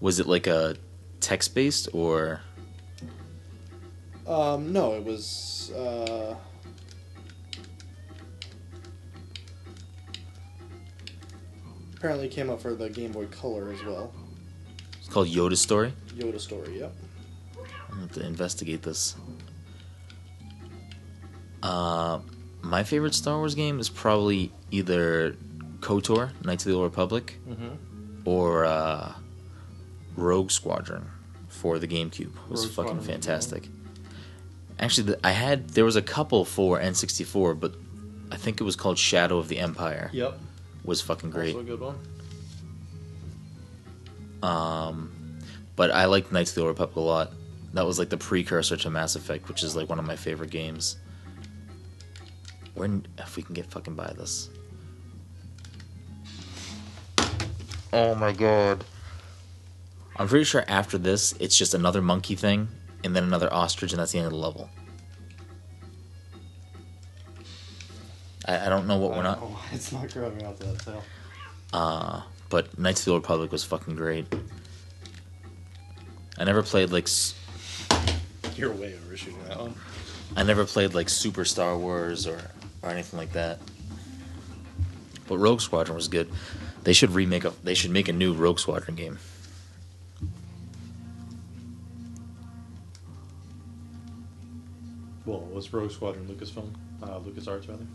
Was 0.01 0.21
it 0.21 0.27
like 0.27 0.47
a 0.47 0.77
text 1.21 1.55
based 1.55 1.89
or 1.93 2.41
Um, 4.27 4.73
no, 4.73 4.95
it 4.95 5.05
was. 5.05 5.71
Uh, 5.73 6.35
apparently 12.07 12.29
came 12.29 12.51
out 12.51 12.63
for 12.63 12.75
the 12.75 12.89
Game 12.89 13.11
Boy 13.11 13.27
Color 13.27 13.73
as 13.73 13.83
well. 13.85 14.13
it's 14.99 15.09
called 15.09 15.27
Yoda 15.29 15.57
Story? 15.57 15.93
Yoda 16.15 16.41
Story, 16.41 16.79
yep. 16.79 16.93
I 17.93 18.01
have 18.01 18.13
to 18.13 18.25
investigate 18.25 18.83
this. 18.83 19.17
Uh, 21.63 22.21
my 22.63 22.85
favorite 22.85 23.15
Star 23.15 23.39
Wars 23.39 23.55
game 23.57 23.81
is 23.81 23.89
probably 23.89 24.53
either 24.71 25.35
KOTOR, 25.81 26.31
Knights 26.45 26.65
of 26.65 26.71
the 26.71 26.77
Old 26.77 26.85
Republic, 26.85 27.39
Mm-hmm. 27.49 27.75
or 28.25 28.65
uh, 28.67 29.13
Rogue 30.17 30.51
Squadron 30.53 31.07
for 31.49 31.79
the 31.81 31.89
GameCube. 31.89 32.21
It 32.21 32.49
was 32.49 32.67
Rogue 32.67 32.75
fucking 32.75 32.91
Squadron 32.93 33.01
fantastic. 33.05 33.69
Actually, 34.79 35.13
the, 35.15 35.27
I 35.27 35.31
had 35.33 35.71
there 35.71 35.85
was 35.85 35.97
a 35.97 36.03
couple 36.03 36.45
for 36.45 36.79
N64, 36.79 37.59
but 37.59 37.75
I 38.31 38.37
think 38.37 38.61
it 38.61 38.65
was 38.65 38.77
called 38.77 38.97
Shadow 38.99 39.39
of 39.39 39.49
the 39.49 39.59
Empire. 39.59 40.11
Yep. 40.13 40.39
Was 40.87 41.03
fucking 41.03 41.31
great. 41.31 41.55
Also 41.55 41.61
a 41.61 41.65
good 41.65 41.81
one. 41.81 41.99
Um, 44.43 45.41
but 45.75 45.91
I 45.91 46.05
liked 46.07 46.31
Knights 46.33 46.51
of 46.51 46.55
the 46.55 46.61
Old 46.63 46.69
Republic 46.69 46.97
a 46.97 47.01
lot. 47.01 47.33
That 47.75 47.85
was 47.85 47.99
like 47.99 48.09
the 48.09 48.17
precursor 48.17 48.77
to 48.77 48.91
Mass 48.91 49.17
Effect, 49.17 49.49
which 49.49 49.63
is 49.63 49.77
like 49.77 49.89
one 49.89 49.99
of 49.99 50.07
my 50.07 50.17
favorite 50.17 50.51
games. 50.51 50.97
When 52.75 53.05
if 53.19 53.37
we 53.37 53.43
can 53.43 53.55
get 53.55 53.67
fucking 53.67 53.95
by 53.95 54.13
this. 54.17 54.49
Oh 57.93 58.15
my 58.15 58.33
god. 58.33 58.85
I'm 60.17 60.29
pretty 60.29 60.45
sure 60.45 60.65
after 60.69 60.97
this, 60.99 61.35
it's 61.41 61.57
just 61.57 61.75
another 61.75 62.01
monkey 62.01 62.37
thing, 62.37 62.69
and 63.05 63.15
then 63.15 63.25
another 63.25 63.53
ostrich, 63.53 63.93
and 63.93 64.01
that's 64.01 64.13
the 64.13 64.19
end 64.19 64.27
of 64.27 64.33
the 64.33 64.39
level. 64.39 64.71
I, 68.47 68.67
I 68.67 68.69
don't 68.69 68.87
know 68.87 68.99
what 68.99 69.11
we're 69.13 69.19
I 69.19 69.23
not. 69.23 69.41
don't 69.41 69.51
know 69.51 69.57
why 69.57 69.67
It's 69.73 69.93
not 69.93 70.13
grabbing 70.13 70.45
out 70.45 70.59
that 70.59 70.79
tail. 70.81 71.03
Uh, 71.73 72.23
but 72.49 72.79
Knights 72.79 73.01
of 73.01 73.05
the 73.07 73.11
Old 73.13 73.23
Republic 73.23 73.53
was 73.53 73.65
fucking 73.65 73.97
great. 73.97 74.27
I 76.39 76.45
never 76.45 76.63
played 76.63 76.91
like 76.91 77.05
s- 77.05 77.35
You're 78.57 78.73
way 78.73 78.95
overshooting 79.07 79.43
that 79.49 79.59
one. 79.59 79.75
I 80.37 80.43
never 80.43 80.65
played 80.65 80.95
like 80.95 81.09
Super 81.09 81.45
Star 81.45 81.77
Wars 81.77 82.27
or 82.27 82.41
or 82.83 82.91
anything 82.91 83.19
like 83.19 83.33
that. 83.33 83.59
But 85.27 85.39
Rogue 85.39 85.61
Squadron 85.61 85.97
was 85.97 86.09
good. 86.09 86.31
They 86.85 86.93
should 86.93 87.11
remake 87.11 87.45
a 87.45 87.53
they 87.65 87.75
should 87.75 87.91
make 87.91 88.09
a 88.09 88.13
new 88.13 88.33
Rogue 88.33 88.59
Squadron 88.61 88.95
game. 88.97 89.19
Well, 95.25 95.41
was 95.53 95.73
Rogue 95.73 95.91
Squadron 95.91 96.27
Lucasfilm? 96.29 96.71
Uh, 97.03 97.19
LucasArts, 97.21 97.69
rather? 97.69 97.87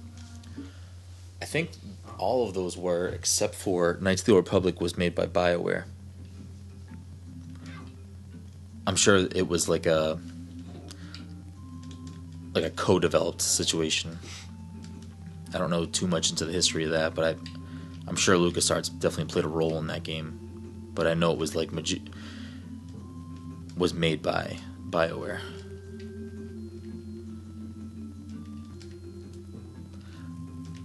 I 1.42 1.46
think 1.46 1.72
all 2.18 2.48
of 2.48 2.54
those 2.54 2.78
were 2.78 3.08
except 3.08 3.56
for 3.56 3.98
Knights 4.00 4.22
of 4.22 4.28
the 4.28 4.36
Republic 4.36 4.80
was 4.80 4.98
made 4.98 5.16
by 5.16 5.26
BioWare. 5.26 5.86
I'm 8.86 8.96
sure 8.96 9.18
it 9.18 9.48
was 9.48 9.68
like 9.68 9.86
a 9.86 10.20
like 12.54 12.66
a 12.66 12.70
co-developed 12.72 13.42
situation. 13.42 14.20
I 15.54 15.58
don't 15.58 15.70
know 15.70 15.86
too 15.86 16.08
much 16.08 16.30
into 16.30 16.46
the 16.46 16.52
history 16.52 16.84
of 16.84 16.92
that, 16.92 17.16
but 17.16 17.26
I 17.26 17.36
I'm 18.08 18.16
sure 18.16 18.36
LucasArts 18.36 19.00
definitely 19.00 19.32
played 19.32 19.46
a 19.46 19.50
role 19.50 19.78
in 19.78 19.88
that 19.88 20.04
game. 20.04 20.38
But 20.94 21.08
I 21.08 21.14
know 21.14 21.32
it 21.32 21.38
was 21.38 21.56
like 21.56 21.72
was 23.78 23.94
made 23.94 24.22
by 24.22 24.58
BioWare. 24.90 25.40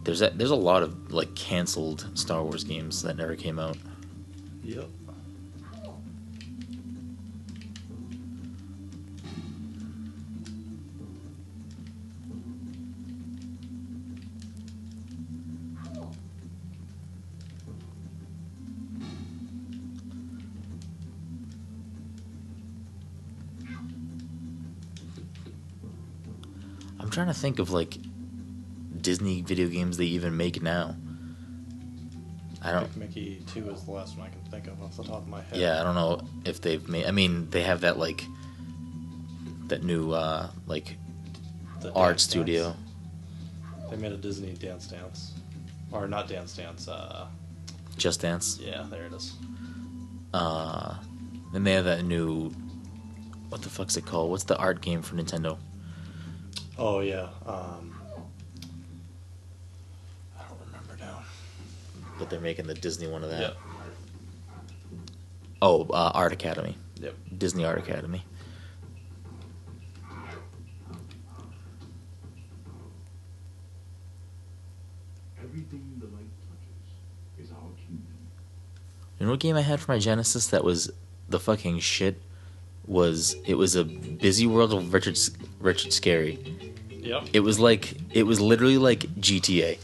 There's 0.07 0.22
a, 0.22 0.30
there's 0.30 0.52
a 0.52 0.54
lot 0.54 0.84
of 0.84 1.12
like 1.12 1.34
canceled 1.34 2.09
Star 2.14 2.40
Wars 2.40 2.62
games 2.62 3.02
that 3.02 3.16
never 3.16 3.34
came 3.34 3.59
out. 3.59 3.76
Yep. 4.62 4.88
I'm 27.00 27.11
trying 27.11 27.26
to 27.26 27.34
think 27.34 27.59
of 27.59 27.72
like 27.72 27.98
Disney 29.07 29.40
video 29.40 29.68
games 29.68 29.96
they 29.98 30.04
even 30.07 30.36
make 30.36 30.61
now. 30.61 30.96
I 32.61 32.72
don't. 32.72 32.96
Mickey 32.96 33.40
2 33.54 33.70
is 33.70 33.84
the 33.84 33.92
last 33.92 34.18
one 34.18 34.26
I 34.26 34.30
can 34.30 34.40
think 34.50 34.66
of 34.66 34.82
off 34.82 34.96
the 34.96 35.04
top 35.04 35.18
of 35.22 35.28
my 35.28 35.42
head. 35.42 35.59
Yeah, 35.59 35.80
I 35.80 35.84
don't 35.84 35.94
know 35.94 36.22
if 36.44 36.61
they've 36.61 36.86
made. 36.88 37.07
I 37.07 37.12
mean, 37.12 37.48
they 37.50 37.62
have 37.62 37.82
that 37.82 38.00
like 38.00 38.24
that 39.68 39.84
new 39.84 40.11
uh 40.11 40.48
like 40.66 40.96
The 41.82 41.92
art 41.92 42.18
studio. 42.18 42.74
Dance. 42.74 43.90
They 43.90 43.96
made 43.96 44.11
a 44.11 44.16
Disney 44.16 44.54
Dance 44.54 44.88
Dance. 44.88 45.34
Or 45.92 46.09
not 46.09 46.26
Dance 46.26 46.57
Dance, 46.57 46.88
uh, 46.88 47.28
Just 47.96 48.22
Dance. 48.22 48.59
yeah, 48.61 48.84
there 48.90 49.04
it 49.07 49.12
is. 49.12 49.34
Uh, 50.34 50.96
then 51.52 51.62
they 51.62 51.74
have 51.74 51.84
that 51.84 52.04
new. 52.04 52.50
What 53.50 53.62
the 53.62 53.68
fuck's 53.68 53.96
it 53.96 54.04
called? 54.04 54.32
What's 54.32 54.42
the 54.42 54.57
art 54.59 54.80
game 54.80 55.00
for 55.00 55.14
Nintendo? 55.14 55.59
Oh, 56.76 56.98
yeah. 56.98 57.28
Um, 57.46 57.92
I 60.36 60.42
don't 60.48 60.59
remember 60.66 60.96
now. 60.98 61.22
But 62.18 62.30
they're 62.30 62.40
making 62.40 62.66
the 62.66 62.74
Disney 62.74 63.06
one 63.08 63.22
of 63.22 63.30
that. 63.30 63.40
Yep. 63.40 63.56
Oh, 65.62 65.86
uh, 65.90 66.12
Art 66.14 66.32
Academy. 66.32 66.76
Yep. 67.00 67.14
Disney 67.38 67.64
Art 67.64 67.78
Academy. 67.78 68.24
Everything 75.42 75.96
the 75.98 76.06
light 76.06 76.26
touches 76.40 77.46
is 77.46 77.52
our 77.52 77.70
kingdom. 77.76 78.06
You 79.18 79.26
know 79.26 79.32
what 79.32 79.40
game 79.40 79.56
I 79.56 79.62
had 79.62 79.80
for 79.80 79.92
my 79.92 79.98
Genesis 79.98 80.46
that 80.48 80.64
was 80.64 80.90
the 81.28 81.40
fucking 81.40 81.80
shit? 81.80 82.20
Was 82.86 83.36
it 83.46 83.54
was 83.54 83.74
a 83.74 83.84
Busy 83.84 84.46
World 84.46 84.72
of 84.72 84.92
Richard 84.92 85.18
Richard 85.58 85.90
Scarry. 85.90 86.72
Yep. 86.90 87.28
It 87.32 87.40
was 87.40 87.58
like 87.58 87.94
it 88.12 88.24
was 88.24 88.40
literally 88.40 88.78
like 88.78 89.00
GTA. 89.20 89.78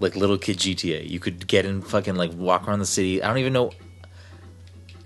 Like 0.00 0.16
little 0.16 0.38
kid 0.38 0.58
GTA. 0.58 1.08
You 1.08 1.20
could 1.20 1.46
get 1.46 1.64
in 1.64 1.82
fucking 1.82 2.16
like 2.16 2.32
walk 2.32 2.68
around 2.68 2.80
the 2.80 2.86
city. 2.86 3.22
I 3.22 3.28
don't 3.28 3.38
even 3.38 3.52
know 3.52 3.70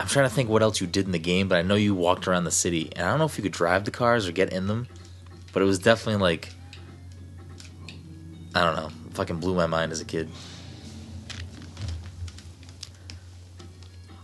I'm 0.00 0.06
trying 0.06 0.28
to 0.28 0.34
think 0.34 0.48
what 0.48 0.62
else 0.62 0.80
you 0.80 0.86
did 0.86 1.06
in 1.06 1.12
the 1.12 1.18
game, 1.18 1.48
but 1.48 1.58
I 1.58 1.62
know 1.62 1.74
you 1.74 1.94
walked 1.94 2.28
around 2.28 2.44
the 2.44 2.52
city. 2.52 2.90
And 2.94 3.04
I 3.04 3.10
don't 3.10 3.18
know 3.18 3.24
if 3.24 3.36
you 3.36 3.42
could 3.42 3.52
drive 3.52 3.84
the 3.84 3.90
cars 3.90 4.28
or 4.28 4.32
get 4.32 4.52
in 4.52 4.68
them, 4.68 4.86
but 5.52 5.62
it 5.62 5.66
was 5.66 5.78
definitely 5.78 6.22
like 6.22 6.50
I 8.54 8.64
don't 8.64 8.76
know. 8.76 8.90
Fucking 9.14 9.40
blew 9.40 9.54
my 9.54 9.66
mind 9.66 9.92
as 9.92 10.00
a 10.00 10.04
kid. 10.04 10.28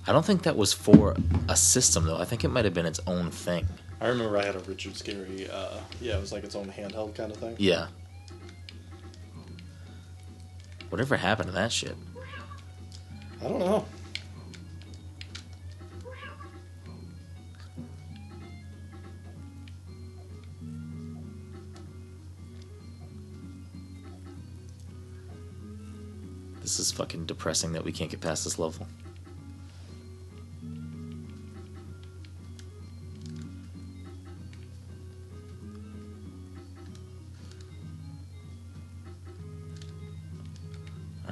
I 0.06 0.12
don't 0.12 0.24
think 0.24 0.42
that 0.42 0.56
was 0.56 0.72
for 0.72 1.16
a 1.48 1.56
system 1.56 2.04
though. 2.04 2.18
I 2.18 2.24
think 2.24 2.44
it 2.44 2.48
might 2.48 2.64
have 2.64 2.74
been 2.74 2.86
its 2.86 3.00
own 3.06 3.30
thing. 3.30 3.66
I 4.00 4.08
remember 4.08 4.38
I 4.38 4.44
had 4.44 4.54
a 4.54 4.60
Richard 4.60 4.92
Scarry, 4.92 5.48
uh, 5.52 5.78
yeah, 6.00 6.16
it 6.16 6.20
was 6.20 6.30
like 6.30 6.44
its 6.44 6.54
own 6.54 6.66
handheld 6.66 7.14
kind 7.14 7.32
of 7.32 7.38
thing. 7.38 7.56
Yeah. 7.58 7.86
Whatever 10.94 11.16
happened 11.16 11.48
to 11.48 11.54
that 11.56 11.72
shit? 11.72 11.96
I 13.42 13.48
don't 13.48 13.58
know. 13.58 13.84
This 26.62 26.78
is 26.78 26.92
fucking 26.92 27.26
depressing 27.26 27.72
that 27.72 27.84
we 27.84 27.90
can't 27.90 28.08
get 28.08 28.20
past 28.20 28.44
this 28.44 28.60
level. 28.60 28.86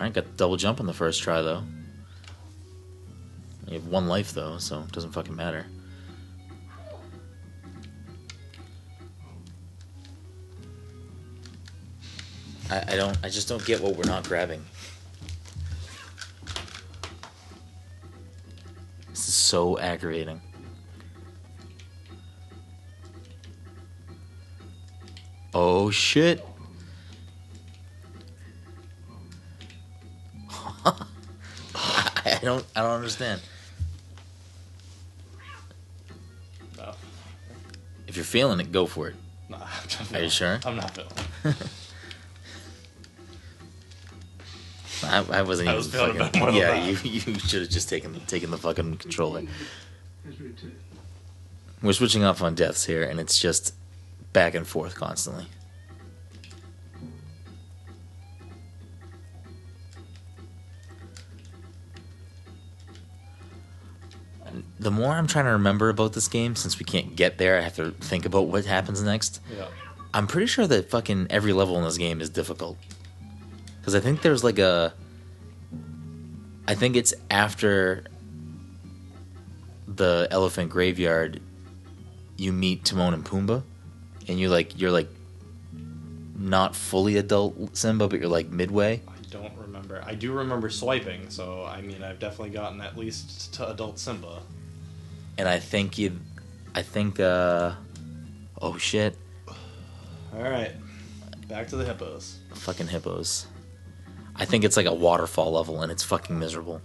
Alright, 0.03 0.15
got 0.15 0.25
the 0.25 0.33
double 0.33 0.57
jump 0.57 0.81
on 0.81 0.87
the 0.87 0.93
first 0.93 1.23
try 1.23 1.43
though. 1.43 1.63
You 3.69 3.75
have 3.75 3.87
one 3.87 4.09
life 4.09 4.33
though, 4.33 4.59
so 4.59 4.81
it 4.81 4.91
doesn't 4.91 5.13
fucking 5.13 5.37
matter. 5.37 5.65
I, 12.69 12.83
I 12.89 12.97
don't 12.97 13.17
I 13.23 13.29
just 13.29 13.49
don't 13.49 13.65
get 13.65 13.81
what 13.81 13.95
we're 13.95 14.03
not 14.03 14.27
grabbing. 14.27 14.65
This 19.11 19.29
is 19.29 19.35
so 19.35 19.79
aggravating. 19.79 20.41
Oh 25.55 25.93
shit. 25.93 26.45
Don't 32.47 32.64
I 32.76 32.80
don't 32.82 32.90
understand. 32.93 33.40
No. 36.76 36.95
If 38.07 38.16
you're 38.16 38.24
feeling 38.24 38.61
it, 38.61 38.72
go 38.72 38.86
for 38.86 39.09
it. 39.09 39.14
Nah, 39.49 39.57
I'm 39.57 39.62
not 39.64 40.01
Are 40.01 40.01
you 40.01 40.07
feeling- 40.07 40.30
sure? 40.30 40.61
I'm 40.64 40.76
not 40.76 40.90
feeling. 40.95 41.55
I, 45.05 45.24
I 45.30 45.43
wasn't 45.43 45.68
I 45.68 45.72
even 45.72 45.76
was 45.78 45.90
feeling 45.93 46.16
fucking, 46.16 46.32
bad 46.32 46.38
more 46.40 46.51
Yeah, 46.53 46.84
you 46.84 46.97
you 47.03 47.20
should 47.40 47.62
have 47.62 47.70
just 47.70 47.88
taken 47.88 48.20
taken 48.26 48.51
the 48.51 48.59
fucking 48.59 48.99
controller. 48.99 49.43
We're 51.82 51.93
switching 51.93 52.22
off 52.22 52.40
on 52.43 52.55
deaths 52.55 52.84
here, 52.84 53.03
and 53.03 53.18
it's 53.18 53.36
just 53.40 53.74
back 54.32 54.55
and 54.55 54.64
forth 54.66 54.95
constantly. 54.95 55.47
I'm 65.23 65.29
trying 65.29 65.45
to 65.45 65.53
remember 65.53 65.89
about 65.89 66.14
this 66.14 66.27
game, 66.27 66.57
since 66.57 66.81
we 66.81 66.85
can't 66.85 67.14
get 67.14 67.39
there, 67.39 67.57
I 67.57 67.61
have 67.61 67.77
to 67.77 67.93
think 67.93 68.27
about 68.27 68.49
what 68.49 68.64
happens 68.64 69.01
next. 69.05 69.39
Yeah. 69.57 69.66
I'm 70.12 70.27
pretty 70.27 70.49
sure 70.49 70.66
that 70.66 70.91
fucking 70.91 71.29
every 71.31 71.53
level 71.53 71.79
in 71.79 71.85
this 71.85 71.97
game 71.97 72.20
is 72.20 72.29
difficult. 72.29 72.77
Because 73.79 73.95
I 73.95 74.01
think 74.01 74.23
there's 74.23 74.43
like 74.43 74.59
a. 74.59 74.93
I 76.66 76.75
think 76.75 76.97
it's 76.97 77.14
after 77.31 78.03
the 79.87 80.27
elephant 80.33 80.70
graveyard, 80.70 81.41
you 82.37 82.53
meet 82.53 82.85
Timon 82.85 83.14
and 83.14 83.25
Pumbaa, 83.25 83.62
and 84.27 84.41
you 84.41 84.49
like 84.49 84.81
you're 84.81 84.91
like 84.91 85.09
not 86.37 86.75
fully 86.75 87.16
adult 87.16 87.77
Simba, 87.77 88.09
but 88.09 88.18
you're 88.18 88.29
like 88.29 88.51
midway. 88.51 89.01
I 89.07 89.12
don't 89.31 89.57
remember. 89.57 90.03
I 90.05 90.16
do 90.16 90.33
remember 90.33 90.68
swiping, 90.68 91.31
so 91.31 91.64
I 91.64 91.81
mean, 91.81 92.03
I've 92.03 92.18
definitely 92.18 92.51
gotten 92.51 92.81
at 92.81 92.99
least 92.99 93.55
to 93.55 93.70
adult 93.70 94.01
Simba. 94.01 94.43
And 95.39 95.49
I 95.49 95.59
think 95.59 95.99
you, 95.99 96.18
I 96.74 96.83
think 96.83 97.18
uh, 97.20 97.72
oh 98.61 98.76
shit, 98.78 99.16
All 100.35 100.43
right, 100.43 100.72
back 101.49 101.68
to 101.68 101.76
the 101.76 101.85
hippos. 101.85 102.39
fucking 102.55 102.89
hippos. 102.89 103.47
I 104.37 104.45
think 104.45 104.64
it's 104.64 104.76
like 104.76 104.87
a 104.87 104.95
waterfall 104.95 105.53
level, 105.53 105.83
and 105.83 105.91
it's 105.93 106.03
fucking 106.03 106.39
miserable. 106.39 106.80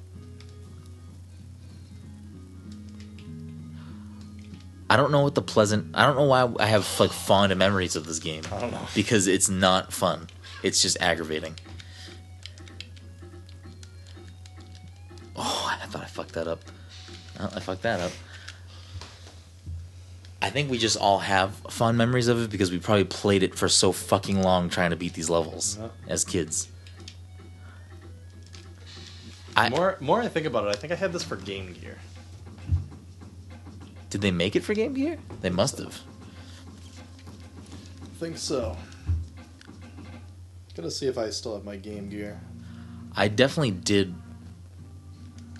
I 4.89 4.95
don't 4.95 5.11
know 5.11 5.21
what 5.21 5.35
the 5.35 5.41
pleasant. 5.41 5.93
I 5.95 6.05
don't 6.05 6.15
know 6.15 6.23
why 6.25 6.49
I 6.63 6.67
have 6.67 6.87
like 6.99 7.11
fond 7.11 7.53
memories 7.57 7.95
of 7.97 8.05
this 8.05 8.19
game 8.19 8.43
I 8.51 8.59
don't 8.61 8.71
know. 8.71 8.87
because 8.95 9.27
it's 9.27 9.49
not 9.49 9.91
fun. 9.91 10.27
It's 10.63 10.81
just 10.81 10.97
aggravating. 11.01 11.55
Oh, 15.35 15.77
I 15.81 15.85
thought 15.87 16.01
I 16.03 16.05
fucked 16.07 16.33
that 16.33 16.47
up. 16.47 16.61
Oh, 17.39 17.49
I 17.53 17.59
fucked 17.59 17.81
that 17.83 17.99
up. 17.99 18.11
I 20.41 20.49
think 20.51 20.69
we 20.69 20.77
just 20.77 20.97
all 20.97 21.19
have 21.19 21.55
fond 21.69 21.97
memories 21.97 22.27
of 22.27 22.41
it 22.41 22.49
because 22.51 22.69
we 22.71 22.79
probably 22.79 23.05
played 23.05 23.41
it 23.43 23.55
for 23.55 23.67
so 23.67 23.91
fucking 23.91 24.41
long 24.41 24.69
trying 24.69 24.91
to 24.91 24.95
beat 24.95 25.13
these 25.13 25.29
levels 25.29 25.77
Yeah. 25.79 25.89
as 26.07 26.23
kids. 26.23 26.67
I, 29.55 29.69
more, 29.69 29.97
more 29.99 30.21
I 30.21 30.27
think 30.27 30.45
about 30.45 30.67
it, 30.67 30.69
I 30.69 30.73
think 30.77 30.93
I 30.93 30.95
had 30.95 31.11
this 31.11 31.23
for 31.23 31.35
Game 31.35 31.73
Gear. 31.81 31.97
did 34.11 34.21
they 34.21 34.29
make 34.31 34.55
it 34.55 34.63
for 34.63 34.73
Game 34.75 34.93
Gear? 34.93 35.17
They 35.41 35.49
must 35.49 35.79
have. 35.79 35.99
I 38.03 38.19
think 38.19 38.37
so. 38.37 38.77
Gonna 40.75 40.91
see 40.91 41.07
if 41.07 41.17
I 41.17 41.31
still 41.31 41.55
have 41.55 41.65
my 41.65 41.75
Game 41.75 42.07
Gear. 42.09 42.39
I 43.15 43.27
definitely 43.29 43.71
did 43.71 44.13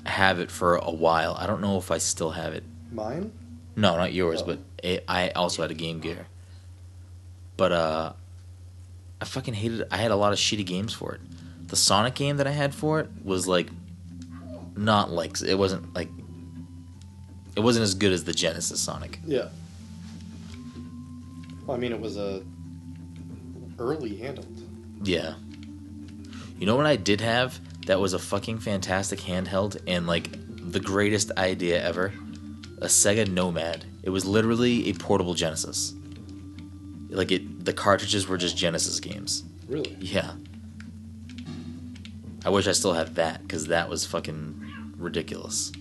have 0.06 0.40
it 0.40 0.52
for 0.52 0.76
a 0.76 0.92
while. 0.92 1.34
I 1.40 1.48
don't 1.48 1.60
know 1.62 1.78
if 1.80 1.90
I 1.90 1.98
still 1.98 2.32
have 2.32 2.54
it. 2.54 2.64
Mine? 2.92 3.32
No, 3.78 3.96
not 3.96 4.12
yours, 4.12 4.42
Oh. 4.42 4.46
but 4.48 4.60
it, 4.84 5.06
I 5.08 5.30
also 5.30 5.62
had 5.62 5.72
a 5.72 5.76
Game 5.76 6.00
Gear. 6.00 6.26
But 7.56 7.72
uh, 7.72 8.14
I 9.22 9.26
fucking 9.26 9.54
hated. 9.54 9.82
It. 9.82 9.88
I 9.92 9.98
had 9.98 10.12
a 10.12 10.16
lot 10.18 10.34
of 10.34 10.40
shitty 10.40 10.66
games 10.66 10.94
for 10.94 11.14
it. 11.14 11.22
The 11.68 11.76
Sonic 11.76 12.16
game 12.16 12.38
that 12.38 12.48
I 12.48 12.52
had 12.52 12.74
for 12.76 13.00
it 13.00 13.10
was 13.24 13.48
like, 13.48 13.70
not 14.76 15.12
like 15.12 15.42
it 15.42 15.56
wasn't 15.56 15.94
like. 15.96 16.10
It 17.56 17.62
wasn't 17.62 17.84
as 17.84 17.96
good 17.96 18.12
as 18.12 18.24
the 18.26 18.34
Genesis 18.34 18.80
Sonic. 18.80 19.20
Yeah. 19.26 19.48
Well, 21.66 21.76
I 21.76 21.80
mean, 21.80 21.92
it 21.92 22.00
was 22.00 22.18
a 22.18 22.44
early 23.80 24.12
handheld. 24.18 24.64
Yeah. 25.04 25.36
You 26.60 26.66
know 26.66 26.76
what 26.76 26.86
I 26.86 26.96
did 26.96 27.22
have 27.22 27.60
that 27.86 28.00
was 28.00 28.14
a 28.14 28.20
fucking 28.20 28.60
fantastic 28.60 29.20
handheld 29.20 29.78
and 29.88 30.08
like 30.08 30.30
the 30.72 30.80
greatest 30.80 31.32
idea 31.38 31.84
ever? 31.84 32.14
A 32.80 32.86
Sega 32.86 33.28
Nomad. 33.28 33.86
It 34.04 34.10
was 34.12 34.26
literally 34.26 34.90
a 34.90 34.94
portable 34.94 35.34
Genesis. 35.34 35.94
Like 37.10 37.32
it 37.32 37.66
the 37.66 37.74
cartridges 37.74 38.28
were 38.28 38.38
just 38.38 38.58
Genesis 38.58 39.00
games. 39.00 39.44
Really? 39.68 39.98
Yeah. 40.00 40.34
I 42.46 42.50
wish 42.50 42.68
I 42.68 42.72
still 42.72 42.94
had 42.94 43.16
that 43.16 43.48
cuz 43.50 43.68
that 43.68 43.90
was 43.90 44.06
fucking 44.06 44.94
ridiculous. 44.98 45.72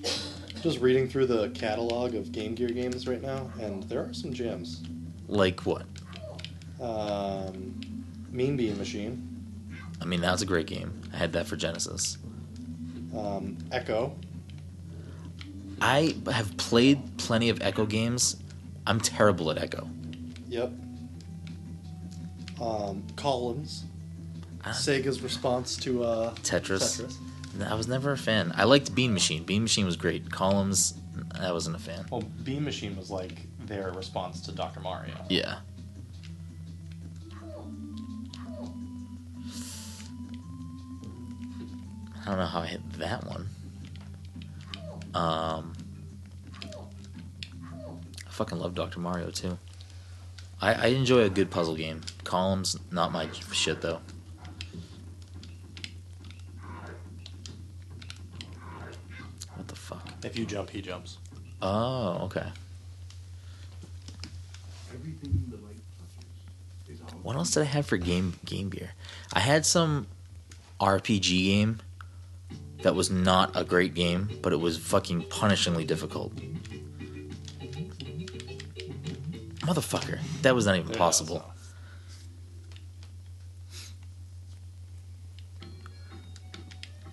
Just 0.62 0.80
reading 0.80 1.08
through 1.08 1.26
the 1.26 1.50
catalog 1.50 2.14
of 2.14 2.32
Game 2.32 2.54
Gear 2.54 2.68
games 2.68 3.06
right 3.06 3.22
now, 3.22 3.50
and 3.60 3.82
there 3.84 4.00
are 4.00 4.12
some 4.12 4.32
gems. 4.32 4.82
Like 5.28 5.60
what? 5.66 5.84
Um, 6.80 8.04
mean 8.32 8.56
Bean 8.56 8.76
Machine, 8.76 9.36
I 10.00 10.04
mean, 10.04 10.20
that 10.20 10.32
was 10.32 10.42
a 10.42 10.46
great 10.46 10.66
game. 10.66 11.00
I 11.12 11.16
had 11.16 11.32
that 11.34 11.46
for 11.46 11.56
Genesis. 11.56 12.18
um, 13.16 13.56
Ecco, 13.70 14.12
I 15.80 16.14
have 16.30 16.56
played 16.56 17.18
plenty 17.18 17.48
of 17.50 17.58
Ecco 17.60 17.86
games. 17.88 18.36
I'm 18.86 19.00
terrible 19.00 19.50
at 19.50 19.58
Ecco. 19.58 19.88
yep. 20.48 20.72
Um, 22.60 23.02
Columns, 23.16 23.84
I- 24.64 24.70
Sega's 24.70 25.20
response 25.20 25.76
to 25.78 26.04
uh, 26.04 26.34
Tetris. 26.36 27.02
Tetris. 27.02 27.16
I 27.70 27.74
was 27.74 27.86
never 27.88 28.12
a 28.12 28.18
fan. 28.18 28.52
I 28.54 28.64
liked 28.64 28.94
Bean 28.94 29.12
Machine. 29.12 29.44
Bean 29.44 29.62
Machine 29.62 29.84
was 29.86 29.96
great. 29.96 30.30
Columns, 30.30 30.94
I 31.38 31.52
wasn't 31.52 31.76
a 31.76 31.78
fan. 31.78 32.06
Well, 32.10 32.22
Bean 32.44 32.64
Machine 32.64 32.96
was 32.96 33.10
like 33.10 33.46
their 33.66 33.90
response 33.92 34.40
to 34.42 34.52
Dr. 34.52 34.80
Mario. 34.80 35.14
Yeah. 35.28 35.56
I 42.22 42.30
don't 42.30 42.38
know 42.38 42.46
how 42.46 42.60
I 42.60 42.66
hit 42.66 42.80
that 42.98 43.24
one. 43.26 43.48
Um, 45.16 45.72
I 48.26 48.30
fucking 48.30 48.58
love 48.58 48.74
Dr. 48.74 49.00
Mario 49.00 49.30
too. 49.30 49.56
I, 50.60 50.74
I 50.74 50.86
enjoy 50.88 51.20
a 51.22 51.30
good 51.30 51.50
puzzle 51.50 51.74
game. 51.74 52.02
Columns, 52.24 52.78
not 52.90 53.12
my 53.12 53.30
shit 53.50 53.80
though. 53.80 54.00
What 59.54 59.68
the 59.68 59.74
fuck? 59.74 60.06
If 60.22 60.38
you 60.38 60.44
jump, 60.44 60.68
he 60.68 60.82
jumps. 60.82 61.16
Oh, 61.62 62.24
okay. 62.24 62.48
Everything 64.92 65.44
the 65.48 65.56
light 65.56 65.76
touches 66.86 67.00
is 67.00 67.00
our 67.00 67.18
What 67.20 67.36
else 67.36 67.52
did 67.52 67.62
I 67.62 67.66
have 67.66 67.86
for 67.86 67.96
Game 67.96 68.34
Game 68.44 68.68
Gear? 68.68 68.90
I 69.32 69.40
had 69.40 69.64
some 69.64 70.08
RPG 70.78 71.46
game 71.46 71.80
that 72.82 72.94
was 72.94 73.10
not 73.10 73.56
a 73.56 73.64
great 73.64 73.94
game, 73.94 74.38
but 74.42 74.52
it 74.52 74.60
was 74.60 74.78
fucking 74.78 75.22
punishingly 75.24 75.86
difficult. 75.86 76.34
Motherfucker, 79.60 80.20
that 80.42 80.54
was 80.54 80.66
not 80.66 80.76
even 80.76 80.92
possible. 80.92 81.44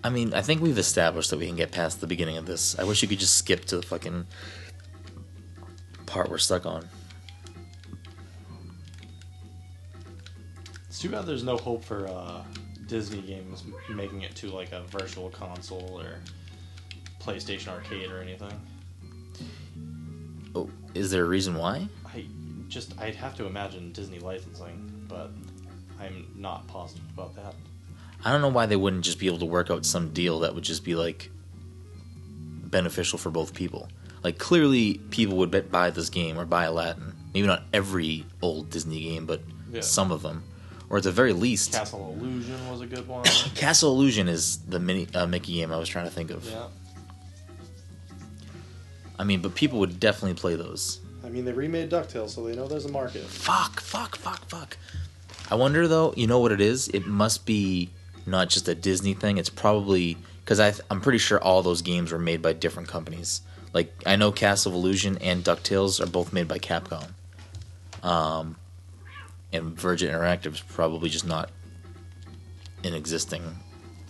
I 0.04 0.10
mean, 0.10 0.34
I 0.34 0.42
think 0.42 0.60
we've 0.60 0.76
established 0.76 1.30
that 1.30 1.38
we 1.38 1.46
can 1.46 1.56
get 1.56 1.72
past 1.72 2.02
the 2.02 2.06
beginning 2.06 2.36
of 2.36 2.44
this. 2.44 2.78
I 2.78 2.84
wish 2.84 3.00
you 3.00 3.08
could 3.08 3.18
just 3.18 3.36
skip 3.36 3.64
to 3.66 3.76
the 3.76 3.82
fucking 3.82 4.26
part 6.04 6.30
we're 6.30 6.38
stuck 6.38 6.66
on. 6.66 6.86
It's 10.88 11.00
too 11.00 11.08
bad 11.08 11.24
there's 11.24 11.42
no 11.42 11.56
hope 11.56 11.82
for 11.82 12.06
uh, 12.06 12.44
Disney 12.86 13.22
games 13.22 13.64
making 13.90 14.22
it 14.22 14.34
to 14.36 14.48
like 14.48 14.72
a 14.72 14.82
virtual 14.84 15.30
console 15.30 16.00
or 16.00 16.16
PlayStation 17.20 17.68
Arcade 17.68 18.10
or 18.10 18.20
anything. 18.20 18.52
Oh, 20.54 20.70
is 20.94 21.10
there 21.10 21.24
a 21.24 21.28
reason 21.28 21.54
why? 21.54 21.88
I 22.06 22.26
just 22.68 22.98
I'd 23.00 23.14
have 23.14 23.36
to 23.36 23.46
imagine 23.46 23.92
Disney 23.92 24.18
licensing, 24.18 25.04
but 25.08 25.30
I'm 26.00 26.26
not 26.36 26.66
positive 26.68 27.04
about 27.14 27.34
that. 27.36 27.54
I 28.24 28.32
don't 28.32 28.40
know 28.40 28.48
why 28.48 28.66
they 28.66 28.76
wouldn't 28.76 29.04
just 29.04 29.18
be 29.18 29.26
able 29.26 29.38
to 29.40 29.44
work 29.46 29.70
out 29.70 29.84
some 29.84 30.10
deal 30.10 30.40
that 30.40 30.54
would 30.54 30.64
just 30.64 30.84
be 30.84 30.94
like 30.94 31.30
beneficial 32.66 33.18
for 33.18 33.30
both 33.30 33.54
people. 33.54 33.88
Like 34.22 34.38
clearly, 34.38 34.94
people 35.10 35.36
would 35.38 35.70
buy 35.70 35.90
this 35.90 36.08
game 36.08 36.38
or 36.38 36.46
buy 36.46 36.64
Aladdin. 36.64 37.14
Maybe 37.34 37.46
not 37.46 37.64
every 37.72 38.24
old 38.40 38.70
Disney 38.70 39.00
game, 39.02 39.26
but 39.26 39.42
Yeah. 39.70 39.80
some 39.80 40.10
of 40.12 40.22
them, 40.22 40.42
or 40.90 40.98
at 40.98 41.02
the 41.02 41.12
very 41.12 41.32
least, 41.32 41.72
Castle 41.72 42.14
Illusion 42.18 42.68
was 42.70 42.80
a 42.80 42.86
good 42.86 43.06
one. 43.08 43.24
Castle 43.54 43.92
Illusion 43.92 44.28
is 44.28 44.58
the 44.58 44.78
mini 44.78 45.08
uh, 45.14 45.26
Mickey 45.26 45.54
game 45.54 45.72
I 45.72 45.76
was 45.76 45.88
trying 45.88 46.04
to 46.06 46.10
think 46.10 46.30
of. 46.30 46.44
yeah. 46.48 46.66
I 49.18 49.24
mean, 49.24 49.40
but 49.42 49.54
people 49.54 49.78
would 49.80 50.00
definitely 50.00 50.34
play 50.34 50.56
those. 50.56 51.00
I 51.24 51.28
mean, 51.28 51.44
they 51.44 51.52
remade 51.52 51.90
DuckTales, 51.90 52.30
so 52.30 52.44
they 52.44 52.54
know 52.54 52.66
there's 52.66 52.84
a 52.84 52.90
market. 52.90 53.22
Fuck, 53.22 53.80
fuck, 53.80 54.16
fuck, 54.16 54.44
fuck. 54.48 54.76
I 55.50 55.54
wonder 55.54 55.86
though. 55.88 56.12
You 56.16 56.26
know 56.26 56.40
what 56.40 56.52
it 56.52 56.60
is? 56.60 56.88
It 56.88 57.06
must 57.06 57.46
be 57.46 57.90
not 58.26 58.48
just 58.48 58.68
a 58.68 58.74
Disney 58.74 59.14
thing. 59.14 59.38
It's 59.38 59.50
probably 59.50 60.16
because 60.44 60.60
I 60.60 60.72
I'm 60.90 61.00
pretty 61.00 61.18
sure 61.18 61.40
all 61.40 61.62
those 61.62 61.82
games 61.82 62.12
were 62.12 62.18
made 62.18 62.42
by 62.42 62.52
different 62.52 62.88
companies. 62.88 63.40
Like 63.72 63.92
I 64.06 64.16
know 64.16 64.32
Castle 64.32 64.72
Illusion 64.72 65.18
and 65.18 65.44
Ducktales 65.44 66.00
are 66.00 66.06
both 66.06 66.32
made 66.32 66.48
by 66.48 66.58
Capcom. 66.58 67.10
Um, 68.02 68.56
and 69.54 69.78
Virgin 69.78 70.12
Interactive 70.12 70.52
is 70.54 70.60
probably 70.60 71.08
just 71.08 71.26
not 71.26 71.50
an 72.82 72.92
existing 72.92 73.42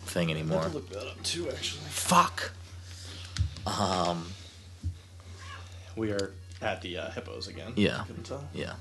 thing 0.07 0.30
anymore. 0.30 0.66
look 0.72 0.88
that 0.90 1.07
up 1.07 1.22
too, 1.22 1.49
actually. 1.51 1.82
Fuck. 1.88 2.53
Um. 3.66 4.26
We 5.97 6.11
are 6.11 6.32
at 6.61 6.82
the 6.82 6.99
uh, 6.99 7.11
hippos 7.11 7.47
again. 7.47 7.72
Yeah. 7.76 8.03
Couldn't 8.07 8.24
tell. 8.24 8.49
Yeah. 8.53 8.72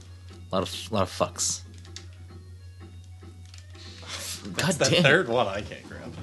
A 0.52 0.56
lot 0.56 0.64
of 0.64 0.92
lot 0.92 1.04
of 1.04 1.10
fucks. 1.10 1.62
God 4.44 4.56
That's 4.56 4.78
the 4.78 5.02
third 5.02 5.30
one 5.30 5.48
I 5.48 5.62
can't 5.62 5.88
grab. 5.88 6.14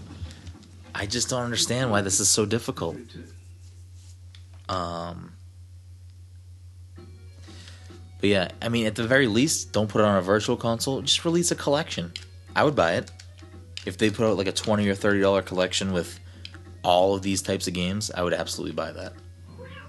I 0.94 1.06
just 1.06 1.30
don't 1.30 1.42
understand 1.42 1.90
why 1.90 2.02
this 2.02 2.20
is 2.20 2.28
so 2.28 2.44
difficult. 2.44 2.96
Um, 4.68 5.32
but 8.20 8.28
yeah, 8.28 8.48
I 8.60 8.68
mean, 8.68 8.86
at 8.86 8.94
the 8.94 9.06
very 9.06 9.26
least, 9.26 9.72
don't 9.72 9.88
put 9.88 10.00
it 10.00 10.04
on 10.04 10.16
a 10.16 10.22
virtual 10.22 10.56
console. 10.56 11.00
Just 11.00 11.24
release 11.24 11.50
a 11.50 11.54
collection. 11.54 12.12
I 12.54 12.64
would 12.64 12.76
buy 12.76 12.94
it 12.94 13.10
if 13.86 13.96
they 13.96 14.10
put 14.10 14.26
out 14.26 14.36
like 14.36 14.46
a 14.46 14.52
twenty 14.52 14.88
or 14.88 14.94
thirty 14.94 15.20
dollar 15.20 15.42
collection 15.42 15.92
with 15.92 16.20
all 16.82 17.14
of 17.14 17.22
these 17.22 17.40
types 17.42 17.66
of 17.66 17.74
games. 17.74 18.10
I 18.10 18.22
would 18.22 18.34
absolutely 18.34 18.74
buy 18.74 18.92
that. 18.92 19.14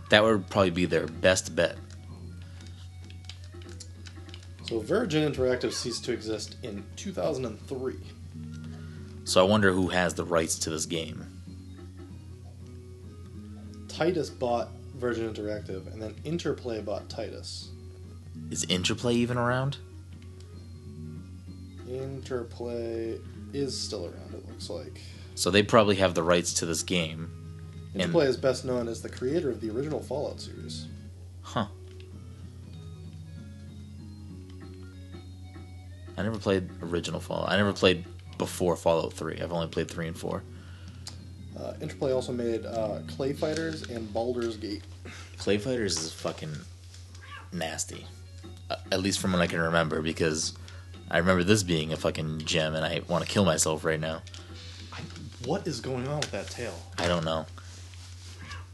That 0.10 0.24
would 0.24 0.50
probably 0.50 0.72
be 0.72 0.86
their 0.86 1.08
best 1.08 1.56
bet. 1.56 1.78
So 4.64 4.80
Virgin 4.80 5.30
Interactive 5.30 5.74
ceased 5.74 6.06
to 6.06 6.14
exist 6.14 6.56
in 6.64 6.84
2003. 6.96 7.96
So 9.26 9.46
I 9.46 9.50
wonder 9.50 9.72
who 9.74 9.90
has 9.90 10.14
the 10.14 10.24
rights 10.24 10.58
to 10.60 10.70
this 10.70 10.86
game. 10.86 11.26
Titus 13.90 14.30
bought 14.30 14.70
Virgin 14.96 15.34
Interactive, 15.34 15.92
and 15.92 16.02
then 16.02 16.16
Interplay 16.24 16.82
bought 16.82 17.10
Titus. 17.10 17.72
Is 18.50 18.66
Interplay 18.66 19.16
even 19.16 19.38
around? 19.38 19.78
Interplay 21.90 23.18
is 23.54 23.78
still 23.78 24.06
around, 24.06 24.34
it 24.34 24.48
looks 24.48 24.70
like. 24.70 25.02
So 25.36 25.50
they 25.52 25.64
probably 25.64 25.96
have 25.98 26.14
the 26.16 26.24
rights 26.24 26.54
to 26.56 26.66
this 26.66 26.84
game. 26.84 27.30
And- 27.94 28.02
Interplay 28.04 28.28
is 28.28 28.38
best 28.38 28.64
known 28.66 28.88
as 28.88 29.02
the 29.02 29.10
creator 29.10 29.50
of 29.50 29.60
the 29.62 29.70
original 29.70 30.02
Fallout 30.02 30.40
series. 30.40 30.88
Huh. 31.42 31.68
I 36.18 36.24
never 36.24 36.38
played 36.38 36.70
original 36.82 37.20
Fallout. 37.20 37.50
I 37.52 37.58
never 37.58 37.74
played 37.74 38.06
before 38.38 38.76
Fallout 38.76 39.14
3. 39.14 39.40
I've 39.42 39.52
only 39.52 39.68
played 39.68 39.90
3 39.90 40.08
and 40.08 40.18
4. 40.18 40.44
Uh, 41.60 41.74
Interplay 41.82 42.12
also 42.12 42.32
made 42.32 42.66
uh, 42.66 43.00
Clay 43.08 43.34
Fighters 43.34 43.84
and 43.90 44.12
Baldur's 44.14 44.58
Gate. 44.58 44.84
Clay 45.38 45.58
Fighters 45.58 45.98
is 45.98 46.14
fucking 46.14 46.54
nasty. 47.52 48.06
At 48.92 49.02
least 49.02 49.20
from 49.20 49.34
what 49.34 49.42
I 49.42 49.48
can 49.48 49.60
remember, 49.60 50.02
because 50.02 50.54
I 51.10 51.18
remember 51.18 51.44
this 51.44 51.64
being 51.64 51.92
a 51.92 51.98
fucking 51.98 52.40
gem 52.40 52.76
and 52.76 52.86
I 52.86 53.02
want 53.08 53.24
to 53.26 53.30
kill 53.30 53.46
myself 53.46 53.84
right 53.84 54.00
now. 54.00 54.22
What 55.46 55.68
is 55.68 55.80
going 55.80 56.08
on 56.08 56.18
with 56.18 56.32
that 56.32 56.50
tail? 56.50 56.74
I 56.98 57.08
don't 57.08 57.26
know. 57.26 57.46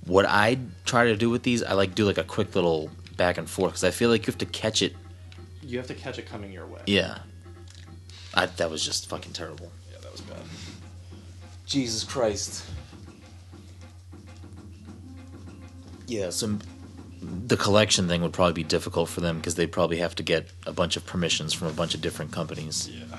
What 0.05 0.25
I 0.25 0.57
try 0.85 1.05
to 1.05 1.15
do 1.15 1.29
with 1.29 1.43
these, 1.43 1.63
I 1.63 1.73
like 1.73 1.95
do 1.95 2.05
like 2.05 2.17
a 2.17 2.23
quick 2.23 2.55
little 2.55 2.89
back 3.15 3.37
and 3.37 3.49
forth 3.49 3.73
because 3.73 3.83
I 3.83 3.91
feel 3.91 4.09
like 4.09 4.27
you 4.27 4.31
have 4.31 4.37
to 4.39 4.45
catch 4.45 4.81
it. 4.81 4.95
You 5.61 5.77
have 5.77 5.87
to 5.87 5.95
catch 5.95 6.19
it 6.19 6.27
coming 6.27 6.51
your 6.51 6.65
way. 6.65 6.81
Yeah. 6.85 7.19
I, 8.33 8.45
that 8.45 8.69
was 8.69 8.85
just 8.85 9.09
fucking 9.09 9.33
terrible. 9.33 9.71
Yeah, 9.91 9.99
that 10.01 10.11
was 10.11 10.21
bad. 10.21 10.39
Jesus 11.65 12.03
Christ. 12.03 12.65
Yeah, 16.05 16.29
some 16.29 16.59
the 17.21 17.57
collection 17.57 18.07
thing 18.07 18.21
would 18.21 18.33
probably 18.33 18.53
be 18.53 18.63
difficult 18.63 19.09
for 19.09 19.21
them 19.21 19.37
because 19.37 19.55
they'd 19.55 19.71
probably 19.71 19.97
have 19.97 20.15
to 20.15 20.23
get 20.23 20.49
a 20.65 20.71
bunch 20.71 20.97
of 20.97 21.05
permissions 21.05 21.53
from 21.53 21.67
a 21.67 21.71
bunch 21.71 21.95
of 21.95 22.01
different 22.01 22.31
companies. 22.31 22.89
Yeah. 22.89 23.17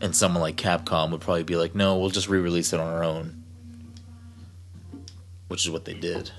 And 0.00 0.14
someone 0.14 0.42
like 0.42 0.56
Capcom 0.56 1.10
would 1.10 1.20
probably 1.20 1.42
be 1.42 1.56
like, 1.56 1.74
"No, 1.74 1.98
we'll 1.98 2.10
just 2.10 2.28
re-release 2.28 2.72
it 2.72 2.80
on 2.80 2.86
our 2.86 3.02
own." 3.02 3.42
Which 5.48 5.64
is 5.64 5.70
what 5.70 5.84
they 5.84 5.94
did. 5.94 6.30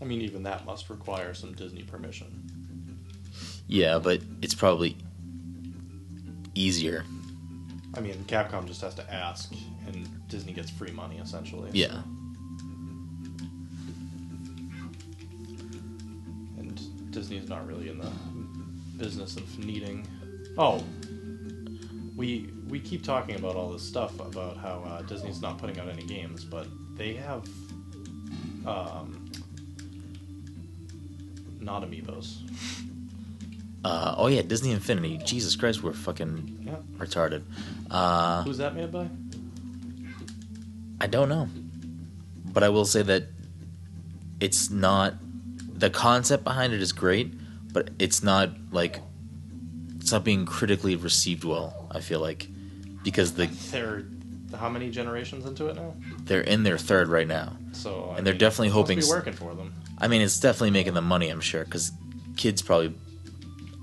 I 0.00 0.04
mean, 0.04 0.20
even 0.20 0.42
that 0.44 0.64
must 0.64 0.90
require 0.90 1.34
some 1.34 1.52
Disney 1.54 1.82
permission. 1.82 2.44
Yeah, 3.66 3.98
but 3.98 4.20
it's 4.42 4.54
probably 4.54 4.96
easier. 6.54 7.04
I 7.94 8.00
mean, 8.00 8.24
Capcom 8.26 8.66
just 8.66 8.80
has 8.82 8.94
to 8.94 9.12
ask, 9.12 9.52
and 9.86 10.28
Disney 10.28 10.52
gets 10.52 10.70
free 10.70 10.92
money 10.92 11.18
essentially. 11.18 11.70
Yeah. 11.72 12.02
And 12.02 12.17
Disney's 17.10 17.48
not 17.48 17.66
really 17.66 17.88
in 17.88 17.98
the 17.98 18.10
business 18.96 19.36
of 19.36 19.58
needing. 19.58 20.06
Oh, 20.56 20.82
we 22.16 22.50
we 22.68 22.80
keep 22.80 23.02
talking 23.04 23.36
about 23.36 23.54
all 23.56 23.70
this 23.72 23.82
stuff 23.82 24.18
about 24.20 24.56
how 24.56 24.82
uh, 24.86 25.02
Disney's 25.02 25.40
not 25.40 25.58
putting 25.58 25.78
out 25.78 25.88
any 25.88 26.02
games, 26.04 26.44
but 26.44 26.66
they 26.96 27.14
have 27.14 27.48
um, 28.66 29.30
not 31.60 31.82
amiibos. 31.82 32.38
Uh, 33.84 34.14
oh 34.18 34.26
yeah, 34.26 34.42
Disney 34.42 34.72
Infinity. 34.72 35.18
Jesus 35.24 35.54
Christ, 35.56 35.82
we're 35.82 35.92
fucking 35.92 36.64
Yeah. 36.66 36.76
retarded. 36.98 37.42
Uh, 37.90 38.42
Who's 38.42 38.58
that 38.58 38.74
made 38.74 38.90
by? 38.92 39.08
I 41.00 41.06
don't 41.06 41.28
know. 41.28 41.48
But 42.52 42.64
I 42.64 42.68
will 42.70 42.84
say 42.84 43.02
that 43.02 43.24
it's 44.40 44.68
not 44.70 45.14
the 45.78 45.90
concept 45.90 46.44
behind 46.44 46.72
it 46.72 46.82
is 46.82 46.92
great, 46.92 47.32
but 47.72 47.90
it's 47.98 48.22
not 48.22 48.50
like 48.72 49.00
it's 50.00 50.12
not 50.12 50.24
being 50.24 50.46
critically 50.46 50.96
received 50.96 51.44
well, 51.44 51.88
I 51.90 52.00
feel 52.00 52.20
like. 52.20 52.48
Because 53.02 53.34
the 53.34 53.46
They're 53.70 54.04
how 54.56 54.68
many 54.68 54.90
generations 54.90 55.44
into 55.44 55.66
it 55.68 55.76
now? 55.76 55.94
they're 56.24 56.40
in 56.40 56.62
their 56.62 56.78
third 56.78 57.08
right 57.08 57.28
now. 57.28 57.56
So 57.72 58.10
I 58.12 58.18
And 58.18 58.26
they're 58.26 58.32
mean, 58.34 58.40
definitely 58.40 58.68
it 58.68 58.72
hoping 58.72 58.98
must 58.98 59.10
be 59.10 59.14
working 59.14 59.32
for 59.34 59.54
them. 59.54 59.74
I 59.98 60.08
mean, 60.08 60.22
it's 60.22 60.40
definitely 60.40 60.70
making 60.70 60.94
them 60.94 61.04
money, 61.04 61.28
I'm 61.28 61.40
sure, 61.40 61.64
cuz 61.64 61.92
kids 62.36 62.62
probably 62.62 62.94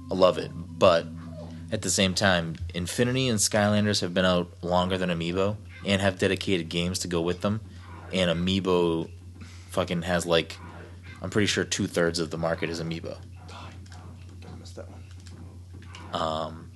love 0.10 0.38
it. 0.38 0.52
But 0.56 1.08
at 1.72 1.82
the 1.82 1.90
same 1.90 2.14
time, 2.14 2.56
Infinity 2.74 3.28
and 3.30 3.40
Skylanders 3.40 4.02
have 4.02 4.14
been 4.14 4.26
out 4.26 4.52
longer 4.62 4.98
than 4.98 5.10
Amiibo 5.10 5.58
and 5.86 6.02
have 6.02 6.18
dedicated 6.18 6.68
games 6.70 7.00
to 7.00 7.08
go 7.08 7.22
with 7.22 7.42
them. 7.42 7.62
And 8.12 8.30
Amiibo 8.32 9.10
fucking 9.70 10.04
has 10.04 10.26
like 10.26 10.58
I'm 11.26 11.32
pretty 11.32 11.48
sure 11.48 11.64
two 11.64 11.88
thirds 11.88 12.20
of 12.20 12.30
the 12.30 12.38
market 12.38 12.70
is 12.70 12.80
Amiibo. 12.80 13.18
I 13.52 14.60
missed 14.60 14.76
that 14.76 14.86
one. 14.88 15.02
Um, 16.22 16.72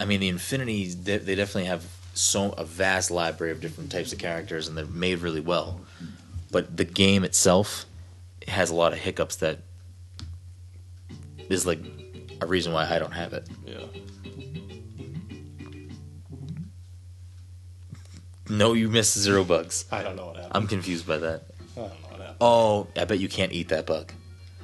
I 0.00 0.06
mean, 0.06 0.20
the 0.20 0.28
Infinity 0.28 0.94
they, 0.94 1.18
they 1.18 1.34
definitely 1.34 1.66
have 1.66 1.84
so 2.14 2.52
a 2.52 2.64
vast 2.64 3.10
library 3.10 3.52
of 3.52 3.60
different 3.60 3.92
types 3.92 4.14
of 4.14 4.18
characters, 4.18 4.66
and 4.66 4.78
they're 4.78 4.86
made 4.86 5.18
really 5.18 5.42
well. 5.42 5.82
But 6.50 6.74
the 6.74 6.86
game 6.86 7.22
itself 7.22 7.84
has 8.48 8.70
a 8.70 8.74
lot 8.74 8.94
of 8.94 8.98
hiccups 9.00 9.36
that 9.36 9.58
is 11.50 11.66
like 11.66 11.80
a 12.40 12.46
reason 12.46 12.72
why 12.72 12.88
I 12.88 12.98
don't 12.98 13.12
have 13.12 13.34
it. 13.34 13.46
Yeah. 13.66 13.84
No, 18.48 18.72
you 18.72 18.88
missed 18.88 19.18
zero 19.18 19.44
bugs. 19.44 19.84
I 19.92 20.02
don't 20.02 20.16
know 20.16 20.28
what 20.28 20.36
happened. 20.36 20.52
I'm 20.54 20.66
confused 20.66 21.06
by 21.06 21.18
that. 21.18 21.42
I 21.76 21.80
don't 21.80 21.88
know 21.88 22.08
what 22.10 22.20
happened. 22.20 22.31
Oh, 22.44 22.88
I 22.96 23.04
bet 23.04 23.20
you 23.20 23.28
can't 23.28 23.52
eat 23.52 23.68
that 23.68 23.86
bug. 23.86 24.12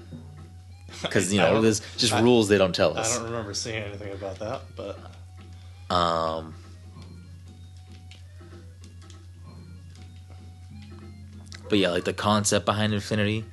because 1.03 1.33
you 1.33 1.39
know 1.39 1.61
there's 1.63 1.81
just 1.97 2.13
I- 2.13 2.21
rules 2.21 2.49
they 2.49 2.59
don't 2.59 2.75
tell 2.75 2.99
us. 2.99 3.15
I 3.15 3.19
don't 3.21 3.31
remember 3.31 3.55
seeing 3.55 3.77
anything 3.83 4.13
about 4.13 4.39
that, 4.41 4.63
but 4.75 4.99
Um, 5.95 6.55
but 11.69 11.79
yeah, 11.79 11.91
like 11.91 12.05
the 12.05 12.13
concept 12.13 12.67
behind 12.67 12.93
Infinity 12.95 13.45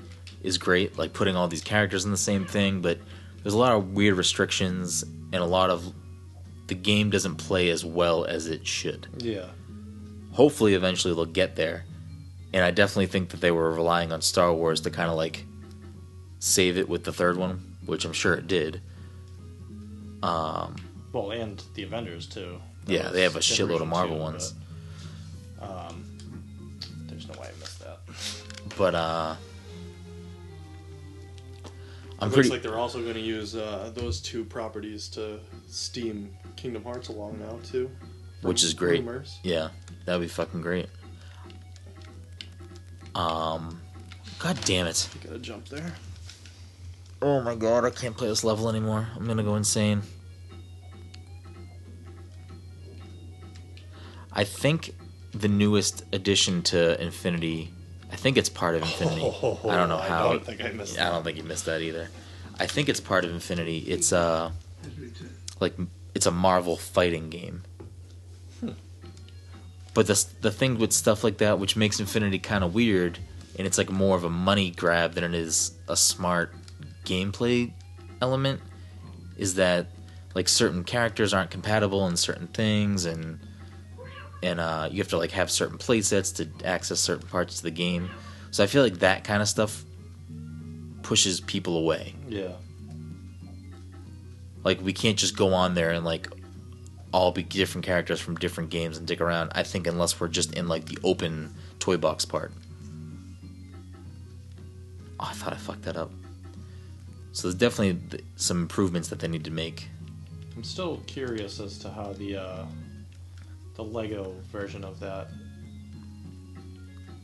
is 0.42 0.58
great. 0.58 0.98
Like 0.98 1.14
putting 1.14 1.36
all 1.36 1.48
these 1.48 1.62
characters 1.62 2.06
in 2.06 2.12
the 2.12 2.18
same 2.18 2.46
thing, 2.46 2.82
but 2.82 2.98
there's 3.44 3.54
a 3.54 3.58
lot 3.60 3.74
of 3.74 3.92
weird 3.94 4.16
restrictions 4.18 5.04
and 5.04 5.36
a 5.36 5.46
lot 5.46 5.70
of 5.70 5.94
the 6.68 6.76
game 6.76 7.10
doesn't 7.12 7.36
play 7.36 7.70
as 7.70 7.86
well 7.86 8.26
as 8.26 8.48
it 8.48 8.66
should. 8.66 9.08
yeah, 9.20 9.46
Hopefully, 10.32 10.74
eventually 10.74 11.14
they'll 11.14 11.26
get 11.26 11.56
there. 11.56 11.86
And 12.56 12.64
I 12.64 12.72
definitely 12.72 13.08
think 13.08 13.30
that 13.32 13.42
they 13.42 13.52
were 13.52 13.70
relying 13.74 14.14
on 14.14 14.22
Star 14.22 14.54
Wars 14.54 14.80
to 14.82 14.90
kind 14.90 15.10
of 15.12 15.18
like 15.18 15.44
save 16.40 16.78
it 16.78 16.88
with 16.88 17.04
the 17.04 17.12
third 17.12 17.36
one, 17.36 17.76
which 17.86 18.06
I'm 18.06 18.14
sure 18.14 18.34
it 18.34 18.48
did. 18.48 18.80
Um, 20.24 20.78
well, 21.12 21.32
and 21.32 21.62
the 21.74 21.84
Avengers 21.84 22.26
too. 22.28 22.62
That 22.86 22.94
Yeah, 22.94 23.10
they 23.10 23.24
have 23.24 23.36
a 23.36 23.40
shitload 23.40 23.82
of 23.82 23.90
Marvel 23.90 24.16
two, 24.16 24.22
ones. 24.22 24.54
but, 25.60 25.70
um, 25.70 26.06
there's 27.08 27.28
no 27.28 27.34
way 27.42 27.50
I 27.54 27.60
missed 27.60 27.80
that. 27.80 28.00
but 28.78 28.96
uh, 28.96 29.36
I'm 32.20 32.30
Looks 32.30 32.36
pretty. 32.36 32.50
like 32.52 32.62
they're 32.62 32.78
also 32.78 33.02
going 33.02 33.16
to 33.16 33.20
use 33.20 33.58
uh, 33.58 33.92
those 33.94 34.22
two 34.22 34.46
properties 34.46 35.10
to 35.10 35.42
steam 35.68 36.34
Kingdom 36.56 36.86
Hearts 36.86 37.10
along 37.10 37.38
now 37.38 37.60
too. 37.66 37.92
Which 38.44 38.64
is 38.64 38.74
great. 38.74 39.02
rumors. 39.02 39.40
Yeah, 39.44 39.72
that'd 40.06 40.22
be 40.22 40.30
fucking 40.30 40.62
great. 40.62 40.88
Um, 43.16 43.82
god 44.40 44.60
damn 44.66 44.86
it! 44.88 45.10
You 45.16 45.28
gotta 45.30 45.40
jump 45.40 45.70
there. 45.70 45.94
Oh 47.22 47.42
my 47.42 47.56
god, 47.56 47.86
I 47.86 47.90
can't 47.90 48.16
play 48.16 48.28
this 48.28 48.44
level 48.44 48.70
anymore. 48.70 49.08
I'm 49.16 49.26
gonna 49.26 49.42
go 49.44 49.56
insane. 49.56 50.02
I 54.32 54.44
think 54.44 54.94
the 55.32 55.48
newest 55.48 56.04
addition 56.14 56.62
to 56.64 57.02
Infinity. 57.02 57.74
I 58.12 58.18
think 58.18 58.38
it's 58.38 58.50
part 58.50 58.76
of 58.76 58.82
Infinity. 58.82 59.22
I 59.64 59.76
don't 59.78 59.90
know 59.90 59.98
I 59.98 60.08
how. 60.08 60.30
don't 60.34 60.46
think 60.46 60.64
I 60.64 60.70
missed 60.72 61.00
I 61.00 61.10
don't 61.10 61.24
think 61.24 61.38
you 61.38 61.44
missed 61.44 61.66
that 61.66 61.82
either. 61.82 62.10
I 62.60 62.68
think 62.68 62.90
it's 62.90 63.00
part 63.00 63.24
of 63.26 63.32
Infinity. 63.32 63.80
It's 63.80 64.12
uh 64.14 64.52
Has 64.84 65.00
returned. 65.00 65.36
like 65.60 65.74
it's 66.14 66.26
a 66.26 66.32
Marvel 66.32 66.76
fighting 66.78 67.30
game. 67.30 67.64
But 69.96 70.06
the 70.08 70.26
the 70.42 70.52
thing 70.52 70.78
with 70.78 70.94
stuff 70.94 71.24
like 71.24 71.40
that, 71.40 71.58
which 71.58 71.76
makes 71.76 72.00
Infinity 72.00 72.38
kind 72.38 72.64
of 72.64 72.76
weird, 72.76 73.18
and 73.58 73.66
it's 73.66 73.80
like 73.80 73.90
more 73.90 74.16
of 74.16 74.24
a 74.26 74.30
money 74.30 74.70
grab 74.70 75.14
than 75.14 75.24
it 75.24 75.34
is 75.34 75.72
a 75.88 75.96
smart 75.96 76.54
gameplay 77.06 77.72
element, 78.22 78.62
is 79.38 79.56
that 79.56 79.88
like 80.36 80.50
certain 80.50 80.84
characters 80.84 81.34
aren't 81.34 81.50
compatible 81.50 82.08
in 82.08 82.18
certain 82.18 82.48
things, 82.48 83.06
and 83.06 83.40
and 84.44 84.60
uh, 84.60 84.90
you 84.92 84.98
have 84.98 85.08
to 85.08 85.18
like 85.18 85.32
have 85.32 85.50
certain 85.50 85.78
playsets 85.78 86.36
to 86.36 86.68
access 86.68 87.00
certain 87.00 87.28
parts 87.28 87.58
of 87.58 87.64
the 87.64 87.72
game. 87.72 88.10
So 88.52 88.64
I 88.64 88.68
feel 88.68 88.84
like 88.84 89.00
that 89.00 89.24
kind 89.24 89.42
of 89.42 89.48
stuff 89.48 89.84
pushes 91.04 91.40
people 91.40 91.78
away 91.78 92.16
Yeah, 92.28 92.54
like 94.66 94.82
we 94.82 94.92
can't 94.92 95.18
just 95.18 95.38
go 95.38 95.54
on 95.54 95.76
there 95.76 95.92
and 95.92 96.04
like 96.04 96.28
all 97.16 97.32
be 97.32 97.44
different 97.44 97.86
characters 97.86 98.20
from 98.20 98.36
different 98.36 98.70
games 98.70 98.98
and 98.98 99.08
dick 99.08 99.22
around. 99.22 99.50
I 99.56 99.64
think 99.64 99.88
unless 99.88 100.20
we're 100.20 100.28
just 100.28 100.54
in 100.54 100.68
like 100.68 100.84
the 100.86 100.98
open 101.02 101.54
toy 101.80 101.96
box 101.96 102.26
part. 102.26 102.52
Oh, 105.18 105.30
I 105.30 105.32
thought 105.32 105.54
I 105.54 105.56
fucked 105.56 105.84
that 105.84 105.96
up. 105.96 106.12
So 107.32 107.48
there's 107.48 107.56
definitely 107.56 108.02
th- 108.10 108.24
some 108.36 108.64
improvements 108.64 109.08
that 109.08 109.20
they 109.20 109.30
need 109.30 109.46
to 109.46 109.52
make. 109.52 109.88
I'm 110.58 110.64
still 110.66 110.98
curious 111.08 111.62
as 111.62 111.78
to 111.80 111.90
how 111.90 112.12
the 112.12 112.36
uh, 112.36 112.66
the 113.76 113.84
Lego 113.84 114.36
version 114.52 114.84
of 114.84 115.00
that. 115.00 115.30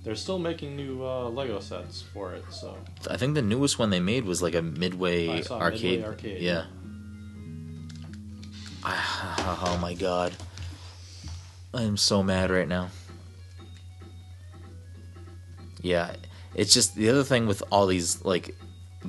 They're 0.06 0.16
still 0.16 0.40
making 0.40 0.78
new 0.78 1.06
uh, 1.06 1.28
Lego 1.28 1.60
sets 1.60 2.02
for 2.02 2.34
it, 2.34 2.46
so 2.50 2.78
I 3.10 3.18
think 3.18 3.36
the 3.36 3.42
newest 3.42 3.78
one 3.78 3.90
they 3.90 4.00
made 4.00 4.24
was 4.24 4.42
like 4.42 4.56
a 4.56 4.62
midway 4.62 5.28
arcade. 5.52 6.00
Midway 6.00 6.04
Arcade. 6.04 6.42
Yeah. 6.42 6.66
Oh 9.64 9.78
my 9.82 9.94
god. 9.94 10.34
I'm 11.74 11.98
so 11.98 12.22
mad 12.24 12.50
right 12.52 12.68
now. 12.68 12.90
Yeah, 15.82 16.16
it's 16.56 16.74
just 16.74 16.96
the 16.96 17.10
other 17.10 17.24
thing 17.24 17.48
with 17.48 17.64
all 17.72 17.88
these 17.88 18.24
like 18.24 18.56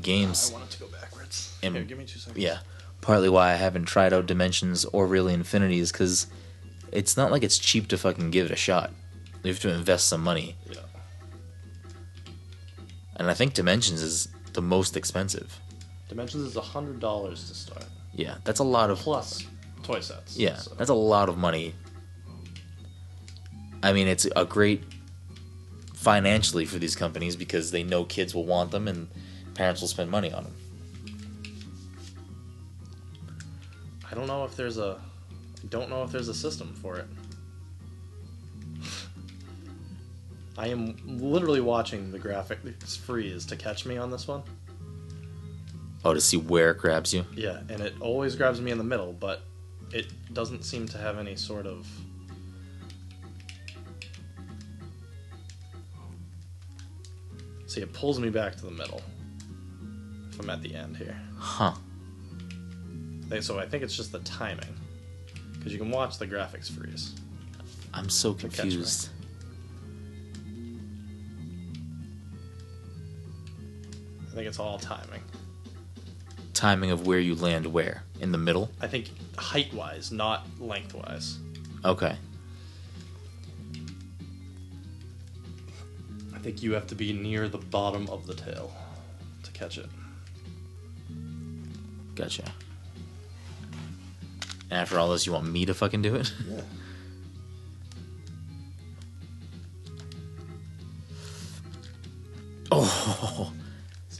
games. 0.00 0.50
I 0.50 0.58
want 0.58 0.64
it 0.66 0.70
to 0.72 0.80
go 0.80 0.86
backwards. 0.88 1.56
And- 1.62 1.74
Here, 1.74 1.84
give 1.84 1.98
me 1.98 2.04
two 2.04 2.18
seconds. 2.18 2.38
Yeah, 2.42 2.58
partly 3.00 3.28
why 3.28 3.50
I 3.52 3.56
haven't 3.56 3.84
tried 3.86 4.12
out 4.12 4.26
Dimensions 4.26 4.84
or 4.86 5.06
really 5.06 5.34
Infinity 5.34 5.78
is 5.80 5.92
because 5.92 6.26
it's 6.92 7.16
not 7.16 7.30
like 7.30 7.42
it's 7.42 7.58
cheap 7.58 7.88
to 7.88 7.98
fucking 7.98 8.30
give 8.30 8.46
it 8.46 8.52
a 8.52 8.56
shot. 8.56 8.90
You 9.42 9.52
have 9.52 9.60
to 9.60 9.74
invest 9.74 10.06
some 10.08 10.22
money, 10.22 10.54
yeah. 10.70 10.80
and 13.16 13.28
I 13.28 13.34
think 13.34 13.54
Dimensions 13.54 14.00
is 14.00 14.28
the 14.52 14.62
most 14.62 14.96
expensive. 14.96 15.58
Dimensions 16.08 16.44
is 16.46 16.56
hundred 16.62 17.00
dollars 17.00 17.48
to 17.48 17.54
start, 17.54 17.84
Yeah, 18.14 18.36
that's 18.44 18.60
a 18.60 18.64
lot 18.64 18.90
of 18.90 18.98
plus 18.98 19.44
toy 19.82 20.00
sets. 20.00 20.36
Yeah, 20.36 20.56
so. 20.56 20.74
that's 20.74 20.90
a 20.90 20.94
lot 20.94 21.28
of 21.28 21.36
money. 21.36 21.74
I 23.82 23.92
mean, 23.92 24.08
it's 24.08 24.26
a 24.36 24.44
great 24.44 24.84
financially 25.94 26.64
for 26.64 26.78
these 26.78 26.96
companies 26.96 27.36
because 27.36 27.70
they 27.70 27.82
know 27.82 28.04
kids 28.04 28.34
will 28.34 28.44
want 28.44 28.70
them 28.70 28.88
and 28.88 29.08
parents 29.54 29.80
will 29.80 29.88
spend 29.88 30.10
money 30.10 30.32
on 30.32 30.44
them. 30.44 30.54
I 34.10 34.14
don't 34.14 34.26
know 34.26 34.44
if 34.44 34.56
there's 34.56 34.78
a. 34.78 35.00
I 35.62 35.66
don't 35.68 35.88
know 35.88 36.02
if 36.02 36.10
there's 36.10 36.28
a 36.28 36.34
system 36.34 36.74
for 36.74 36.98
it. 36.98 37.06
I 40.58 40.68
am 40.68 40.96
literally 41.06 41.60
watching 41.60 42.12
the 42.12 42.18
graphics 42.18 42.98
freeze 42.98 43.46
to 43.46 43.56
catch 43.56 43.86
me 43.86 43.96
on 43.96 44.10
this 44.10 44.28
one. 44.28 44.42
Oh, 46.04 46.12
to 46.12 46.20
see 46.20 46.36
where 46.36 46.72
it 46.72 46.78
grabs 46.78 47.14
you. 47.14 47.24
Yeah, 47.34 47.60
and 47.68 47.80
it 47.80 47.94
always 48.00 48.36
grabs 48.36 48.60
me 48.60 48.70
in 48.70 48.78
the 48.78 48.84
middle, 48.84 49.12
but 49.12 49.42
it 49.92 50.06
doesn't 50.32 50.64
seem 50.64 50.88
to 50.88 50.98
have 50.98 51.18
any 51.18 51.36
sort 51.36 51.66
of. 51.66 51.86
See, 57.66 57.80
it 57.80 57.92
pulls 57.92 58.18
me 58.18 58.28
back 58.28 58.56
to 58.56 58.64
the 58.64 58.70
middle. 58.70 59.02
If 60.30 60.40
I'm 60.40 60.50
at 60.50 60.62
the 60.62 60.74
end 60.74 60.96
here. 60.96 61.18
Huh. 61.38 61.72
So 63.40 63.58
I 63.58 63.66
think 63.66 63.82
it's 63.82 63.96
just 63.96 64.12
the 64.12 64.18
timing. 64.20 64.74
Because 65.54 65.72
you 65.72 65.78
can 65.78 65.90
watch 65.90 66.18
the 66.18 66.26
graphics 66.26 66.70
freeze. 66.70 67.14
I'm 67.94 68.10
so 68.10 68.34
confused. 68.34 69.08
I 74.30 74.34
think 74.34 74.46
it's 74.46 74.58
all 74.58 74.78
timing. 74.78 75.22
Timing 76.62 76.92
of 76.92 77.08
where 77.08 77.18
you 77.18 77.34
land 77.34 77.66
where? 77.66 78.04
In 78.20 78.30
the 78.30 78.38
middle? 78.38 78.70
I 78.80 78.86
think 78.86 79.10
height 79.36 79.74
wise, 79.74 80.12
not 80.12 80.46
length 80.60 80.94
wise. 80.94 81.40
Okay. 81.84 82.16
I 86.32 86.38
think 86.38 86.62
you 86.62 86.72
have 86.74 86.86
to 86.86 86.94
be 86.94 87.12
near 87.12 87.48
the 87.48 87.58
bottom 87.58 88.08
of 88.08 88.28
the 88.28 88.34
tail 88.34 88.72
to 89.42 89.50
catch 89.50 89.76
it. 89.76 89.88
Gotcha. 92.14 92.44
And 94.70 94.78
after 94.78 95.00
all 95.00 95.10
this, 95.10 95.26
you 95.26 95.32
want 95.32 95.46
me 95.48 95.66
to 95.66 95.74
fucking 95.74 96.02
do 96.02 96.14
it? 96.14 96.32
Yeah. 96.48 96.60
Oh, 102.74 103.52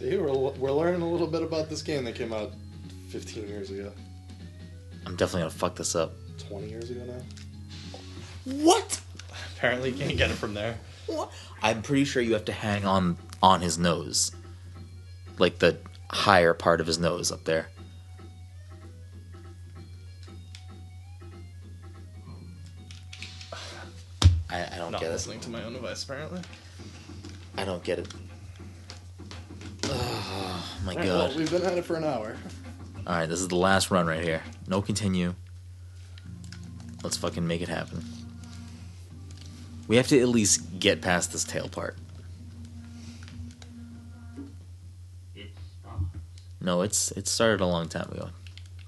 See, 0.03 0.17
we're, 0.17 0.33
we're 0.33 0.73
learning 0.73 1.01
a 1.01 1.09
little 1.09 1.29
bit 1.29 1.43
about 1.43 1.69
this 1.69 1.81
game 1.81 2.03
that 2.07 2.17
came 2.17 2.33
out 2.33 2.51
15 3.11 3.47
years 3.47 3.71
ago, 3.71 3.93
I'm 5.07 5.15
definitely 5.15 5.43
gonna 5.43 5.51
fuck 5.51 5.77
this 5.77 5.95
up. 5.95 6.13
20 6.49 6.69
years 6.69 6.91
ago 6.91 7.05
now. 7.05 7.23
What? 8.65 9.01
Apparently, 9.57 9.91
you 9.91 9.97
can't 9.97 10.19
get 10.19 10.33
it 10.33 10.35
from 10.35 10.55
there. 10.55 10.77
What? 11.07 11.31
I'm 11.63 11.83
pretty 11.83 12.05
sure 12.05 12.21
you 12.21 12.33
have 12.33 12.47
to 12.47 12.53
hang 12.53 12.85
on 12.85 13.17
on 13.45 13.61
his 13.61 13.79
nose, 13.79 14.33
like 15.39 15.61
the 15.61 15.77
higher 16.11 16.53
part 16.53 16.81
of 16.81 16.89
his 16.89 16.99
nose 16.99 17.31
up 17.31 17.45
there. 17.45 17.69
I, 24.51 24.67
I 24.73 24.79
don't 24.79 24.91
Not 24.91 25.01
get 25.01 25.11
it. 25.11 25.13
listening 25.13 25.39
to 25.41 25.51
my 25.51 25.63
own 25.63 25.75
device, 25.75 26.03
apparently. 26.03 26.41
I 27.57 27.65
don't 27.65 27.85
get 27.85 28.01
it. 28.01 28.09
Oh 29.95 30.65
my 30.85 30.93
Alright, 30.93 31.07
god! 31.07 31.29
well, 31.31 31.39
we've 31.39 31.51
been 31.51 31.63
at 31.63 31.77
it 31.77 31.85
for 31.85 31.97
an 31.97 32.05
hour. 32.05 32.37
All 33.07 33.17
right, 33.17 33.27
this 33.27 33.41
is 33.41 33.49
the 33.49 33.57
last 33.57 33.91
run 33.91 34.07
right 34.07 34.23
here. 34.23 34.43
No 34.67 34.81
continue. 34.81 35.35
Let's 37.03 37.17
fucking 37.17 37.47
make 37.47 37.61
it 37.61 37.69
happen. 37.69 38.05
We 39.89 39.97
have 39.97 40.07
to 40.09 40.21
at 40.21 40.29
least 40.29 40.79
get 40.79 41.03
past 41.03 41.33
this 41.33 41.45
tail 41.45 41.69
part. 41.69 41.97
No, 46.61 46.83
it's 46.83 47.11
it 47.13 47.27
started 47.27 47.61
a 47.61 47.67
long 47.67 47.89
time 47.89 48.09
ago. 48.13 48.31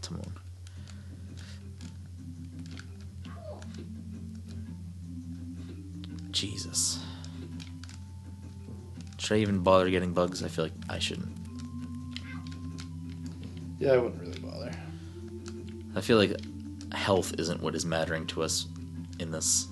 Timon. 0.00 0.32
Jesus. 6.30 7.03
Should 9.24 9.38
I 9.38 9.40
even 9.40 9.60
bother 9.60 9.88
getting 9.88 10.12
bugs? 10.12 10.42
I 10.42 10.48
feel 10.48 10.66
like 10.66 10.74
I 10.90 10.98
shouldn't. 10.98 11.34
Yeah, 13.78 13.92
I 13.92 13.96
wouldn't 13.96 14.20
really 14.20 14.38
bother. 14.38 14.70
I 15.96 16.02
feel 16.02 16.18
like 16.18 16.38
health 16.92 17.32
isn't 17.38 17.62
what 17.62 17.74
is 17.74 17.86
mattering 17.86 18.26
to 18.26 18.42
us 18.42 18.66
in 19.18 19.30
this 19.30 19.66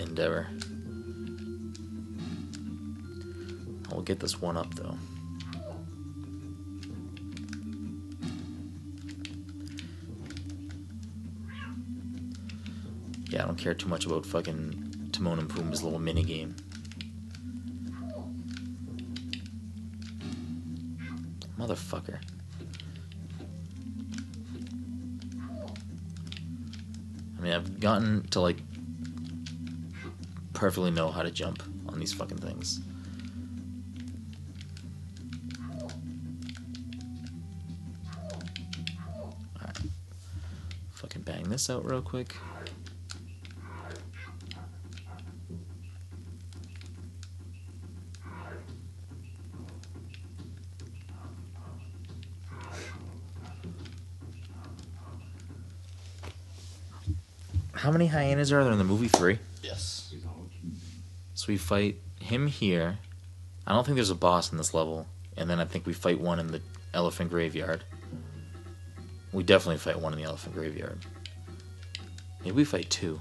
endeavor. 0.00 0.48
I'll 3.92 4.02
get 4.02 4.18
this 4.18 4.42
one 4.42 4.56
up 4.56 4.74
though. 4.74 4.98
Yeah, 13.30 13.44
I 13.44 13.46
don't 13.46 13.56
care 13.56 13.74
too 13.74 13.88
much 13.88 14.06
about 14.06 14.26
fucking 14.26 15.10
Timon 15.12 15.38
and 15.38 15.48
Pumbaa's 15.48 15.84
little 15.84 16.00
mini 16.00 16.24
game. 16.24 16.56
Motherfucker. 21.58 22.18
I 27.38 27.42
mean, 27.42 27.52
I've 27.52 27.80
gotten 27.80 28.26
to 28.28 28.40
like 28.40 28.58
perfectly 30.52 30.90
know 30.90 31.10
how 31.10 31.22
to 31.22 31.30
jump 31.30 31.62
on 31.88 31.98
these 31.98 32.12
fucking 32.12 32.38
things. 32.38 32.80
Alright. 39.58 39.78
Fucking 40.92 41.22
bang 41.22 41.44
this 41.44 41.68
out 41.70 41.84
real 41.84 42.02
quick. 42.02 42.36
How 57.86 57.92
many 57.92 58.08
hyenas 58.08 58.52
are 58.52 58.64
there 58.64 58.72
in 58.72 58.78
the 58.78 58.84
movie? 58.84 59.06
Three? 59.06 59.38
Yes. 59.62 60.12
So 61.34 61.44
we 61.46 61.56
fight 61.56 62.00
him 62.18 62.48
here. 62.48 62.98
I 63.64 63.72
don't 63.72 63.84
think 63.84 63.94
there's 63.94 64.10
a 64.10 64.16
boss 64.16 64.50
in 64.50 64.58
this 64.58 64.74
level. 64.74 65.06
And 65.36 65.48
then 65.48 65.60
I 65.60 65.66
think 65.66 65.86
we 65.86 65.92
fight 65.92 66.20
one 66.20 66.40
in 66.40 66.48
the 66.48 66.60
elephant 66.92 67.30
graveyard. 67.30 67.84
We 69.32 69.44
definitely 69.44 69.78
fight 69.78 70.00
one 70.00 70.12
in 70.12 70.18
the 70.18 70.24
elephant 70.24 70.56
graveyard. 70.56 70.98
Maybe 72.40 72.56
we 72.56 72.64
fight 72.64 72.90
two. 72.90 73.20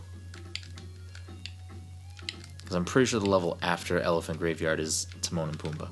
Because 2.57 2.75
I'm 2.75 2.85
pretty 2.85 3.05
sure 3.05 3.19
the 3.19 3.29
level 3.29 3.59
after 3.61 3.99
elephant 3.99 4.39
graveyard 4.39 4.79
is 4.79 5.05
Timon 5.21 5.49
and 5.49 5.59
Pumbaa. 5.59 5.89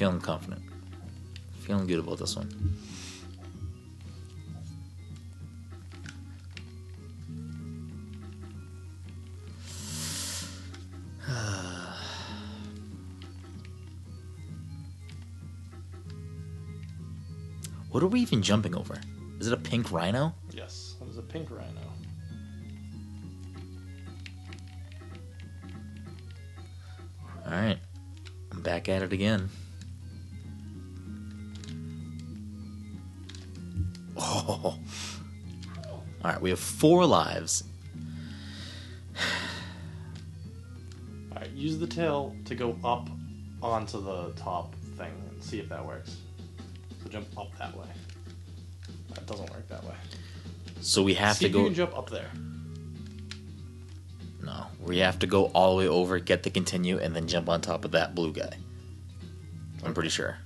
Feeling 0.00 0.18
confident. 0.18 0.62
Feeling 1.60 1.86
good 1.86 1.98
about 1.98 2.16
this 2.16 2.34
one. 2.34 2.48
What 17.90 18.02
are 18.02 18.06
we 18.06 18.20
even 18.20 18.40
jumping 18.40 18.74
over? 18.74 18.98
Is 19.38 19.48
it 19.48 19.52
a 19.52 19.58
pink 19.58 19.92
rhino? 19.92 20.34
Yes. 20.50 20.94
That 20.98 21.08
was 21.08 21.18
a 21.18 21.22
pink 21.22 21.50
rhino. 21.50 21.66
Alright. 27.44 27.80
I'm 28.50 28.62
back 28.62 28.88
at 28.88 29.02
it 29.02 29.12
again. 29.12 29.50
Oh. 35.92 35.98
Alright, 36.24 36.40
we 36.42 36.50
have 36.50 36.58
four 36.60 37.06
lives. 37.06 37.64
Alright, 41.32 41.50
use 41.52 41.78
the 41.78 41.86
tail 41.86 42.34
to 42.44 42.54
go 42.54 42.76
up 42.84 43.08
onto 43.62 44.02
the 44.02 44.32
top 44.36 44.74
thing 44.96 45.12
and 45.30 45.42
see 45.42 45.58
if 45.60 45.68
that 45.70 45.84
works. 45.84 46.16
So 47.02 47.08
jump 47.08 47.26
up 47.38 47.56
that 47.58 47.76
way. 47.76 47.86
That 49.14 49.26
doesn't 49.26 49.50
work 49.50 49.66
that 49.68 49.82
way. 49.84 49.94
So 50.80 51.02
we 51.02 51.14
have 51.14 51.36
see 51.36 51.46
to 51.46 51.50
if 51.50 51.54
you 51.54 51.60
go. 51.60 51.64
can 51.66 51.74
jump 51.74 51.96
up 51.96 52.10
there. 52.10 52.30
No, 54.42 54.66
we 54.82 54.98
have 54.98 55.18
to 55.20 55.26
go 55.26 55.46
all 55.46 55.76
the 55.76 55.84
way 55.84 55.88
over, 55.88 56.18
get 56.18 56.42
the 56.42 56.50
continue, 56.50 56.98
and 56.98 57.14
then 57.14 57.26
jump 57.28 57.48
on 57.48 57.60
top 57.60 57.84
of 57.84 57.92
that 57.92 58.14
blue 58.14 58.32
guy. 58.32 58.52
I'm 59.84 59.94
pretty 59.94 60.10
sure. 60.10 60.36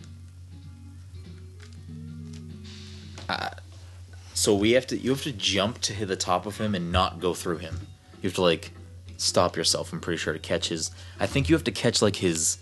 So 4.44 4.54
we 4.54 4.72
have 4.72 4.86
to. 4.88 4.98
You 4.98 5.08
have 5.08 5.22
to 5.22 5.32
jump 5.32 5.78
to 5.80 5.94
hit 5.94 6.06
the 6.06 6.16
top 6.16 6.44
of 6.44 6.58
him 6.58 6.74
and 6.74 6.92
not 6.92 7.18
go 7.18 7.32
through 7.32 7.56
him. 7.58 7.86
You 8.20 8.28
have 8.28 8.34
to 8.34 8.42
like 8.42 8.72
stop 9.16 9.56
yourself. 9.56 9.90
I'm 9.90 10.02
pretty 10.02 10.18
sure 10.18 10.34
to 10.34 10.38
catch 10.38 10.68
his. 10.68 10.90
I 11.18 11.26
think 11.26 11.48
you 11.48 11.54
have 11.54 11.64
to 11.64 11.72
catch 11.72 12.02
like 12.02 12.16
his 12.16 12.58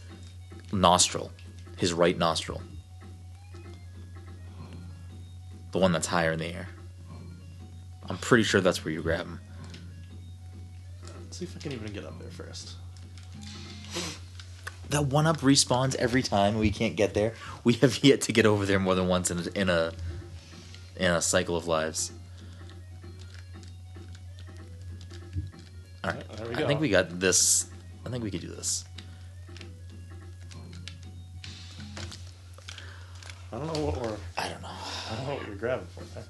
nostril, 0.73 1.33
his 1.77 1.93
right 1.93 2.17
nostril, 2.17 2.63
the 5.73 5.79
one 5.79 5.91
that's 5.91 6.07
higher 6.07 6.31
in 6.31 6.39
the 6.39 6.55
air. 6.55 6.69
I'm 8.09 8.19
pretty 8.19 8.45
sure 8.45 8.61
that's 8.61 8.85
where 8.85 8.95
you 8.95 9.03
grab 9.03 9.27
him. 9.27 9.41
Let's 11.25 11.39
see 11.39 11.47
if 11.47 11.57
I 11.57 11.59
can 11.59 11.73
even 11.73 11.93
get 11.93 12.05
up 12.05 12.17
there 12.21 12.31
first. 12.31 12.75
that 14.91 15.07
one 15.07 15.27
up 15.27 15.39
respawns 15.41 15.97
every 15.97 16.23
time 16.23 16.59
we 16.59 16.71
can't 16.71 16.95
get 16.95 17.15
there. 17.15 17.35
We 17.65 17.73
have 17.75 18.05
yet 18.05 18.21
to 18.21 18.33
get 18.33 18.47
over 18.47 18.67
there 18.67 18.79
more 18.79 18.95
than 18.95 19.09
once 19.09 19.33
in 19.33 19.41
a 19.41 19.61
in 19.61 19.69
a, 19.69 19.93
in 21.03 21.11
a 21.11 21.21
cycle 21.21 21.57
of 21.57 21.67
lives. 21.67 22.13
All 26.05 26.13
right, 26.13 26.37
There 26.37 26.47
we 26.47 26.55
I 26.55 26.67
think 26.67 26.81
we 26.81 26.89
got 26.89 27.19
this. 27.19 27.67
I 28.07 28.09
think 28.09 28.23
we 28.23 28.31
could 28.31 28.41
do 28.41 28.49
this. 28.49 28.85
I 33.53 33.59
don't 33.59 33.67
know 33.67 33.85
what 33.85 34.01
we're. 34.01 34.17
I 34.39 34.49
don't 34.49 34.63
know. 34.63 34.69
I 34.69 35.17
don't 35.17 35.27
know 35.27 35.35
what 35.35 35.47
you're 35.47 35.57
grabbing 35.57 35.87
for 35.89 36.05
there. 36.15 36.25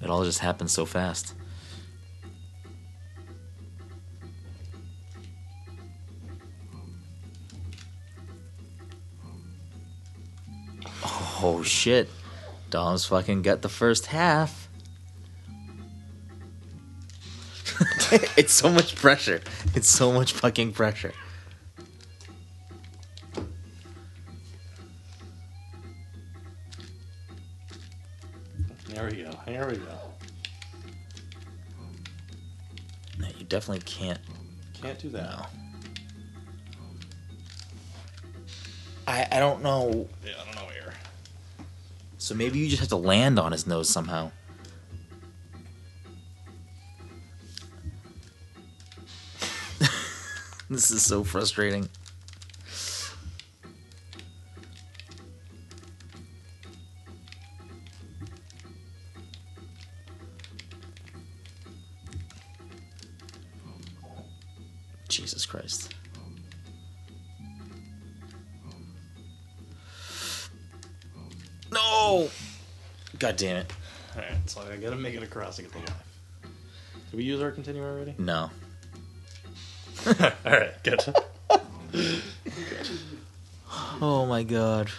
It 0.00 0.10
all 0.10 0.24
just 0.24 0.38
happened 0.38 0.70
so 0.70 0.86
fast. 0.86 1.34
Oh 11.42 11.62
shit. 11.62 12.08
Dom's 12.70 13.06
fucking 13.06 13.42
got 13.42 13.62
the 13.62 13.68
first 13.68 14.06
half. 14.06 14.68
it's 18.36 18.52
so 18.52 18.70
much 18.70 18.94
pressure. 18.94 19.40
It's 19.74 19.88
so 19.88 20.12
much 20.12 20.32
fucking 20.32 20.72
pressure. 20.72 21.12
There 28.88 29.06
we 29.06 29.22
go. 29.22 29.30
Here 29.46 29.68
we 29.68 29.76
go. 29.76 29.98
No, 33.18 33.26
you 33.38 33.44
definitely 33.46 33.82
can't. 33.84 34.20
Can't 34.74 34.98
do 34.98 35.08
that. 35.10 35.30
No. 35.30 35.46
I 39.06 39.26
I 39.32 39.38
don't 39.40 39.62
know. 39.62 40.08
Yeah, 40.24 40.32
I 40.40 40.44
don't 40.44 40.54
know 40.54 40.70
here. 40.72 40.92
So 42.24 42.34
maybe 42.34 42.58
you 42.58 42.70
just 42.70 42.80
have 42.80 42.88
to 42.88 42.96
land 42.96 43.38
on 43.38 43.52
his 43.52 43.66
nose 43.66 43.86
somehow. 43.90 44.30
this 50.70 50.90
is 50.90 51.02
so 51.02 51.22
frustrating. 51.22 51.86
God 73.18 73.36
damn 73.36 73.58
it. 73.58 73.72
Alright, 74.16 74.48
so 74.48 74.62
I 74.62 74.76
gotta 74.76 74.96
make 74.96 75.14
it 75.14 75.22
across 75.22 75.56
to 75.56 75.62
get 75.62 75.72
the 75.72 75.78
life. 75.78 75.92
Did 77.10 77.16
we 77.16 77.24
use 77.24 77.40
our 77.40 77.50
continue 77.50 77.84
already? 77.84 78.14
No. 78.18 78.50
Alright, 80.44 80.82
good. 80.82 81.00
Oh 84.00 84.26
my 84.26 84.42
god. 84.42 84.90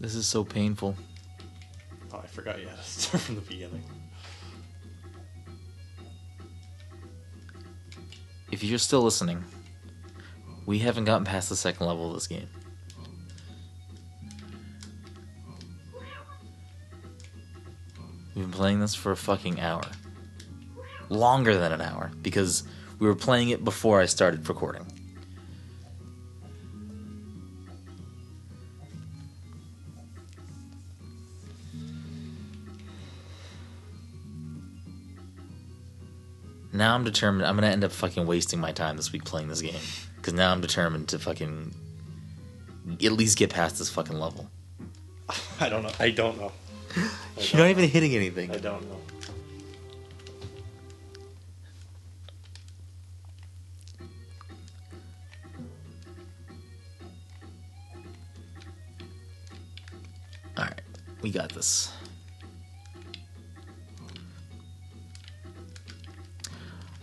This 0.00 0.14
is 0.14 0.26
so 0.26 0.44
painful. 0.44 0.96
Oh, 2.12 2.20
I 2.22 2.26
forgot 2.26 2.60
you 2.60 2.68
had 2.68 2.76
to 2.76 2.84
start 2.84 3.22
from 3.22 3.36
the 3.36 3.40
beginning. 3.40 3.82
If 8.52 8.62
you're 8.62 8.78
still 8.78 9.02
listening, 9.02 9.42
we 10.66 10.78
haven't 10.78 11.06
gotten 11.06 11.24
past 11.24 11.48
the 11.48 11.56
second 11.56 11.86
level 11.86 12.08
of 12.08 12.14
this 12.14 12.26
game. 12.26 12.48
We've 18.34 18.44
been 18.44 18.52
playing 18.52 18.80
this 18.80 18.94
for 18.94 19.12
a 19.12 19.16
fucking 19.16 19.60
hour. 19.60 19.84
Longer 21.08 21.56
than 21.56 21.72
an 21.72 21.80
hour, 21.80 22.10
because 22.22 22.64
we 22.98 23.06
were 23.06 23.14
playing 23.14 23.50
it 23.50 23.64
before 23.64 24.00
I 24.00 24.06
started 24.06 24.48
recording. 24.48 24.86
Now 36.72 36.96
I'm 36.96 37.04
determined. 37.04 37.46
I'm 37.46 37.54
gonna 37.54 37.68
end 37.68 37.84
up 37.84 37.92
fucking 37.92 38.26
wasting 38.26 38.58
my 38.58 38.72
time 38.72 38.96
this 38.96 39.12
week 39.12 39.24
playing 39.24 39.46
this 39.46 39.62
game 39.62 39.80
because 40.16 40.32
now 40.32 40.50
I'm 40.50 40.60
determined 40.60 41.06
to 41.10 41.20
fucking 41.20 41.72
at 43.04 43.12
least 43.12 43.38
get 43.38 43.50
past 43.50 43.78
this 43.78 43.88
fucking 43.90 44.18
level. 44.18 44.50
I 45.60 45.68
don't 45.68 45.84
know. 45.84 45.92
I 46.00 46.10
don't 46.10 46.36
know. 46.36 46.50
I 46.96 47.00
You're 47.36 47.44
don't 47.52 47.60
not 47.60 47.68
even 47.68 47.88
hitting 47.88 48.14
anything. 48.14 48.50
I 48.50 48.58
don't 48.58 48.88
know. 48.88 49.00
All 60.56 60.64
right, 60.64 60.80
we 61.22 61.30
got 61.30 61.52
this. 61.52 61.92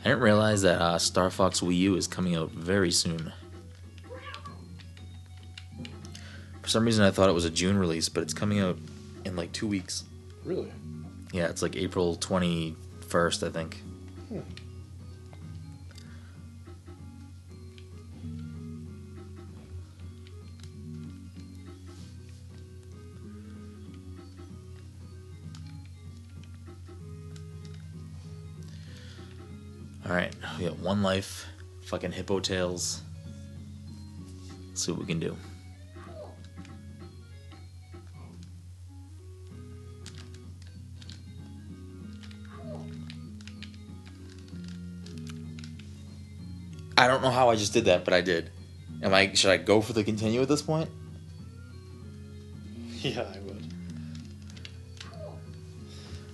I 0.04 0.06
didn't 0.06 0.22
realize 0.22 0.62
that 0.64 0.82
uh, 0.82 0.98
Star 0.98 1.30
Fox 1.30 1.60
Wii 1.60 1.78
U 1.78 1.96
is 1.96 2.08
coming 2.08 2.36
out 2.36 2.52
very 2.52 2.92
soon. 2.92 3.32
For 6.62 6.70
some 6.70 6.86
reason, 6.86 7.04
I 7.04 7.12
thought 7.12 7.30
it 7.30 7.34
was 7.34 7.46
a 7.46 7.52
June 7.52 7.78
release, 7.78 8.10
but 8.10 8.24
it's 8.24 8.34
coming 8.34 8.60
out 8.60 8.78
in 9.26 9.36
like 9.36 9.52
two 9.52 9.68
weeks. 9.68 10.04
Really? 10.44 10.72
Yeah, 11.32 11.48
it's 11.48 11.62
like 11.62 11.76
April 11.76 12.18
21st, 12.18 13.48
I 13.48 13.52
think. 13.52 13.78
Hmm. 14.30 14.40
Alright, 30.06 30.36
we 30.60 30.66
got 30.66 30.78
one 30.80 31.02
life, 31.02 31.46
fucking 31.84 32.12
hippo 32.12 32.42
tails. 32.42 33.02
Let's 34.68 34.86
see 34.86 34.92
what 34.92 35.00
we 35.00 35.08
can 35.08 35.20
do. 35.20 35.38
I 47.02 47.08
don't 47.08 47.24
know 47.24 47.32
how 47.32 47.50
I 47.50 47.56
just 47.56 47.74
did 47.74 47.86
that, 47.86 48.06
but 48.06 48.14
I 48.14 48.22
did. 48.22 48.52
Am 49.02 49.12
I? 49.12 49.34
Should 49.34 49.50
I 49.50 49.58
go 49.58 49.82
for 49.82 49.94
the 49.94 50.04
continue 50.04 50.40
at 50.42 50.48
this 50.48 50.62
point? 50.62 50.90
Yeah, 53.02 53.22
I 53.22 53.40
would. 53.40 53.64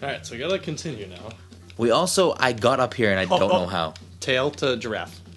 Alright, 0.04 0.26
so 0.26 0.34
we 0.34 0.40
gotta 0.40 0.60
continue 0.60 1.08
now. 1.08 1.30
We 1.78 1.92
also, 1.92 2.36
I 2.38 2.52
got 2.52 2.82
up 2.82 2.94
here 2.94 3.10
and 3.10 3.18
I 3.18 3.24
Oh, 3.34 3.40
don't 3.40 3.50
oh. 3.50 3.60
know 3.62 3.68
how. 3.68 3.94
Tail 4.20 4.52
to 4.52 4.76
giraffe. 4.76 5.18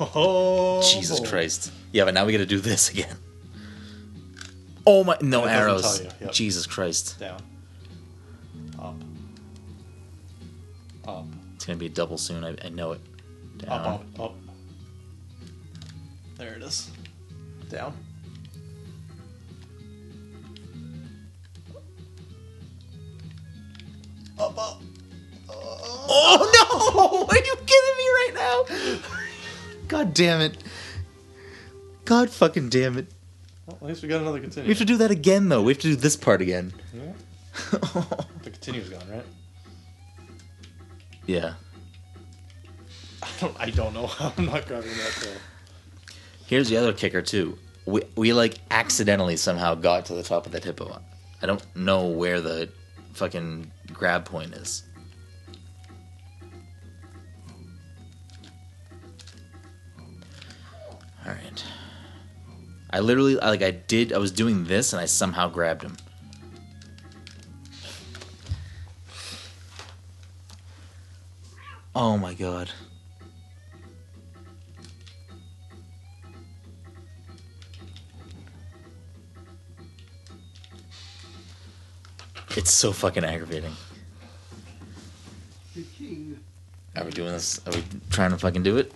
Oh, 0.00 0.82
Jesus 0.82 1.26
Christ! 1.26 1.72
Yeah, 1.92 2.04
but 2.04 2.12
now 2.14 2.26
we 2.26 2.32
got 2.32 2.38
to 2.38 2.46
do 2.46 2.58
this 2.60 2.90
again. 2.90 3.16
Oh 4.86 5.04
my! 5.04 5.16
No 5.22 5.44
arrows. 5.44 6.02
yep. 6.20 6.32
Jesus 6.32 6.66
Christ! 6.66 7.18
Down. 7.20 7.40
It's 11.66 11.72
gonna 11.72 11.80
be 11.80 11.86
a 11.86 11.88
double 11.88 12.16
soon. 12.16 12.44
I, 12.44 12.54
I 12.64 12.68
know 12.68 12.92
it. 12.92 13.00
Down. 13.58 13.72
Up, 13.72 14.04
up, 14.14 14.20
up. 14.20 14.34
There 16.36 16.54
it 16.54 16.62
is. 16.62 16.92
Down. 17.68 17.92
Up, 24.38 24.56
up. 24.56 24.80
Oh 25.48 26.38
no! 26.54 27.26
Are 27.28 27.36
you 27.36 27.56
kidding 27.66 27.96
me 27.98 28.08
right 28.14 28.30
now? 28.36 29.00
God 29.88 30.14
damn 30.14 30.40
it! 30.40 30.62
God 32.04 32.30
fucking 32.30 32.68
damn 32.68 32.96
it! 32.96 33.08
Well, 33.66 33.76
at 33.80 33.88
least 33.88 34.02
we 34.04 34.08
got 34.08 34.20
another 34.20 34.38
continue. 34.38 34.68
We 34.68 34.74
have 34.74 34.78
to 34.78 34.84
do 34.84 34.98
that 34.98 35.10
again 35.10 35.48
though. 35.48 35.64
We 35.64 35.72
have 35.72 35.82
to 35.82 35.88
do 35.88 35.96
this 35.96 36.14
part 36.14 36.40
again. 36.40 36.72
Yeah. 36.94 37.12
The 38.44 38.50
continue's 38.52 38.88
gone, 38.88 39.02
right? 39.10 39.24
Yeah. 41.26 41.54
I 43.22 43.28
don't, 43.40 43.60
I 43.60 43.70
don't 43.70 43.94
know 43.94 44.06
how 44.06 44.32
I'm 44.36 44.46
not 44.46 44.66
grabbing 44.66 44.90
that. 44.90 45.38
Here's 46.46 46.68
the 46.68 46.76
other 46.76 46.92
kicker 46.92 47.22
too. 47.22 47.58
We 47.84 48.02
we 48.16 48.32
like 48.32 48.58
accidentally 48.70 49.36
somehow 49.36 49.74
got 49.74 50.06
to 50.06 50.14
the 50.14 50.22
top 50.22 50.46
of 50.46 50.52
that 50.52 50.64
hippo. 50.64 51.00
I 51.42 51.46
don't 51.46 51.64
know 51.76 52.06
where 52.06 52.40
the 52.40 52.68
fucking 53.14 53.70
grab 53.92 54.24
point 54.24 54.54
is. 54.54 54.84
All 61.24 61.32
right. 61.32 61.64
I 62.90 63.00
literally 63.00 63.34
like 63.36 63.62
I 63.62 63.72
did 63.72 64.12
I 64.12 64.18
was 64.18 64.30
doing 64.30 64.64
this 64.64 64.92
and 64.92 65.00
I 65.00 65.06
somehow 65.06 65.48
grabbed 65.48 65.82
him. 65.82 65.96
Oh 71.98 72.18
my 72.18 72.34
god. 72.34 72.68
It's 82.54 82.70
so 82.70 82.92
fucking 82.92 83.24
aggravating. 83.24 83.74
Are 86.96 87.04
we 87.04 87.10
doing 87.12 87.32
this? 87.32 87.66
Are 87.66 87.72
we 87.72 87.82
trying 88.10 88.32
to 88.32 88.36
fucking 88.36 88.62
do 88.62 88.76
it? 88.76 88.92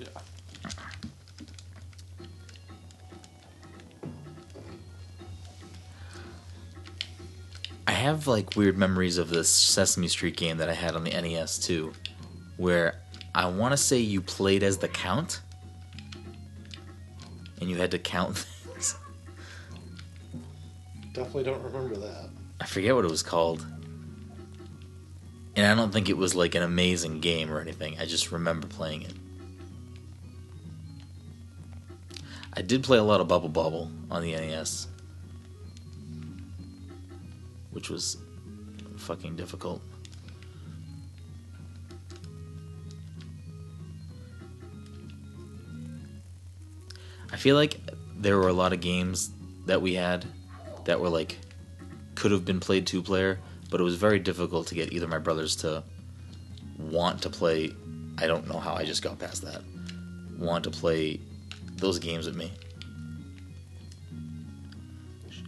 I 7.87 7.93
have 7.93 8.27
like 8.27 8.55
weird 8.57 8.77
memories 8.77 9.17
of 9.17 9.31
this 9.31 9.49
Sesame 9.49 10.09
Street 10.09 10.37
game 10.37 10.59
that 10.59 10.69
I 10.69 10.75
had 10.75 10.95
on 10.95 11.05
the 11.05 11.13
NES 11.13 11.59
too, 11.59 11.95
where 12.61 13.01
I 13.35 13.47
want 13.47 13.73
to 13.73 13.79
say 13.79 13.99
you 13.99 14.21
played 14.21 14.63
as 14.63 14.77
the 14.77 14.89
Count, 14.89 15.41
and 17.59 17.71
you 17.71 17.77
had 17.77 17.91
to 17.93 17.99
count 17.99 18.37
things. 18.37 18.97
Definitely 21.15 21.45
don't 21.45 21.63
remember 21.63 21.97
that. 21.97 22.29
I 22.61 22.67
forget 22.67 22.95
what 22.95 23.07
it 23.07 23.11
was 23.11 23.23
called. 23.23 23.65
And 25.57 25.67
I 25.67 25.75
don't 25.75 25.91
think 25.91 26.11
it 26.11 26.19
was 26.19 26.35
like 26.35 26.55
an 26.55 26.63
amazing 26.63 27.21
game 27.21 27.51
or 27.51 27.61
anything. 27.61 27.99
I 27.99 28.05
just 28.05 28.31
remember 28.31 28.67
playing 28.67 29.03
it. 29.03 29.15
I 32.53 32.61
did 32.61 32.83
play 32.85 32.99
a 32.99 33.03
lot 33.03 33.23
of 33.23 33.29
Bubble 33.29 33.49
Bobble 33.49 33.91
on 34.11 34.23
the 34.23 34.33
NES, 34.33 34.87
which 37.71 37.89
was 37.89 38.19
fucking 38.99 39.37
difficult. 39.37 39.81
I 47.33 47.37
feel 47.37 47.57
like 47.57 47.79
there 48.17 48.39
were 48.39 48.49
a 48.49 48.53
lot 48.53 48.73
of 48.73 48.81
games 48.81 49.31
that 49.67 49.81
we 49.81 49.95
had 49.95 50.25
that 50.85 51.01
were 51.01 51.09
like 51.09 51.39
could 52.15 52.33
have 52.33 52.45
been 52.45 52.61
played 52.61 52.87
two 52.87 53.03
player, 53.03 53.39
but 53.71 53.81
it 53.81 53.85
was 53.85 53.97
very 53.97 54.19
difficult 54.19 54.67
to 54.69 54.75
get 54.75 54.93
either 54.93 55.07
my 55.07 55.19
brothers 55.19 55.57
to 55.57 55.83
want 56.79 57.23
to 57.23 57.31
play. 57.31 57.73
I 58.19 58.27
don't 58.27 58.49
know 58.49 58.59
how 58.59 58.75
I 58.75 58.85
just 58.85 59.03
got 59.03 59.19
past 59.19 59.43
that. 59.43 59.63
Want 60.39 60.65
to 60.65 60.71
play 60.71 61.21
those 61.77 61.99
games 61.99 62.27
with 62.27 62.37
me. 62.37 62.53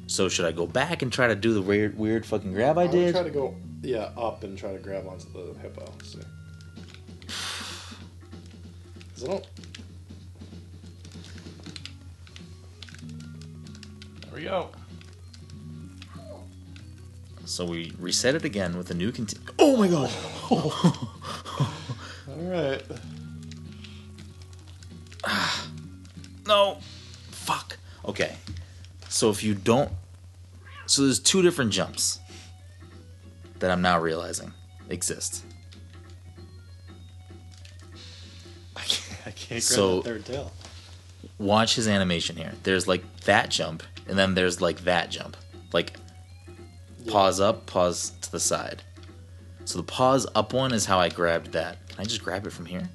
So 0.07 0.29
should 0.29 0.45
I 0.45 0.53
go 0.53 0.67
back 0.67 1.03
and 1.03 1.13
try 1.13 1.27
to 1.27 1.35
do 1.35 1.55
the 1.55 1.63
weird, 1.63 1.99
weird 1.99 2.27
fucking 2.27 2.53
grab 2.53 2.79
I 2.79 2.83
I 2.83 2.87
did? 2.87 3.15
try 3.15 3.23
to 3.23 3.31
go, 3.31 3.55
yeah, 3.81 4.11
up 4.17 4.45
and 4.45 4.59
try 4.59 4.73
to 4.73 4.79
grab 4.79 5.07
onto 5.07 5.27
the 5.33 5.59
hippo. 5.61 5.87
I 9.23 9.27
don't. 9.27 9.47
We 14.43 14.49
go. 14.49 14.69
So 17.45 17.65
we 17.65 17.93
reset 17.99 18.35
it 18.35 18.45
again 18.45 18.77
with 18.77 18.91
a 18.91 18.95
new 18.95 19.13
conti- 19.13 19.39
Oh 19.59 19.77
my 19.77 19.87
god! 19.89 20.11
All 20.51 21.73
right. 22.29 22.83
no! 26.47 26.79
Fuck. 27.31 27.77
Okay. 28.05 28.37
So 29.09 29.31
if 29.31 29.43
you 29.45 29.55
don't. 29.55 29.91
So 30.87 31.03
there's 31.03 31.21
two 31.21 31.43
different 31.43 31.73
jumps 31.73 32.19
that 33.61 33.71
I'm 33.71 33.83
now 33.83 33.99
realizing 34.01 34.53
exist. 34.89 35.45
I 38.77 38.81
can't, 38.81 39.21
I 39.27 39.31
can't 39.31 39.49
grab 39.49 39.63
So- 39.63 39.97
that 40.01 40.05
third 40.05 40.25
tail. 40.25 40.53
Watch 41.43 41.75
his 41.75 41.89
animation 41.89 42.37
here. 42.37 42.53
There's 42.63 42.87
like 42.87 43.03
that 43.23 43.51
jump, 43.51 43.83
and 44.09 44.17
then 44.17 44.35
there's 44.35 44.61
like 44.61 44.85
that 44.85 45.11
jump. 45.11 45.37
Like 45.73 45.97
pause 47.09 47.41
up, 47.41 47.67
pause 47.67 48.13
to 48.23 48.31
the 48.31 48.39
side. 48.39 48.85
So 49.65 49.79
the 49.79 49.85
pause 49.85 50.25
up 50.37 50.53
one 50.53 50.73
is 50.73 50.87
how 50.87 51.01
I 51.01 51.09
grabbed 51.09 51.51
that. 51.53 51.89
Can 51.89 51.99
I 52.01 52.05
just 52.05 52.23
grab 52.23 52.47
it 52.47 52.53
from 52.53 52.67
here? 52.67 52.89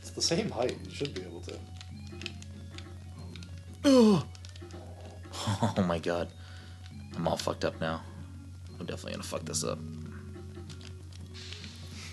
It's 0.00 0.10
the 0.10 0.20
same 0.20 0.50
height. 0.50 0.76
You 0.84 0.90
should 0.90 1.14
be 1.14 1.22
able 1.22 1.42
to. 3.82 4.22
Oh 5.48 5.84
my 5.86 6.00
god. 6.00 6.28
I'm 7.14 7.28
all 7.28 7.36
fucked 7.36 7.64
up 7.64 7.80
now. 7.80 8.02
I'm 8.80 8.86
definitely 8.86 9.12
gonna 9.12 9.22
fuck 9.22 9.44
this 9.44 9.62
up. 9.62 9.78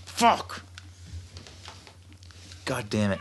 Fuck! 0.05 0.61
God 2.65 2.91
damn 2.91 3.13
it. 3.13 3.19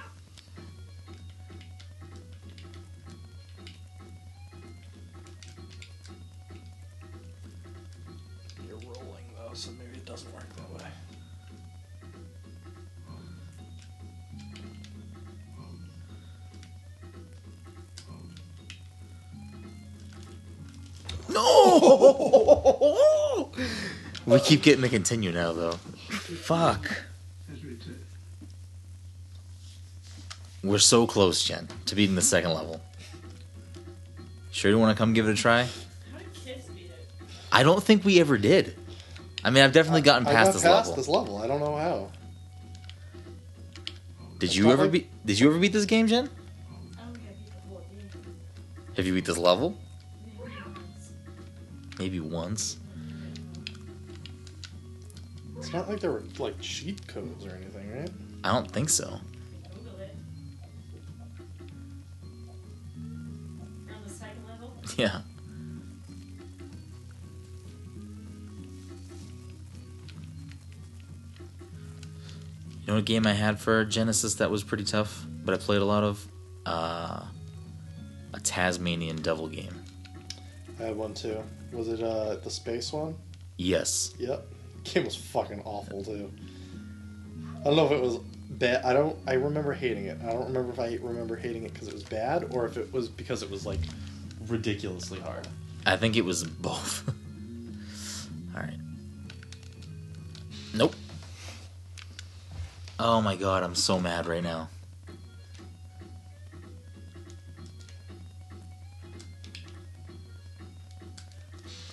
We 24.33 24.41
keep 24.41 24.63
getting 24.63 24.83
to 24.83 24.89
continue 24.89 25.33
now, 25.33 25.53
though. 25.53 25.73
Fuck. 25.73 26.91
We're 30.63 30.79
so 30.79 31.07
close, 31.07 31.43
Jen, 31.43 31.69
to 31.87 31.95
beating 31.97 32.15
the 32.15 32.23
second 32.23 32.53
level. 32.55 32.81
Sure 34.53 34.71
you 34.71 34.79
want 34.79 34.97
to 34.97 35.01
come 35.01 35.13
give 35.13 35.27
it 35.29 35.33
a 35.33 35.35
try? 35.35 35.63
How 35.65 36.19
did 36.19 36.35
kids 36.35 36.69
beat 36.69 36.87
it? 36.87 37.09
I 37.51 37.63
don't 37.65 37.83
think 37.83 38.05
we 38.05 38.21
ever 38.21 38.39
did. 38.39 38.77
I 39.43 39.51
mean, 39.51 39.65
I've 39.65 39.73
definitely 39.73 40.03
gotten 40.03 40.27
I 40.27 40.33
past 40.33 40.49
got 40.49 40.53
this 40.53 40.63
past 40.63 40.89
level. 40.91 40.95
this 40.97 41.09
level. 41.09 41.39
I 41.43 41.49
don't 41.49 41.59
know 41.59 41.77
how. 41.77 42.11
Did 44.39 44.55
you 44.55 44.71
ever 44.71 44.85
like- 44.85 44.93
beat? 44.93 45.27
Did 45.27 45.39
you 45.41 45.49
ever 45.51 45.59
beat 45.59 45.73
this 45.73 45.85
game, 45.85 46.07
Jen? 46.07 46.29
I 46.99 47.03
don't 47.03 47.15
think 47.15 47.27
beat 47.27 47.47
the 47.47 47.69
whole 47.69 47.83
game. 47.91 48.35
Have 48.97 49.07
you 49.07 49.15
beat 49.15 49.25
this 49.25 49.39
level? 49.39 49.77
Maybe 51.99 52.21
once. 52.21 52.77
It's 55.63 55.73
not 55.73 55.89
like 55.89 56.01
there 56.01 56.11
were 56.11 56.25
like 56.41 56.61
cheat 56.61 57.07
codes 57.07 57.47
or 57.47 57.51
anything, 57.51 57.97
right? 57.97 58.11
I 58.43 58.53
don't 58.53 58.69
think 58.69 58.89
so. 58.89 59.21
Google 59.73 60.01
it. 60.01 60.17
You're 63.87 63.95
on 63.95 64.03
the 64.03 64.11
second 64.11 64.45
level? 64.49 64.75
Yeah. 64.97 65.21
You 72.81 72.87
know 72.89 72.95
what 72.97 73.05
game 73.05 73.25
I 73.25 73.33
had 73.33 73.61
for 73.61 73.85
Genesis 73.85 74.35
that 74.35 74.51
was 74.51 74.65
pretty 74.65 74.83
tough, 74.83 75.25
but 75.45 75.55
I 75.55 75.59
played 75.59 75.81
a 75.81 75.85
lot 75.85 76.03
of? 76.03 76.27
Uh, 76.67 77.25
a 78.35 78.41
Tasmanian 78.41 79.23
Devil 79.23 79.47
game. 79.47 79.81
I 80.81 80.85
had 80.85 80.97
one 80.97 81.15
too. 81.15 81.41
Was 81.71 81.87
it 81.87 82.03
uh 82.03 82.35
the 82.37 82.51
space 82.51 82.93
one? 82.93 83.15
Yes. 83.59 84.15
Yep. 84.19 84.52
Game 84.85 85.05
was 85.05 85.17
fucking 85.17 85.63
awful 85.65 86.05
too. 86.05 86.33
I 87.61 87.65
don't 87.65 87.77
know 87.77 87.87
if 87.87 87.93
it 87.93 88.03
was 88.03 88.19
bad. 88.51 88.85
I 88.85 88.93
don't. 88.93 89.17
I 89.27 89.35
remember 89.35 89.73
hating 89.73 90.07
it. 90.07 90.19
I 90.23 90.33
don't 90.33 90.47
remember 90.47 90.73
if 90.73 90.79
I 90.81 90.99
remember 91.01 91.37
hating 91.37 91.65
it 91.65 91.73
because 91.73 91.89
it 91.89 91.95
was 91.95 92.03
bad 92.03 92.49
or 92.55 92.67
if 92.67 92.77
it 92.77 92.93
was 92.93 93.09
Because 93.09 93.43
it 93.43 93.51
was 93.51 93.65
like 93.65 93.81
ridiculously 94.49 95.21
hard. 95.21 95.47
I 95.87 95.97
think 95.97 96.17
it 96.17 96.25
was 96.25 96.45
both. 96.45 97.09
Alright. 98.55 98.79
Nope. 100.75 100.95
Oh 102.99 103.21
my 103.21 103.37
god, 103.37 103.63
I'm 103.63 103.75
so 103.75 103.99
mad 103.99 104.27
right 104.27 104.43
now. 104.43 104.69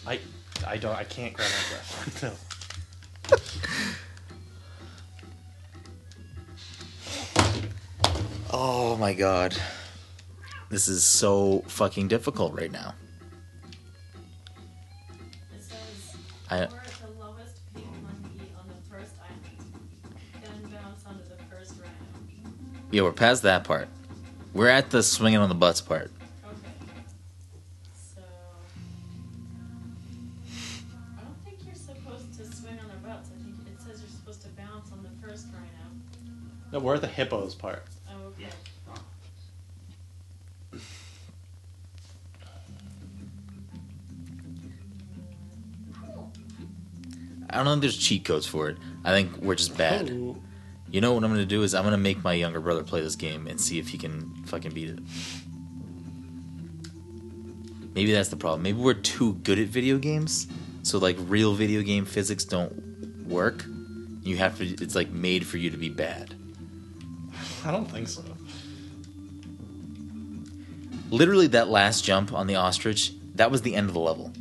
I 0.06 0.20
I 0.66 0.78
don't 0.78 0.96
I 0.96 1.04
can't 1.04 1.34
grab 1.34 1.50
my 1.50 1.70
breath. 1.70 2.24
No. 2.24 2.49
Oh 8.52 8.98
my 8.98 9.14
god. 9.14 9.56
This 10.70 10.88
is 10.88 11.04
so 11.04 11.64
fucking 11.68 12.08
difficult 12.08 12.54
right 12.54 12.72
now. 12.72 12.96
I 16.50 16.58
Or 16.58 16.64
at 16.64 16.70
the 16.70 17.24
lowest 17.24 17.62
peak 17.76 17.86
monkey 18.02 18.52
on 18.60 18.68
the 18.68 18.96
first 18.96 19.14
island. 19.22 19.74
Then 20.42 20.72
bounce 20.72 21.06
onto 21.06 21.30
the 21.30 21.44
first 21.50 21.74
round. 21.80 21.94
Yeah, 22.92 23.04
we're 23.04 23.14
past 23.14 23.44
that 23.44 23.64
part. 23.64 23.88
We're 24.54 24.70
at 24.70 24.90
the 24.90 25.04
swinging 25.04 25.40
on 25.40 25.50
the 25.50 25.56
butts 25.56 25.80
part. 25.80 26.12
Swing 33.10 33.18
butts. 33.18 33.30
I 33.30 33.44
think 33.44 33.56
it 33.68 33.82
says 33.82 34.02
you're 34.02 34.10
supposed 34.10 34.42
to 34.44 34.50
bounce 34.50 34.92
on 34.92 35.04
the 35.04 35.28
first 35.28 35.48
rhino. 35.54 35.68
No, 36.72 36.80
we're 36.80 36.96
at 36.96 37.02
the 37.02 37.08
hippos 37.08 37.56
part. 37.56 37.84
Oh, 38.10 38.28
okay. 38.28 38.48
I 47.52 47.58
don't 47.58 47.66
think 47.66 47.82
there's 47.82 47.98
cheat 47.98 48.26
codes 48.26 48.46
for 48.46 48.70
it. 48.70 48.78
I 49.04 49.10
think 49.12 49.38
we're 49.38 49.56
just 49.56 49.76
bad. 49.76 50.12
Oh, 50.12 50.38
You 50.92 51.02
know 51.02 51.14
what 51.14 51.24
I'm 51.24 51.32
gonna 51.32 51.46
do 51.46 51.64
is 51.64 51.74
I'm 51.74 51.84
gonna 51.84 51.98
make 51.98 52.24
my 52.24 52.34
younger 52.34 52.60
brother 52.60 52.84
play 52.84 53.02
this 53.02 53.16
game 53.16 53.48
and 53.48 53.60
see 53.60 53.80
if 53.80 53.88
he 53.88 53.98
can 53.98 54.44
fucking 54.46 54.72
beat 54.72 54.90
it. 54.90 55.00
Maybe 57.96 58.12
that's 58.12 58.30
the 58.30 58.36
problem. 58.36 58.62
Maybe 58.62 58.78
we're 58.78 58.94
too 58.94 59.34
good 59.34 59.58
at 59.58 59.68
video 59.68 59.98
games, 59.98 60.48
so 60.84 61.00
like 61.00 61.18
real 61.22 61.56
video 61.56 61.82
game 61.82 62.06
physics 62.06 62.46
don't 62.46 62.89
work. 63.30 63.64
You 64.24 64.38
have 64.38 64.58
to. 64.58 64.66
It's 64.66 64.96
like 64.96 65.10
made 65.12 65.46
for 65.46 65.58
you 65.58 65.70
to 65.70 65.78
be 65.78 65.90
bad. 65.90 66.36
I 67.64 67.72
don't 67.72 67.90
think 67.90 68.08
so. 68.08 68.24
Literally, 71.10 71.48
that 71.48 71.70
last 71.70 72.04
jump 72.04 72.34
on 72.34 72.48
the 72.48 72.56
ostrich, 72.56 73.14
that 73.36 73.50
was 73.50 73.62
the 73.62 73.76
end 73.76 73.88
of 73.88 73.94
the 73.94 74.00
level. 74.00 74.32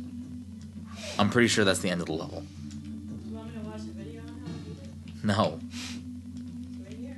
I'm 1.17 1.29
pretty 1.29 1.47
sure 1.47 1.65
that's 1.65 1.79
the 1.79 1.89
end 1.89 2.01
of 2.01 2.07
the 2.07 2.13
level. 2.13 2.43
Do 2.69 3.29
you 3.29 3.35
want 3.35 3.53
me 3.53 3.61
to 3.61 3.67
watch 3.67 3.79
a 3.79 3.83
video 3.91 4.21
on 4.21 4.27
how 4.27 4.45
to 4.45 4.49
beat 4.65 4.77
it? 4.83 5.25
No, 5.25 5.59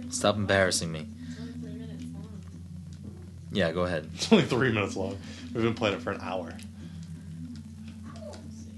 stop 0.09 0.37
embarrassing 0.37 0.91
me. 0.91 1.05
It's 1.29 1.39
only 1.39 1.53
three 1.53 1.73
minutes 1.73 2.03
long. 2.13 2.41
Yeah, 3.51 3.71
go 3.73 3.83
ahead. 3.83 4.09
It's 4.15 4.31
only 4.31 4.45
three 4.45 4.71
minutes 4.71 4.95
long. 4.95 5.17
We've 5.53 5.63
been 5.63 5.73
playing 5.73 5.95
it 5.95 6.01
for 6.01 6.11
an 6.11 6.21
hour. 6.21 6.45
Let's 6.45 8.37
see. 8.55 8.71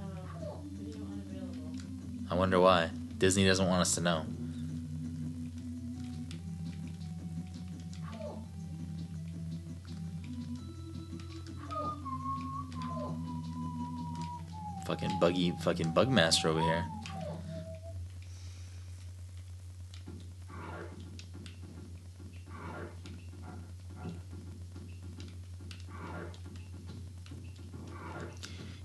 video 0.78 1.02
unavailable. 1.12 1.74
I 1.74 2.26
wonder 2.38 2.60
why. 2.60 2.90
Disney 3.18 3.46
doesn't 3.46 3.68
want 3.68 3.82
us 3.82 3.96
to 3.96 4.02
know. 4.02 4.26
Fucking 14.86 15.20
buggy, 15.20 15.52
fucking 15.62 15.94
bugmaster 15.94 16.46
over 16.46 16.62
here. 16.62 16.86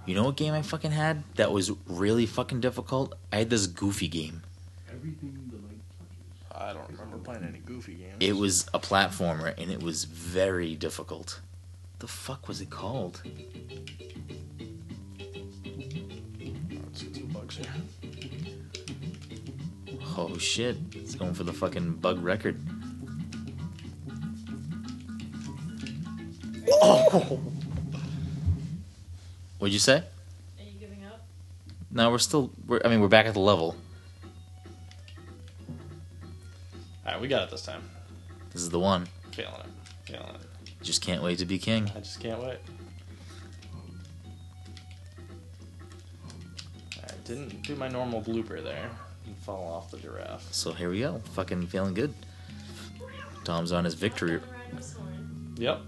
You 0.04 0.16
know 0.16 0.24
what 0.24 0.36
game 0.36 0.52
I 0.52 0.62
fucking 0.62 0.90
had 0.90 1.22
that 1.36 1.52
was 1.52 1.70
really 1.86 2.26
fucking 2.26 2.60
difficult? 2.60 3.14
I 3.32 3.36
had 3.38 3.50
this 3.50 3.68
goofy 3.68 4.08
game. 4.08 4.42
Everything 4.90 5.50
the 5.50 5.56
light 5.58 5.78
touches. 6.50 6.70
I 6.70 6.72
don't 6.72 6.90
remember 6.90 7.18
playing 7.18 7.44
any 7.44 7.60
goofy 7.60 7.94
games. 7.94 8.16
It 8.18 8.36
was 8.36 8.66
a 8.74 8.80
platformer 8.80 9.56
and 9.56 9.70
it 9.70 9.80
was 9.80 10.04
very 10.04 10.74
difficult. 10.74 11.40
The 12.00 12.08
fuck 12.08 12.48
was 12.48 12.60
it 12.60 12.68
called? 12.68 13.22
Let's 16.84 17.02
get 17.02 17.14
some 17.14 17.28
bugs 17.28 17.56
here. 17.58 17.66
Oh 20.16 20.36
shit. 20.36 20.76
It's 20.96 21.14
going 21.14 21.34
for 21.34 21.44
the 21.44 21.52
fucking 21.52 21.92
bug 21.94 22.20
record. 22.24 22.60
Oh, 26.84 27.40
What'd 29.62 29.72
you 29.72 29.78
say? 29.78 29.98
Are 29.98 30.64
you 30.64 30.72
giving 30.80 31.04
up? 31.04 31.24
No, 31.92 32.10
we're 32.10 32.18
still 32.18 32.50
we're 32.66 32.80
I 32.84 32.88
mean 32.88 33.00
we're 33.00 33.06
back 33.06 33.26
at 33.26 33.34
the 33.34 33.38
level. 33.38 33.76
All 37.06 37.12
right, 37.12 37.20
we 37.20 37.28
got 37.28 37.44
it 37.44 37.50
this 37.52 37.62
time. 37.62 37.88
This 38.50 38.60
is 38.60 38.70
the 38.70 38.80
one. 38.80 39.06
Feeling 39.30 39.54
it. 39.54 40.10
Feeling 40.10 40.34
it. 40.34 40.82
Just 40.82 41.00
can't 41.00 41.22
wait 41.22 41.38
to 41.38 41.44
be 41.44 41.60
king. 41.60 41.88
I 41.94 42.00
just 42.00 42.18
can't 42.18 42.40
wait. 42.42 42.58
Alright, 46.96 47.24
didn't 47.24 47.62
do 47.62 47.76
my 47.76 47.86
normal 47.86 48.20
blooper 48.20 48.60
there. 48.64 48.90
And 49.26 49.36
fall 49.44 49.64
off 49.72 49.92
the 49.92 49.98
giraffe. 49.98 50.52
So 50.52 50.72
here 50.72 50.90
we 50.90 50.98
go. 50.98 51.22
Fucking 51.34 51.68
feeling 51.68 51.94
good. 51.94 52.12
Tom's 53.44 53.70
on 53.70 53.84
his 53.84 53.94
victory. 53.94 54.40
Jump 54.40 54.42
on 54.42 54.50
the 54.50 54.74
rhino's 54.74 54.92
horn. 54.94 55.54
Yep. 55.56 55.80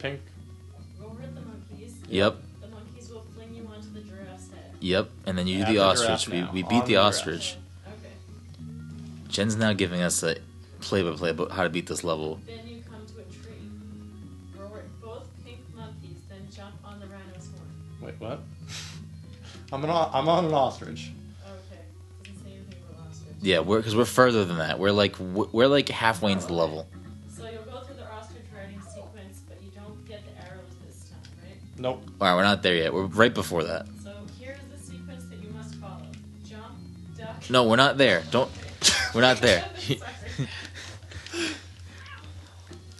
Pink. 0.00 0.20
Go 1.00 1.10
hit 1.20 1.32
the 1.36 1.40
monkeys. 1.42 1.94
Yep. 2.08 2.36
Yep. 4.82 5.10
And 5.26 5.38
then 5.38 5.46
you 5.46 5.58
do 5.60 5.66
the 5.66 5.72
the 5.74 5.78
ostrich. 5.78 6.28
We, 6.28 6.42
we 6.52 6.62
beat 6.64 6.80
the 6.86 6.94
the 6.94 6.96
ostrich. 6.96 7.56
Okay. 7.86 8.12
Jen's 9.28 9.56
now 9.56 9.72
giving 9.72 10.02
us 10.02 10.22
a 10.24 10.36
play 10.80 11.02
by 11.04 11.12
play 11.16 11.30
about 11.30 11.52
how 11.52 11.62
to 11.62 11.70
beat 11.70 11.86
this 11.86 12.02
level. 12.02 12.40
Then 12.46 12.66
you 12.66 12.82
come 12.90 13.06
to 13.06 13.12
a 13.20 13.22
tree. 13.22 13.54
Roar 14.58 14.78
at 14.78 15.00
both 15.00 15.22
pink 15.44 15.60
monkeys, 15.76 16.18
then 16.28 16.40
jump 16.54 16.74
on 16.84 16.98
the 16.98 17.06
rhino's 17.06 17.48
horn. 17.54 17.68
Wait, 18.00 18.14
what? 18.18 18.40
I'm 19.72 19.84
an 19.84 19.90
o- 19.90 20.10
I'm 20.12 20.28
on 20.28 20.46
an 20.46 20.52
ostrich. 20.52 21.12
Okay. 21.46 21.80
Doesn't 22.24 22.44
say 22.44 22.58
ostrich. 23.08 23.36
Yeah, 23.40 23.60
we're 23.60 23.78
because 23.78 23.94
we're 23.94 24.04
further 24.04 24.44
than 24.44 24.58
that. 24.58 24.80
We're 24.80 24.90
like 24.90 25.14
we're 25.20 25.68
like 25.68 25.88
halfway 25.90 26.32
into 26.32 26.48
the 26.48 26.54
level. 26.54 26.88
So 27.28 27.48
you'll 27.48 27.62
go 27.62 27.82
through 27.82 27.94
the 27.96 28.10
ostrich 28.12 28.42
riding 28.52 28.80
sequence, 28.82 29.42
but 29.48 29.62
you 29.62 29.70
don't 29.76 30.04
get 30.08 30.22
the 30.26 30.44
arrows 30.44 30.66
this 30.84 31.08
time, 31.08 31.20
right? 31.40 31.56
Nope. 31.78 32.02
All 32.20 32.26
right, 32.28 32.34
we're 32.34 32.42
not 32.42 32.64
there 32.64 32.74
yet. 32.74 32.92
We're 32.92 33.04
right 33.04 33.32
before 33.32 33.62
that. 33.62 33.86
No, 37.50 37.64
we're 37.64 37.76
not 37.76 37.98
there. 37.98 38.22
Don't. 38.30 38.50
We're 39.14 39.20
not 39.20 39.38
there. 39.38 39.64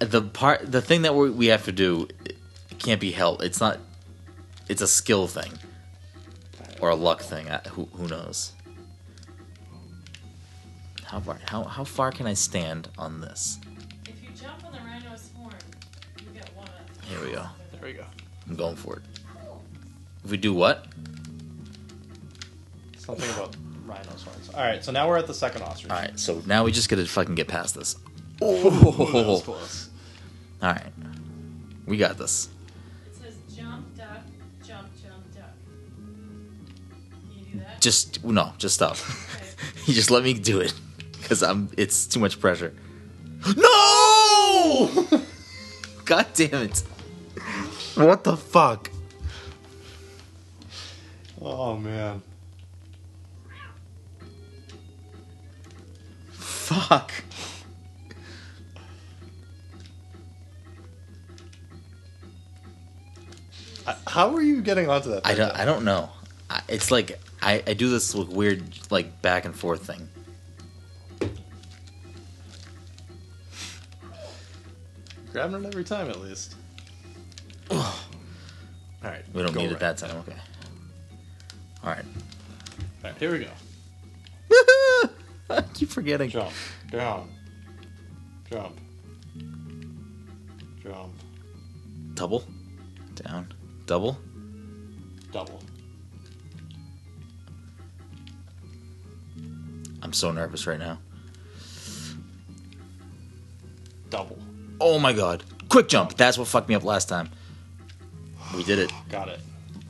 The 0.03 0.21
part, 0.21 0.71
the 0.71 0.83
thing 0.83 1.03
that 1.03 1.15
we 1.15 1.31
we 1.31 1.47
have 1.47 1.65
to 1.67 1.71
do, 1.73 2.09
it 2.25 2.37
can't 2.81 3.01
be 3.01 3.13
helped. 3.13 3.45
It's 3.45 3.61
not. 3.61 3.79
It's 4.69 4.83
a 4.83 4.89
skill 4.89 5.29
thing, 5.29 5.53
or 6.81 6.89
a 6.91 6.97
luck 6.97 7.21
thing. 7.21 7.49
I, 7.49 7.59
who 7.69 7.87
who 7.93 8.09
knows? 8.09 8.53
How 11.05 11.21
far? 11.21 11.39
How 11.47 11.63
how 11.63 11.85
far 11.85 12.11
can 12.11 12.27
I 12.27 12.35
stand 12.35 12.89
on 12.99 13.21
this? 13.21 13.61
If 14.09 14.21
you 14.25 14.31
jump 14.35 14.65
on 14.67 14.73
the 14.73 14.79
rhino's 14.79 15.31
horn, 15.37 15.55
you 16.19 16.27
get 16.35 16.51
one 16.57 16.67
up. 16.67 17.05
Here 17.09 17.21
we 17.25 17.31
go. 17.31 17.47
There 17.71 17.83
we 17.85 17.93
go. 17.93 18.07
I'm 18.49 18.57
going 18.57 18.75
for 18.75 18.97
it. 18.97 19.03
If 20.25 20.33
we 20.33 20.37
do 20.37 20.53
what? 20.53 20.87
Something 22.99 23.31
about 23.31 23.55
rhinos 23.87 24.23
horns. 24.23 24.51
Alright, 24.51 24.85
so 24.85 24.93
now 24.93 25.09
we're 25.09 25.19
at 25.19 25.27
the 25.27 25.35
second 25.35 25.63
ostrich. 25.63 25.91
All 25.91 25.99
right, 25.99 26.19
so 26.19 26.43
now 26.47 26.65
we 26.65 26.73
just 26.73 26.89
gotta 26.89 27.05
fucking 27.07 27.35
get 27.35 27.49
past 27.49 27.75
this. 27.75 27.97
Ooh, 28.43 28.63
that 28.71 29.27
was 29.27 29.43
close. 29.43 29.91
All 30.63 30.73
right, 30.73 30.93
we 31.87 31.97
got 31.97 32.19
this. 32.19 32.49
It 33.07 33.17
says 33.17 33.35
jump, 33.57 33.97
duck, 33.97 34.23
jump, 34.67 34.89
jump, 35.03 35.35
duck. 35.35 35.51
Can 37.21 37.39
you 37.39 37.53
do 37.53 37.59
that? 37.61 37.81
Just 37.81 38.25
no, 38.25 38.53
just 38.59 38.75
stop. 38.75 38.93
Okay. 38.93 39.47
you 39.87 39.95
just 39.95 40.11
let 40.11 40.23
me 40.25 40.35
do 40.35 40.61
it 40.61 40.75
because 41.21 41.43
I'm. 41.43 41.69
It's 41.77 42.07
too 42.07 42.21
much 42.21 42.41
pressure. 42.41 42.75
No! 43.57 45.07
God 46.05 46.27
damn 46.35 46.63
it! 46.63 46.83
What 47.95 48.25
the 48.25 48.37
fuck? 48.37 48.91
Oh 51.41 51.77
man. 51.77 52.23
Fuck. 56.63 57.13
How 64.07 64.35
are 64.35 64.43
you 64.43 64.63
getting 64.63 64.89
onto 64.89 65.11
that? 65.11 65.27
I 65.27 65.35
don't. 65.35 65.51
I 65.59 65.65
don't 65.65 65.85
know. 65.85 66.11
I, 66.49 66.61
it's 66.69 66.93
like 66.93 67.19
I, 67.43 67.63
I 67.67 67.75
do 67.75 67.91
this 67.91 68.15
weird 68.15 68.63
like 68.91 69.21
back 69.23 69.45
and 69.45 69.57
forth 69.57 69.85
thing. 69.87 70.09
Grabbing 75.33 75.65
it 75.65 75.67
every 75.67 75.85
time 75.85 76.11
at 76.11 76.21
least. 76.21 76.55
Alright. 77.73 79.25
We 79.33 79.43
don't 79.43 79.57
need 79.57 79.73
it 79.73 79.81
that 79.81 79.99
time. 79.99 80.17
Okay. 80.19 80.37
All 81.83 81.91
right. 81.91 82.05
Alright, 83.03 83.19
here 83.19 83.33
we 83.33 83.41
go. 83.41 83.51
I 85.51 85.63
keep 85.75 85.89
forgetting. 85.91 86.31
Jump. 86.31 86.53
Down. 86.91 87.29
Jump. 88.51 88.79
Jump. 90.83 91.13
Double. 92.15 92.45
Down. 93.15 93.53
Double. 93.87 94.19
Double. 95.33 95.63
I'm 100.03 100.13
so 100.13 100.33
nervous 100.33 100.67
right 100.67 100.79
now. 100.79 100.99
Double. 104.11 104.39
Oh 104.81 104.99
my 104.99 105.13
god. 105.13 105.45
Quick 105.69 105.89
jump. 105.89 106.17
That's 106.17 106.37
what 106.37 106.49
fucked 106.49 106.69
me 106.69 106.75
up 106.75 106.85
last 106.85 107.09
time. 107.09 107.31
We 108.55 108.65
did 108.65 108.79
it. 108.79 108.93
Got 109.09 109.29
it. 109.29 109.41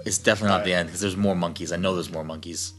It's 0.04 0.18
definitely 0.18 0.48
not 0.48 0.54
Alright. 0.54 0.66
the 0.66 0.74
end 0.74 0.88
because 0.88 1.00
there's 1.00 1.16
more 1.16 1.34
monkeys. 1.34 1.72
I 1.72 1.76
know 1.76 1.94
there's 1.94 2.12
more 2.12 2.24
monkeys. 2.24 2.74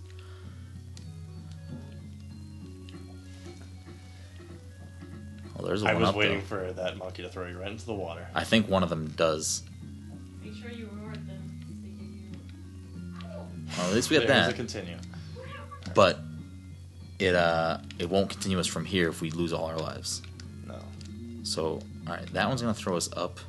There's 5.68 5.84
a 5.84 5.88
I 5.90 5.94
one 5.94 6.02
was 6.02 6.10
up 6.10 6.16
waiting 6.16 6.40
though. 6.40 6.46
for 6.46 6.74
that 6.74 6.98
monkey 6.98 7.24
to 7.24 7.30
throw 7.30 7.48
you 7.48 7.60
right 7.60 7.72
into 7.72 7.86
the 7.86 7.94
water. 7.94 8.28
I 8.36 8.44
think 8.44 8.68
one 8.68 8.84
of 8.84 8.90
them 8.90 9.08
does. 9.16 9.64
Make 10.44 10.56
sure 10.56 10.70
you 10.72 10.90
reward 10.94 11.16
them. 11.16 11.28
them. 11.28 11.60
'cause 11.62 11.76
they 11.82 11.90
give 11.90 12.02
you- 12.02 13.78
Well, 13.78 13.88
at 13.90 13.94
least 13.94 14.10
we 14.10 14.18
got 14.18 14.28
There's 14.28 14.46
a 14.46 14.50
that. 14.50 14.56
continue. 14.56 14.98
But 15.96 16.20
it 17.20 17.36
uh 17.36 17.78
it 18.00 18.10
won't 18.10 18.30
continue 18.30 18.60
us 18.60 18.68
from 18.68 18.86
here 18.86 19.08
if 19.10 19.22
we 19.22 19.30
lose 19.32 19.54
all 19.54 19.66
our 19.66 19.78
lives. 19.78 20.22
No. 20.68 20.80
So 21.44 21.80
all 22.08 22.14
right, 22.16 22.26
that 22.34 22.48
one's 22.48 22.62
gonna 22.62 22.74
throw 22.74 22.98
us 22.98 23.10
up. 23.14 23.40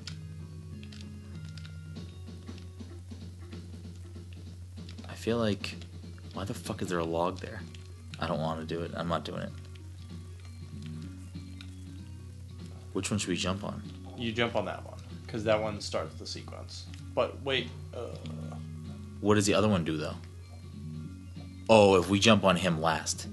I 5.08 5.14
feel 5.14 5.38
like 5.38 5.74
why 6.34 6.44
the 6.44 6.54
fuck 6.54 6.82
is 6.82 6.88
there 6.88 6.98
a 6.98 7.04
log 7.04 7.40
there? 7.40 7.60
I 8.20 8.26
don't 8.26 8.40
want 8.40 8.60
to 8.60 8.66
do 8.66 8.82
it. 8.82 8.92
I'm 8.94 9.08
not 9.08 9.24
doing 9.24 9.42
it. 9.42 9.52
Which 12.94 13.10
one 13.10 13.18
should 13.18 13.28
we 13.28 13.36
jump 13.36 13.62
on? 13.64 13.82
You 14.16 14.32
jump 14.32 14.54
on 14.56 14.64
that 14.64 14.82
one 14.86 14.98
because 15.26 15.44
that 15.44 15.60
one 15.60 15.80
starts 15.80 16.14
the 16.14 16.26
sequence. 16.26 16.86
But 17.14 17.42
wait, 17.42 17.68
uh, 17.94 18.06
What 19.20 19.34
does 19.34 19.46
the 19.46 19.54
other 19.54 19.68
one 19.68 19.84
do 19.84 19.96
though? 19.96 20.14
Oh, 21.68 21.96
if 21.96 22.08
we 22.08 22.18
jump 22.20 22.44
on 22.44 22.56
him 22.56 22.80
last. 22.80 23.26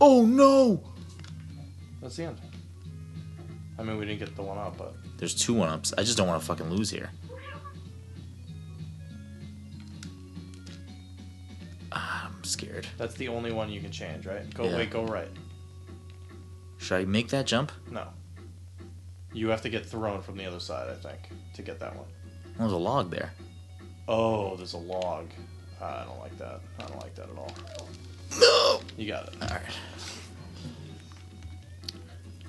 Oh 0.00 0.24
no! 0.24 0.82
that's 2.00 2.16
the 2.16 2.24
end. 2.24 2.40
I 3.78 3.82
mean, 3.82 3.98
we 3.98 4.06
didn't 4.06 4.18
get 4.20 4.34
the 4.34 4.42
one 4.42 4.56
up, 4.58 4.76
but 4.78 4.94
There's 5.18 5.34
two 5.34 5.52
one 5.54 5.68
ups. 5.68 5.92
I 5.98 6.02
just 6.02 6.16
don't 6.16 6.26
want 6.26 6.40
to 6.40 6.46
fucking 6.46 6.70
lose 6.70 6.88
here. 6.90 7.10
Ah, 11.92 12.30
I'm 12.34 12.44
scared. 12.44 12.86
that's 12.96 13.14
the 13.14 13.28
only 13.28 13.52
one 13.52 13.68
you 13.70 13.80
can 13.80 13.90
change, 13.90 14.26
right? 14.26 14.52
Go 14.54 14.64
Yeah. 14.64 14.76
wait, 14.76 14.90
go 14.90 15.04
right. 15.04 15.28
Should 16.78 16.96
I 17.00 17.04
make 17.04 17.28
that 17.28 17.46
jump? 17.46 17.72
No. 17.90 18.08
You 19.32 19.48
have 19.48 19.62
to 19.62 19.68
get 19.68 19.86
thrown 19.86 20.22
from 20.22 20.36
the 20.36 20.44
other 20.46 20.60
side, 20.60 20.88
I 20.90 20.94
think, 20.94 21.20
to 21.54 21.62
get 21.62 21.78
that 21.80 21.94
one. 21.94 22.06
There's 22.58 22.72
a 22.72 22.76
log 22.76 23.10
there. 23.10 23.32
Oh, 24.08 24.56
there's 24.56 24.72
a 24.72 24.78
log. 24.78 25.28
Ah, 25.80 26.02
I 26.02 26.04
don't 26.04 26.18
like 26.18 26.36
that. 26.38 26.60
I 26.78 26.86
don't 26.86 27.00
like 27.00 27.14
that 27.14 27.28
at 27.30 27.36
all. 27.36 27.54
No! 28.38 28.80
You 28.96 29.08
got 29.08 29.28
it. 29.28 29.34
Alright. 29.42 29.62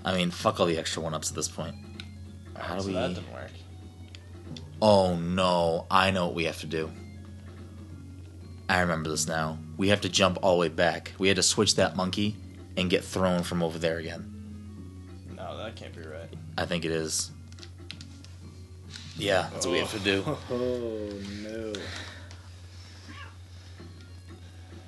I 0.04 0.16
mean, 0.16 0.32
fuck 0.32 0.60
all 0.60 0.66
the 0.66 0.78
extra 0.78 1.02
one 1.02 1.14
ups 1.14 1.30
at 1.30 1.36
this 1.36 1.48
point. 1.48 1.76
How 2.56 2.76
do 2.76 2.82
so 2.82 2.88
we. 2.88 2.94
that 2.94 3.14
didn't 3.14 3.32
work. 3.32 3.52
Oh 4.82 5.16
no, 5.16 5.86
I 5.92 6.10
know 6.12 6.26
what 6.26 6.36
we 6.36 6.46
have 6.46 6.60
to 6.62 6.66
do. 6.68 6.92
I 8.68 8.80
remember 8.80 9.10
this 9.10 9.28
now. 9.28 9.60
We 9.78 9.90
have 9.90 10.02
to 10.02 10.10
jump 10.10 10.40
all 10.42 10.56
the 10.56 10.62
way 10.62 10.70
back. 10.70 11.12
We 11.20 11.28
had 11.28 11.38
to 11.38 11.44
switch 11.44 11.76
that 11.76 11.96
monkey 11.96 12.36
and 12.78 12.90
get 12.90 13.04
thrown 13.04 13.44
from 13.44 13.62
over 13.62 13.78
there 13.78 13.98
again. 13.98 14.31
No, 15.52 15.58
that 15.58 15.76
can't 15.76 15.94
be 15.94 16.02
right. 16.02 16.34
I 16.58 16.66
think 16.66 16.86
it 16.86 16.92
is. 16.92 17.30
Yeah, 19.18 19.50
that's 19.52 19.66
what 19.66 19.74
we 19.74 19.80
have 19.80 19.92
to 19.92 20.00
do. 20.00 20.24
Oh 20.50 21.10
no. 21.44 21.74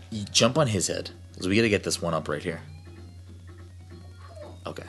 You 0.09 0.23
jump 0.31 0.57
on 0.57 0.67
his 0.67 0.87
head. 0.87 1.09
Because 1.33 1.47
we 1.49 1.55
gotta 1.57 1.67
get 1.69 1.83
this 1.83 2.01
one 2.01 2.13
up 2.13 2.29
right 2.29 2.41
here. 2.41 2.61
Okay. 4.65 4.83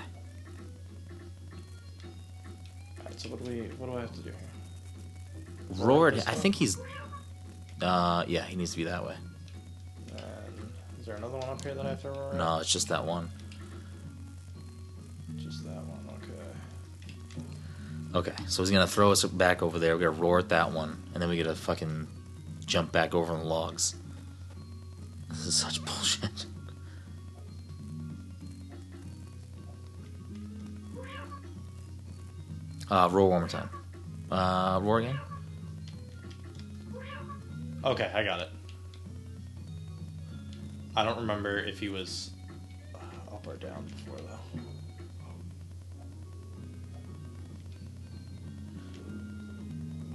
Alright, 3.00 3.20
so 3.20 3.30
what 3.30 3.44
do 3.44 3.50
we 3.50 3.62
what 3.78 3.90
do 3.90 3.96
I 3.96 4.02
have 4.02 4.12
to 4.12 4.20
do 4.20 4.30
here? 4.30 5.84
Roared. 5.84 6.14
I 6.26 6.34
think 6.34 6.54
he's. 6.54 6.78
Uh, 7.82 8.24
yeah, 8.28 8.44
he 8.44 8.54
needs 8.54 8.70
to 8.72 8.76
be 8.76 8.84
that 8.84 9.04
way. 9.04 9.16
And 10.12 10.70
is 11.00 11.06
there 11.06 11.16
another 11.16 11.38
one 11.38 11.48
up 11.48 11.64
here 11.64 11.74
that 11.74 11.84
I 11.84 11.90
have 11.90 12.02
to 12.02 12.10
roar? 12.10 12.30
at? 12.30 12.36
No, 12.36 12.58
it's 12.60 12.72
just 12.72 12.88
that 12.90 13.04
one. 13.04 13.28
Just 15.36 15.64
that 15.64 15.82
one, 15.84 16.00
okay. 16.22 17.42
Okay, 18.30 18.44
so 18.46 18.62
he's 18.62 18.70
gonna 18.70 18.86
throw 18.86 19.10
us 19.12 19.24
back 19.24 19.62
over 19.62 19.78
there. 19.78 19.96
We 19.96 20.04
gotta 20.04 20.20
roar 20.20 20.38
at 20.38 20.48
that 20.50 20.72
one, 20.72 21.02
and 21.12 21.22
then 21.22 21.28
we 21.28 21.36
gotta 21.36 21.54
fucking 21.54 22.06
jump 22.66 22.92
back 22.92 23.14
over 23.14 23.32
on 23.32 23.40
the 23.40 23.46
logs. 23.46 23.96
This 25.30 25.46
is 25.46 25.54
such 25.56 25.84
bullshit. 25.84 26.46
Uh, 32.90 33.08
roar 33.10 33.30
one 33.30 33.40
more 33.40 33.48
time. 33.48 33.70
Uh, 34.30 34.78
roar 34.82 34.98
again. 35.00 35.18
Okay, 37.82 38.10
I 38.14 38.22
got 38.22 38.40
it. 38.40 38.50
I 40.94 41.04
don't 41.04 41.16
remember 41.16 41.58
if 41.58 41.80
he 41.80 41.88
was 41.88 42.30
uh, 42.94 43.34
up 43.34 43.46
or 43.46 43.56
down 43.56 43.86
before 43.86 44.18
though. 44.18 44.43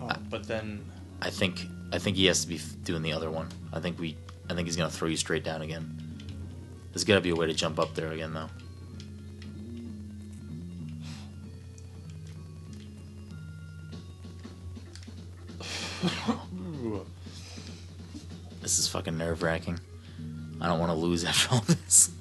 Oh, 0.02 0.12
but 0.30 0.48
then 0.48 0.84
I 1.22 1.30
think 1.30 1.66
I 1.92 1.98
think 2.00 2.18
he 2.18 2.26
has 2.28 2.42
to 2.44 2.48
be 2.48 2.60
doing 2.84 3.02
the 3.02 3.14
other 3.14 3.30
one. 3.30 3.48
I 3.74 3.80
think 3.80 4.00
we 4.00 4.16
I 4.50 4.54
think 4.54 4.68
he's 4.68 4.76
gonna 4.76 4.90
throw 4.90 5.08
you 5.08 5.18
straight 5.18 5.44
down 5.44 5.62
again. 5.62 5.98
There's 6.92 7.04
gotta 7.04 7.22
be 7.22 7.30
a 7.30 7.36
way 7.36 7.46
to 7.48 7.54
jump 7.54 7.80
up 7.80 7.94
there 7.96 8.12
again 8.12 8.34
though. 8.34 8.50
This 18.62 18.80
is 18.80 18.88
fucking 18.88 19.18
nerve 19.18 19.42
wracking. 19.42 19.80
I 20.62 20.68
don't 20.68 20.80
want 20.80 20.92
to 20.92 20.96
lose 20.98 21.24
after 21.26 21.56
all 21.56 21.62
this. 21.62 22.12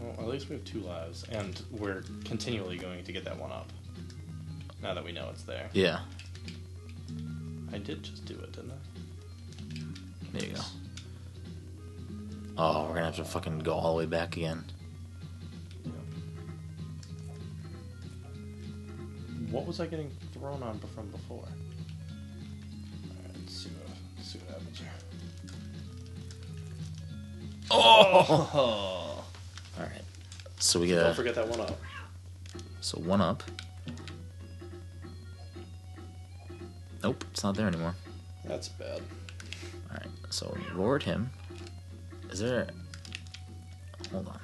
well, 0.00 0.14
at 0.18 0.28
least 0.28 0.48
we 0.48 0.56
have 0.56 0.64
two 0.64 0.80
lives, 0.80 1.24
and 1.30 1.60
we're 1.70 2.02
continually 2.24 2.76
going 2.76 3.04
to 3.04 3.12
get 3.12 3.24
that 3.24 3.38
one 3.38 3.50
up. 3.50 3.72
Now 4.82 4.94
that 4.94 5.04
we 5.04 5.10
know 5.12 5.28
it's 5.30 5.42
there, 5.42 5.68
Yeah, 5.72 6.00
I 7.72 7.78
did 7.78 8.02
just 8.02 8.24
do 8.24 8.34
it, 8.34 8.52
didn't 8.52 8.72
I? 8.72 8.74
there 10.32 10.48
you 10.48 10.54
go. 10.54 10.60
Oh, 12.56 12.86
we're 12.88 12.94
gonna 12.94 13.06
have 13.06 13.16
to 13.16 13.24
fucking 13.24 13.60
go 13.60 13.74
all 13.74 13.92
the 13.94 13.98
way 13.98 14.06
back 14.06 14.36
again. 14.36 14.64
What 19.50 19.66
was 19.66 19.80
I 19.80 19.86
getting 19.86 20.10
thrown 20.34 20.62
on 20.62 20.78
from 20.94 21.08
before? 21.10 21.38
Alright, 21.38 23.34
let's 23.38 23.54
see 23.54 23.70
what, 23.70 23.96
let's 24.16 24.32
see 24.32 24.38
what 24.40 24.50
happens 24.50 24.78
here. 24.78 24.88
Oh! 27.70 28.50
oh! 28.54 29.24
Alright. 29.80 30.02
So 30.58 30.80
we 30.80 30.88
Don't 30.88 30.98
gotta. 31.00 31.14
forget 31.14 31.34
that 31.36 31.48
one 31.48 31.60
up. 31.60 31.80
So 32.80 32.98
one 32.98 33.20
up. 33.22 33.42
Nope, 37.02 37.24
it's 37.30 37.44
not 37.44 37.54
there 37.54 37.66
anymore. 37.66 37.94
That's 38.44 38.68
bad. 38.68 39.00
Alright, 39.90 40.08
so 40.30 40.56
we 40.56 40.76
roared 40.76 41.02
him. 41.02 41.30
Is 42.30 42.40
there. 42.40 42.66
Hold 44.12 44.28
on. 44.28 44.40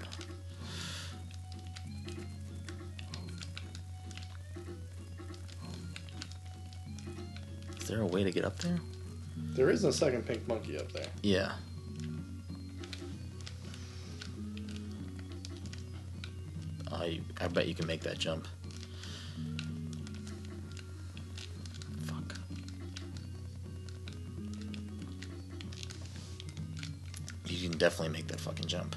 Is 7.80 7.88
there 7.88 8.00
a 8.00 8.06
way 8.06 8.24
to 8.24 8.30
get 8.30 8.44
up 8.44 8.56
there? 8.58 8.78
There 9.36 9.70
is 9.70 9.84
a 9.84 9.92
second 9.92 10.26
pink 10.26 10.46
monkey 10.48 10.78
up 10.78 10.90
there. 10.92 11.06
Yeah. 11.22 11.52
I 16.90 17.20
I 17.40 17.48
bet 17.48 17.68
you 17.68 17.74
can 17.74 17.86
make 17.86 18.00
that 18.02 18.18
jump. 18.18 18.48
Definitely 27.84 28.16
make 28.16 28.26
that 28.28 28.40
fucking 28.40 28.66
jump. 28.66 28.96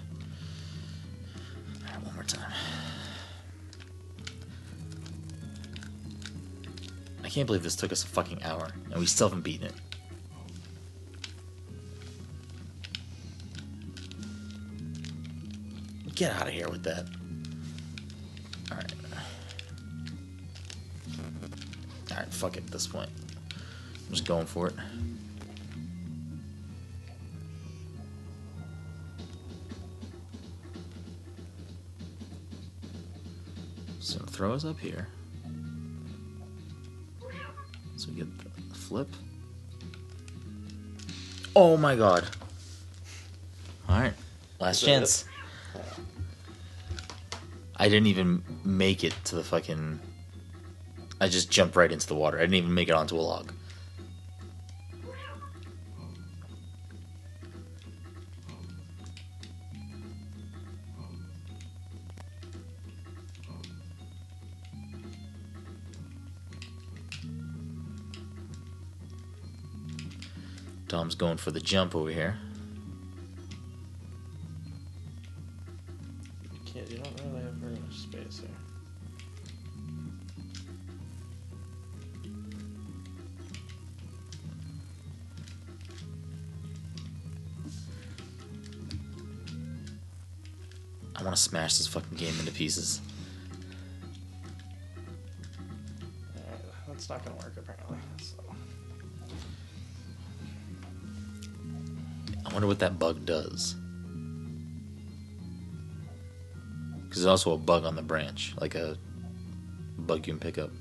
One 2.04 2.16
more 2.16 2.24
time. 2.24 2.54
I 7.22 7.28
can't 7.28 7.46
believe 7.46 7.64
this 7.64 7.76
took 7.76 7.92
us 7.92 8.06
a 8.06 8.08
fucking 8.08 8.44
hour 8.44 8.70
and 8.90 8.98
we 8.98 9.06
still 9.06 9.28
haven't 9.28 9.44
beaten 9.44 9.68
it. 9.68 9.74
Get 16.16 16.32
out 16.32 16.48
of 16.48 16.54
here 16.54 16.70
with 16.70 16.84
that. 16.84 17.08
Alright. 18.72 18.94
Alright, 22.10 22.34
fuck 22.34 22.56
it 22.56 22.64
at 22.64 22.72
this 22.72 22.88
point. 22.88 23.10
I'm 23.52 24.12
just 24.12 24.26
going 24.26 24.46
for 24.46 24.68
it. 24.68 24.76
Throw 34.38 34.54
us 34.54 34.66
up 34.66 34.80
here. 34.80 35.08
So 37.96 38.10
we 38.10 38.18
get 38.18 38.28
the 38.38 38.76
flip. 38.76 39.10
Oh 41.56 41.76
my 41.76 41.96
god. 41.96 42.24
Alright. 43.90 44.14
Last 44.60 44.82
chance. 44.86 45.26
I 47.78 47.90
didn't 47.90 48.06
even 48.06 48.44
make 48.64 49.04
it 49.04 49.16
to 49.26 49.36
the 49.36 49.44
fucking. 49.44 50.00
I 51.20 51.30
just 51.30 51.50
jumped 51.50 51.76
right 51.76 51.92
into 51.92 52.06
the 52.06 52.14
water. 52.14 52.38
I 52.38 52.42
didn't 52.42 52.56
even 52.56 52.74
make 52.76 52.90
it 52.90 52.94
onto 52.94 53.16
a 53.16 53.22
log. 53.22 53.52
Going 71.18 71.38
for 71.38 71.52
the 71.52 71.60
jump 71.60 71.96
over 71.96 72.10
here. 72.10 72.38
You 76.54 76.60
can't. 76.66 76.90
You 76.90 76.98
don't 76.98 77.22
really 77.32 77.44
have 77.44 77.54
very 77.54 77.74
much 77.80 77.96
space 77.96 78.40
here. 78.40 78.50
I 91.16 91.24
want 91.24 91.36
to 91.36 91.42
smash 91.42 91.78
this 91.80 91.88
fucking 91.88 92.16
game 92.18 92.40
into 92.40 92.52
pieces. 92.52 93.02
That's 96.88 97.10
not 97.10 97.26
gonna 97.26 97.37
wonder 102.58 102.68
what 102.68 102.80
that 102.80 102.98
bug 102.98 103.24
does. 103.24 103.76
Because 107.04 107.22
there's 107.22 107.28
also 107.28 107.54
a 107.54 107.58
bug 107.58 107.86
on 107.86 107.96
the 107.96 108.02
branch, 108.02 108.56
like 108.60 108.74
a 108.74 108.98
bug 110.00 110.26
you 110.26 110.34
can 110.34 110.40
pick 110.40 110.58
up. 110.58 110.72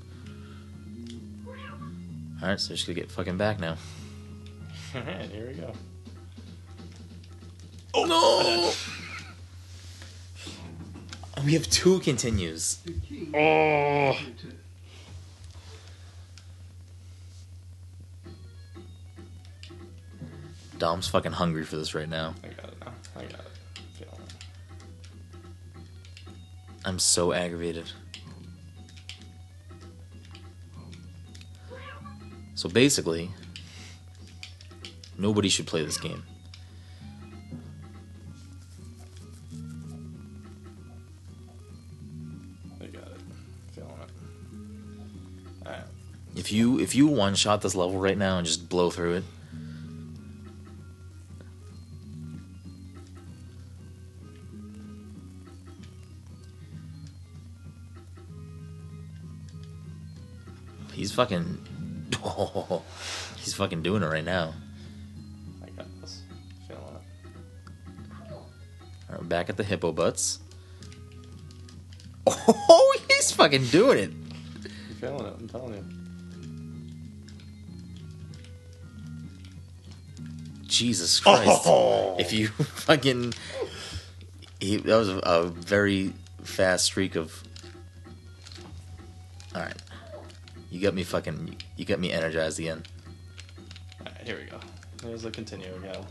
Alright, 2.41 2.59
so 2.59 2.73
just 2.73 2.87
gonna 2.87 2.95
get 2.95 3.11
fucking 3.11 3.37
back 3.37 3.59
now. 3.59 3.77
Alright, 4.95 5.29
here 5.31 5.49
we 5.49 5.53
go. 5.53 5.71
Oh 7.93 8.05
no! 8.05 8.73
We 11.45 11.53
have 11.53 11.69
two 11.69 11.99
continues. 11.99 12.79
Oh. 13.35 14.17
Dom's 20.77 21.07
fucking 21.07 21.31
hungry 21.31 21.63
for 21.63 21.75
this 21.75 21.95
right 21.95 22.07
now. 22.07 22.35
I 22.43 22.47
got 22.47 22.65
it 22.65 22.79
now. 22.79 22.93
I 23.15 23.21
got 23.23 23.31
it. 23.31 23.51
Feeling 23.93 24.21
it. 24.21 24.33
I'm 26.85 26.99
so 26.99 27.33
aggravated. 27.33 27.91
So 32.55 32.69
basically, 32.69 33.29
nobody 35.17 35.49
should 35.49 35.67
play 35.67 35.83
this 35.83 35.97
game. 35.97 36.23
I 42.81 42.85
got 42.85 43.03
it. 43.03 43.21
Feeling 43.73 43.91
it. 43.91 45.67
Alright. 45.67 45.83
If 46.35 46.51
you 46.51 46.79
if 46.79 46.95
you 46.95 47.07
one 47.07 47.35
shot 47.35 47.61
this 47.61 47.75
level 47.75 47.99
right 47.99 48.17
now 48.17 48.37
and 48.37 48.47
just 48.47 48.69
blow 48.69 48.89
through 48.89 49.15
it, 49.15 49.23
fucking 61.17 61.57
oh, 62.23 62.83
he's 63.37 63.55
fucking 63.55 63.81
doing 63.81 64.03
it 64.03 64.05
right 64.05 64.23
now. 64.23 64.53
I 65.65 65.69
got 65.71 65.87
this. 65.99 66.21
Feeling 66.67 66.83
it. 66.83 68.31
All 68.31 68.45
right, 69.09 69.19
we're 69.19 69.25
back 69.25 69.49
at 69.49 69.57
the 69.57 69.63
hippo 69.63 69.91
butts. 69.91 70.39
Oh, 72.69 72.99
he's 73.07 73.31
fucking 73.31 73.65
doing 73.67 73.97
it. 73.97 74.11
I'm 74.11 74.95
feeling 74.99 75.25
it. 75.25 75.33
I'm 75.39 75.47
telling 75.47 75.73
you. 75.73 75.83
Jesus 80.67 81.19
Christ. 81.19 81.63
Oh. 81.65 82.15
If 82.19 82.31
you 82.31 82.47
fucking. 82.49 83.33
He, 84.59 84.77
that 84.77 84.95
was 84.95 85.09
a 85.09 85.43
very 85.45 86.13
fast 86.43 86.85
streak 86.85 87.15
of. 87.15 87.43
You 90.77 90.83
got 90.83 90.93
me 90.93 91.01
fucking. 91.03 91.55
You 91.75 91.85
got 91.85 91.99
me 91.99 92.11
energized 92.11 92.59
again. 92.59 92.83
Alright, 93.99 94.21
here 94.27 94.37
we 94.37 94.43
go. 94.43 94.59
There's 94.97 95.25
a 95.25 95.31
continue 95.31 95.73
again. 95.73 96.05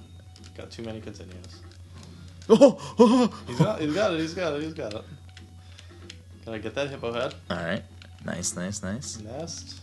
Got 0.57 0.73
too 0.73 0.83
many 0.83 1.01
continues. 1.01 1.63
Oh, 2.49 3.33
He's 3.47 3.59
got, 3.61 3.81
he's 3.81 3.95
got 3.95 4.15
it. 4.15 4.19
He's 4.21 4.35
got 4.35 4.55
it. 4.55 4.63
He's 4.65 4.75
got 4.75 4.93
it. 4.95 5.05
Can 6.43 6.55
I 6.55 6.59
get 6.59 6.75
that 6.75 6.91
hippo 6.91 7.13
head? 7.13 7.35
Alright. 7.49 7.85
Nice, 8.25 8.57
nice, 8.57 8.83
nice. 8.83 9.21
Nest. 9.21 9.79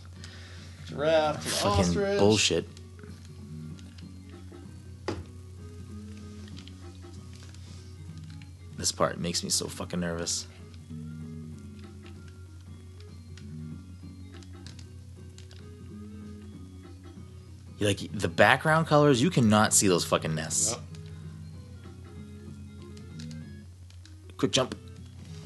Giraffe. 0.86 1.36
an 1.46 1.50
Fucking 1.50 1.84
ostrich. 1.86 2.18
bullshit. 2.18 2.68
This 8.76 8.92
part 8.92 9.18
makes 9.18 9.42
me 9.42 9.48
so 9.48 9.66
fucking 9.66 10.00
nervous. 10.00 10.46
Like 17.84 18.10
the 18.12 18.28
background 18.28 18.86
colors, 18.86 19.20
you 19.20 19.28
cannot 19.30 19.74
see 19.74 19.88
those 19.88 20.04
fucking 20.04 20.34
nests. 20.34 20.72
Yep. 20.72 20.80
Quick 24.38 24.52
jump. 24.52 24.74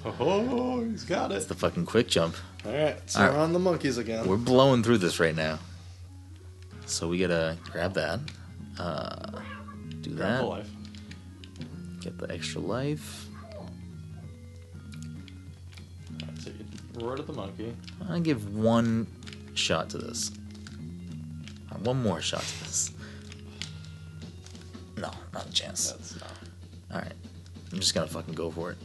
Oh, 0.05 0.85
he's 0.85 1.05
got 1.05 1.33
it. 1.33 1.37
It's 1.37 1.47
the 1.47 1.55
fucking 1.55 1.85
quick 1.87 2.09
jump. 2.09 2.37
Alright, 2.65 2.99
so 3.11 3.21
Alright. 3.21 3.35
we're 3.35 3.43
on 3.43 3.53
the 3.53 3.59
monkeys 3.59 3.99
again. 3.99 4.27
We're 4.27 4.37
blowing 4.37 4.83
through 4.83 4.99
this 4.99 5.21
right 5.21 5.35
now. 5.35 5.59
So 6.87 7.09
we 7.09 7.19
gotta 7.19 7.57
grab 7.71 7.95
that. 7.95 8.21
Uh, 8.79 9.41
do 10.01 10.11
Grab 10.15 10.41
that. 10.45 10.65
the. 11.59 11.65
Get 12.01 12.19
the 12.19 12.33
extra 12.33 12.61
life. 12.61 13.27
So 16.41 16.51
you 16.51 16.65
roar 17.05 17.17
to 17.17 17.23
the 17.23 17.33
monkey. 17.33 17.75
I'm 18.01 18.07
gonna 18.07 18.21
give 18.21 18.55
one 18.55 19.07
shot 19.55 19.91
to 19.91 19.99
this. 19.99 20.31
Uh, 21.79 21.85
One 21.85 22.03
more 22.03 22.21
shot 22.21 22.43
to 22.43 22.61
this. 22.65 22.93
No, 24.97 25.11
not 25.33 25.47
a 25.47 25.53
chance. 25.53 25.93
That's 25.93 26.21
not. 26.21 26.33
Alright. 26.93 27.13
I'm 27.73 27.79
just 27.81 27.95
gonna 27.95 28.07
fucking 28.07 28.35
go 28.35 28.51
for 28.51 28.73
it. 28.73 28.79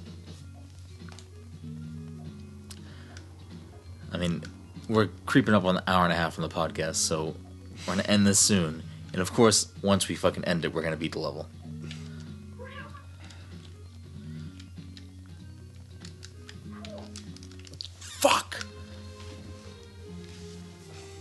I 4.12 4.18
mean, 4.18 4.44
we're 4.88 5.08
creeping 5.26 5.56
up 5.56 5.64
on 5.66 5.78
an 5.78 5.84
hour 5.88 6.04
and 6.04 6.14
a 6.14 6.16
half 6.16 6.36
from 6.36 6.44
the 6.44 6.50
podcast, 6.50 6.96
so 6.96 7.36
we're 7.88 7.96
gonna 7.96 8.08
end 8.08 8.28
this 8.28 8.40
soon. 8.40 8.84
And 9.12 9.22
of 9.22 9.34
course, 9.34 9.72
once 9.82 10.08
we 10.08 10.16
fucking 10.16 10.44
end 10.46 10.66
it, 10.66 10.74
we're 10.74 10.84
gonna 10.84 10.98
beat 10.98 11.14
the 11.14 11.20
level. 11.20 11.48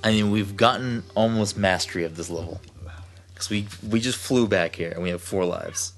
I 0.04 0.10
mean, 0.12 0.30
we've 0.30 0.56
gotten 0.56 1.04
almost 1.14 1.56
mastery 1.56 2.04
of 2.04 2.16
this 2.16 2.30
level. 2.30 2.60
Because 3.32 3.50
we, 3.50 3.66
we 3.88 4.00
just 4.00 4.18
flew 4.18 4.46
back 4.46 4.76
here 4.76 4.90
and 4.90 5.02
we 5.02 5.10
have 5.10 5.22
four 5.22 5.44
lives. 5.44 5.94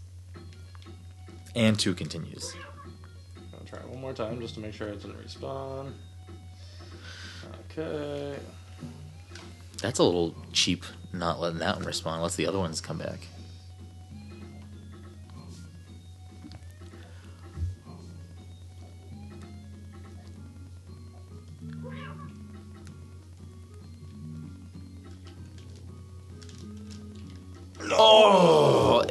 And 1.54 1.78
two 1.78 1.94
continues. 1.94 2.54
Gonna 3.52 3.64
try 3.64 3.78
it 3.78 3.88
one 3.88 4.00
more 4.00 4.12
time 4.12 4.40
just 4.40 4.54
to 4.54 4.60
make 4.60 4.74
sure 4.74 4.88
it 4.88 4.94
doesn't 4.94 5.16
respawn. 5.24 5.92
Okay. 7.70 8.36
That's 9.80 9.98
a 9.98 10.02
little 10.02 10.34
cheap 10.52 10.84
not 11.14 11.40
letting 11.40 11.60
that 11.60 11.76
one 11.76 11.84
respond. 11.84 12.22
Let's 12.22 12.36
the 12.36 12.46
other 12.46 12.58
ones 12.58 12.80
come 12.80 12.98
back. 12.98 13.20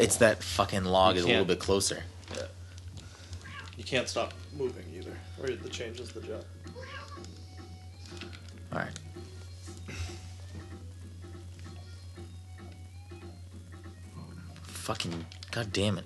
It's 0.04 0.18
that 0.18 0.44
fucking 0.44 0.84
log 0.84 1.16
You 1.16 1.20
is 1.20 1.26
a 1.26 1.28
little 1.28 1.40
can't- 1.46 1.48
bit 1.48 1.60
closer. 1.60 2.04
You 3.78 3.84
can't 3.84 4.08
stop 4.08 4.34
moving 4.56 4.86
either, 4.96 5.18
or 5.42 5.48
the 5.56 5.70
changes 5.70 6.12
the 6.12 6.22
jump. 6.22 6.44
All 8.72 8.80
right. 8.80 9.00
Fucking 14.64 15.26
god 15.52 15.72
damn 15.72 15.98
it. 15.98 16.06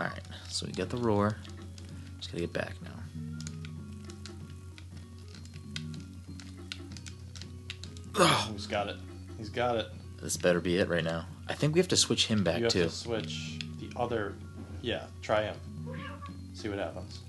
All 0.00 0.06
right. 0.06 0.20
So 0.48 0.66
we 0.66 0.72
got 0.72 0.88
the 0.90 0.96
roar. 0.96 1.36
Just 2.18 2.30
gotta 2.30 2.40
get 2.42 2.52
back 2.52 2.74
now. 2.82 2.90
He's 8.56 8.66
got 8.66 8.88
it. 8.88 8.96
He's 9.36 9.50
got 9.50 9.76
it. 9.76 9.86
This 10.22 10.38
better 10.38 10.60
be 10.60 10.78
it 10.78 10.88
right 10.88 11.04
now. 11.04 11.26
I 11.46 11.52
think 11.52 11.74
we 11.74 11.78
have 11.78 11.88
to 11.88 11.96
switch 11.96 12.26
him 12.26 12.42
back 12.42 12.56
you 12.56 12.64
have 12.64 12.72
too. 12.72 12.84
to 12.84 12.90
switch 12.90 13.58
the 13.78 13.90
other. 13.96 14.34
Yeah, 14.80 15.04
try 15.20 15.42
him. 15.42 15.56
See 16.54 16.70
what 16.70 16.78
happens. 16.78 17.20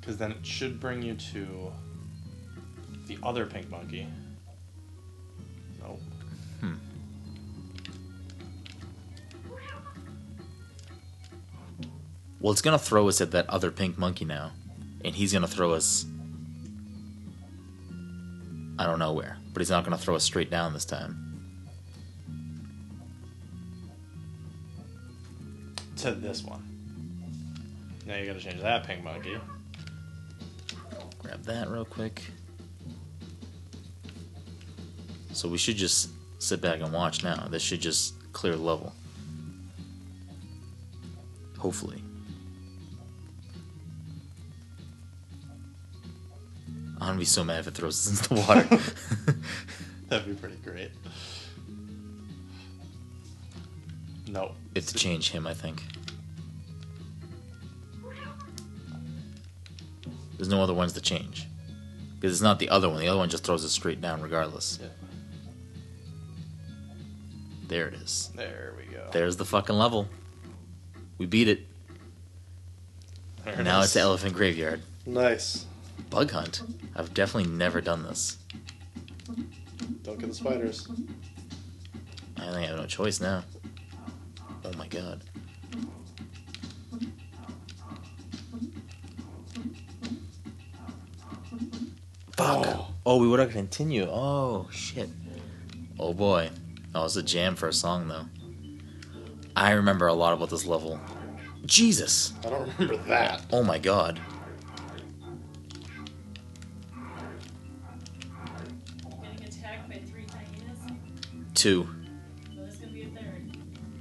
Because 0.00 0.16
then 0.16 0.30
it 0.30 0.46
should 0.46 0.78
bring 0.78 1.02
you 1.02 1.14
to 1.14 1.72
the 3.08 3.18
other 3.24 3.46
pink 3.46 3.68
monkey. 3.68 4.06
Nope. 5.80 6.00
Hmm. 6.60 6.74
Well, 12.38 12.52
it's 12.52 12.62
gonna 12.62 12.78
throw 12.78 13.08
us 13.08 13.20
at 13.20 13.32
that 13.32 13.50
other 13.50 13.72
pink 13.72 13.98
monkey 13.98 14.24
now, 14.24 14.52
and 15.04 15.16
he's 15.16 15.32
gonna 15.32 15.48
throw 15.48 15.72
us. 15.72 16.06
I 18.82 18.86
don't 18.86 18.98
know 18.98 19.12
where, 19.12 19.36
but 19.52 19.60
he's 19.60 19.70
not 19.70 19.84
gonna 19.84 19.96
throw 19.96 20.16
us 20.16 20.24
straight 20.24 20.50
down 20.50 20.72
this 20.72 20.84
time. 20.84 21.38
To 25.98 26.10
this 26.10 26.42
one. 26.42 26.64
Now 28.08 28.16
you 28.16 28.26
gotta 28.26 28.40
change 28.40 28.60
that 28.60 28.84
pink 28.84 29.04
monkey. 29.04 29.38
Grab 31.20 31.44
that 31.44 31.70
real 31.70 31.84
quick. 31.84 32.24
So 35.32 35.48
we 35.48 35.58
should 35.58 35.76
just 35.76 36.10
sit 36.40 36.60
back 36.60 36.80
and 36.80 36.92
watch 36.92 37.22
now. 37.22 37.46
This 37.48 37.62
should 37.62 37.80
just 37.80 38.14
clear 38.32 38.56
the 38.56 38.62
level. 38.62 38.92
Hopefully. 41.56 42.01
I'm 47.02 47.08
gonna 47.08 47.18
be 47.18 47.24
so 47.24 47.42
mad 47.42 47.58
if 47.58 47.66
it 47.66 47.74
throws 47.74 48.06
us 48.06 48.20
into 48.20 48.28
the 48.28 48.40
water. 48.40 49.36
That'd 50.08 50.26
be 50.26 50.34
pretty 50.34 50.56
great. 50.62 50.92
Nope. 54.28 54.54
We 54.72 54.80
have 54.80 54.88
to 54.88 54.94
change 54.94 55.30
him, 55.30 55.48
I 55.48 55.52
think. 55.52 55.82
There's 60.36 60.48
no 60.48 60.62
other 60.62 60.74
ones 60.74 60.92
to 60.92 61.00
change. 61.00 61.48
Because 62.14 62.32
it's 62.32 62.40
not 62.40 62.60
the 62.60 62.68
other 62.68 62.88
one. 62.88 63.00
The 63.00 63.08
other 63.08 63.18
one 63.18 63.28
just 63.28 63.42
throws 63.42 63.64
it 63.64 63.70
straight 63.70 64.00
down 64.00 64.22
regardless. 64.22 64.78
Yeah. 64.80 64.88
There 67.66 67.88
it 67.88 67.94
is. 67.94 68.30
There 68.36 68.74
we 68.78 68.94
go. 68.94 69.08
There's 69.12 69.36
the 69.36 69.44
fucking 69.44 69.74
level. 69.74 70.08
We 71.18 71.26
beat 71.26 71.48
it. 71.48 71.66
There 73.44 73.60
it 73.60 73.64
now 73.64 73.80
is. 73.80 73.86
it's 73.86 73.94
the 73.94 74.00
elephant 74.00 74.34
graveyard. 74.34 74.82
Nice. 75.04 75.66
Bug 76.10 76.30
hunt. 76.30 76.62
I've 76.94 77.14
definitely 77.14 77.50
never 77.50 77.80
done 77.80 78.02
this. 78.02 78.38
Don't 80.02 80.18
get 80.18 80.28
the 80.28 80.34
spiders. 80.34 80.88
I 82.36 82.44
think 82.44 82.56
I 82.56 82.66
have 82.66 82.76
no 82.76 82.86
choice 82.86 83.20
now. 83.20 83.44
Oh 84.64 84.72
my 84.76 84.88
god. 84.88 85.22
Fuck. 92.36 92.66
Oh. 92.66 92.88
Oh, 93.04 93.16
we 93.18 93.28
would 93.28 93.40
have 93.40 93.50
continued. 93.50 94.08
Oh 94.10 94.68
shit. 94.70 95.08
Oh 95.98 96.12
boy. 96.12 96.50
That 96.92 97.00
was 97.00 97.16
a 97.16 97.22
jam 97.22 97.56
for 97.56 97.68
a 97.68 97.72
song 97.72 98.08
though. 98.08 98.26
I 99.56 99.72
remember 99.72 100.06
a 100.06 100.14
lot 100.14 100.32
about 100.32 100.50
this 100.50 100.66
level. 100.66 101.00
Jesus. 101.64 102.32
I 102.44 102.50
don't 102.50 102.78
remember 102.78 103.02
that. 103.08 103.42
Oh 103.52 103.62
my 103.62 103.78
god. 103.78 104.20
Two. 111.62 111.86
Oh, 111.88 111.94
well, 112.56 112.64
there's 112.66 112.76
gonna 112.78 112.92
be 112.92 113.02
a 113.02 113.06
third. 113.06 113.56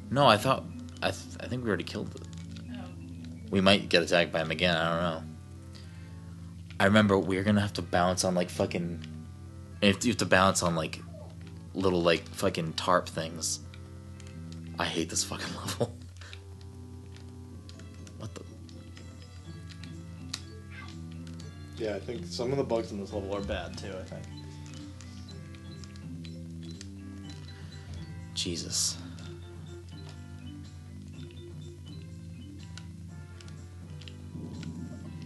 No, 0.10 0.26
I 0.26 0.36
thought. 0.36 0.66
I, 1.04 1.12
th- 1.12 1.36
I 1.42 1.46
think 1.46 1.64
we 1.64 1.68
already 1.70 1.84
killed 1.84 2.16
it. 2.16 2.28
Oh. 2.74 2.80
We 3.52 3.62
might 3.62 3.88
get 3.88 4.02
attacked 4.02 4.32
by 4.32 4.42
him 4.42 4.50
again. 4.50 4.76
I 4.76 4.90
don't 4.90 5.04
know. 5.04 5.24
I 6.80 6.86
remember 6.86 7.20
we 7.20 7.38
are 7.38 7.44
gonna 7.44 7.62
have 7.62 7.74
to 7.74 7.84
bounce 7.84 8.24
on 8.24 8.34
like 8.34 8.50
fucking. 8.50 9.06
You 9.80 9.90
have 9.90 10.00
to, 10.00 10.08
you 10.08 10.14
have 10.14 10.18
to 10.18 10.26
bounce 10.26 10.64
on 10.64 10.76
like 10.76 11.04
little 11.76 12.02
like 12.02 12.28
fucking 12.30 12.74
tarp 12.74 13.08
things. 13.08 13.60
I 14.80 14.86
hate 14.86 15.12
this 15.12 15.24
fucking 15.24 15.56
level. 15.56 15.96
What 18.18 18.34
the? 18.34 18.42
Yeah, 21.78 21.94
I 21.96 22.00
think 22.00 22.26
some 22.26 22.50
of 22.52 22.58
the 22.58 22.64
bugs 22.64 22.92
in 22.92 23.00
this 23.00 23.14
level 23.14 23.36
are 23.36 23.42
bad 23.42 23.78
too. 23.78 23.90
I 23.96 24.04
think. 24.04 24.26
Jesus. 28.42 28.98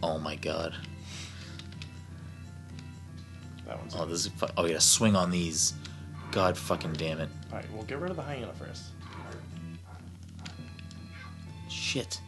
Oh 0.04 0.20
my 0.20 0.36
god. 0.36 0.76
That 3.66 3.80
one's. 3.80 3.96
Oh, 3.96 4.06
this 4.06 4.26
is. 4.26 4.28
Fu- 4.28 4.48
oh, 4.58 4.64
we 4.64 4.70
gotta 4.70 4.82
swing 4.82 5.16
on 5.16 5.32
these. 5.32 5.76
God 6.32 6.58
fucking 6.58 6.94
damn 6.94 7.22
it. 7.22 7.30
All 7.52 7.58
right, 7.58 7.66
we'll 7.74 7.84
get 7.84 8.00
rid 8.00 8.12
of 8.12 8.18
the 8.18 8.24
hyena 8.24 8.52
first. 8.54 8.84
Shit. 11.70 12.20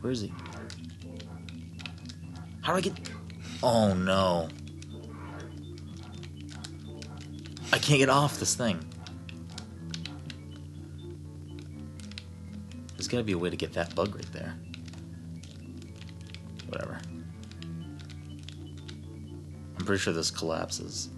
Where 0.00 0.12
is 0.12 0.22
he? 0.22 0.32
How 2.62 2.72
do 2.72 2.78
I 2.78 2.80
get. 2.80 2.94
Oh 3.62 3.92
no. 3.92 4.48
I 7.72 7.78
can't 7.78 7.98
get 7.98 8.08
off 8.08 8.38
this 8.38 8.54
thing. 8.54 8.78
There's 12.96 13.08
gotta 13.08 13.22
be 13.22 13.32
a 13.32 13.38
way 13.38 13.50
to 13.50 13.56
get 13.56 13.72
that 13.74 13.94
bug 13.94 14.14
right 14.14 14.32
there. 14.32 14.54
Whatever. 16.68 17.00
I'm 19.78 19.84
pretty 19.84 20.00
sure 20.00 20.12
this 20.12 20.30
collapses. 20.30 21.10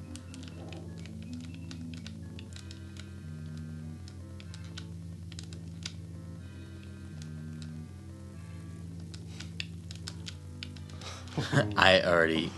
I 11.77 12.03
already 12.03 12.51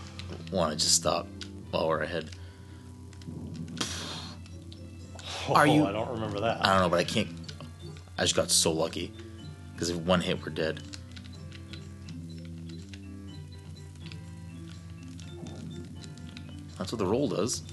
want 0.51 0.71
to 0.71 0.77
just 0.77 0.95
stop 0.95 1.27
while 1.71 1.87
we're 1.87 2.01
ahead. 2.01 2.31
Oh, 5.49 5.53
Are 5.55 5.67
oh, 5.67 5.73
you- 5.73 5.85
I 5.85 5.91
don't 5.91 6.09
remember 6.09 6.39
that. 6.41 6.65
I 6.65 6.69
don't 6.73 6.81
know, 6.81 6.89
but 6.89 6.99
I 6.99 7.03
can't. 7.03 7.29
I 8.17 8.21
just 8.21 8.35
got 8.35 8.51
so 8.51 8.71
lucky 8.71 9.11
because 9.73 9.89
if 9.89 9.97
one 9.97 10.21
hit, 10.21 10.41
we're 10.43 10.51
dead. 10.51 10.81
That's 16.77 16.91
what 16.91 16.99
the 16.99 17.05
roll 17.05 17.27
does. 17.27 17.63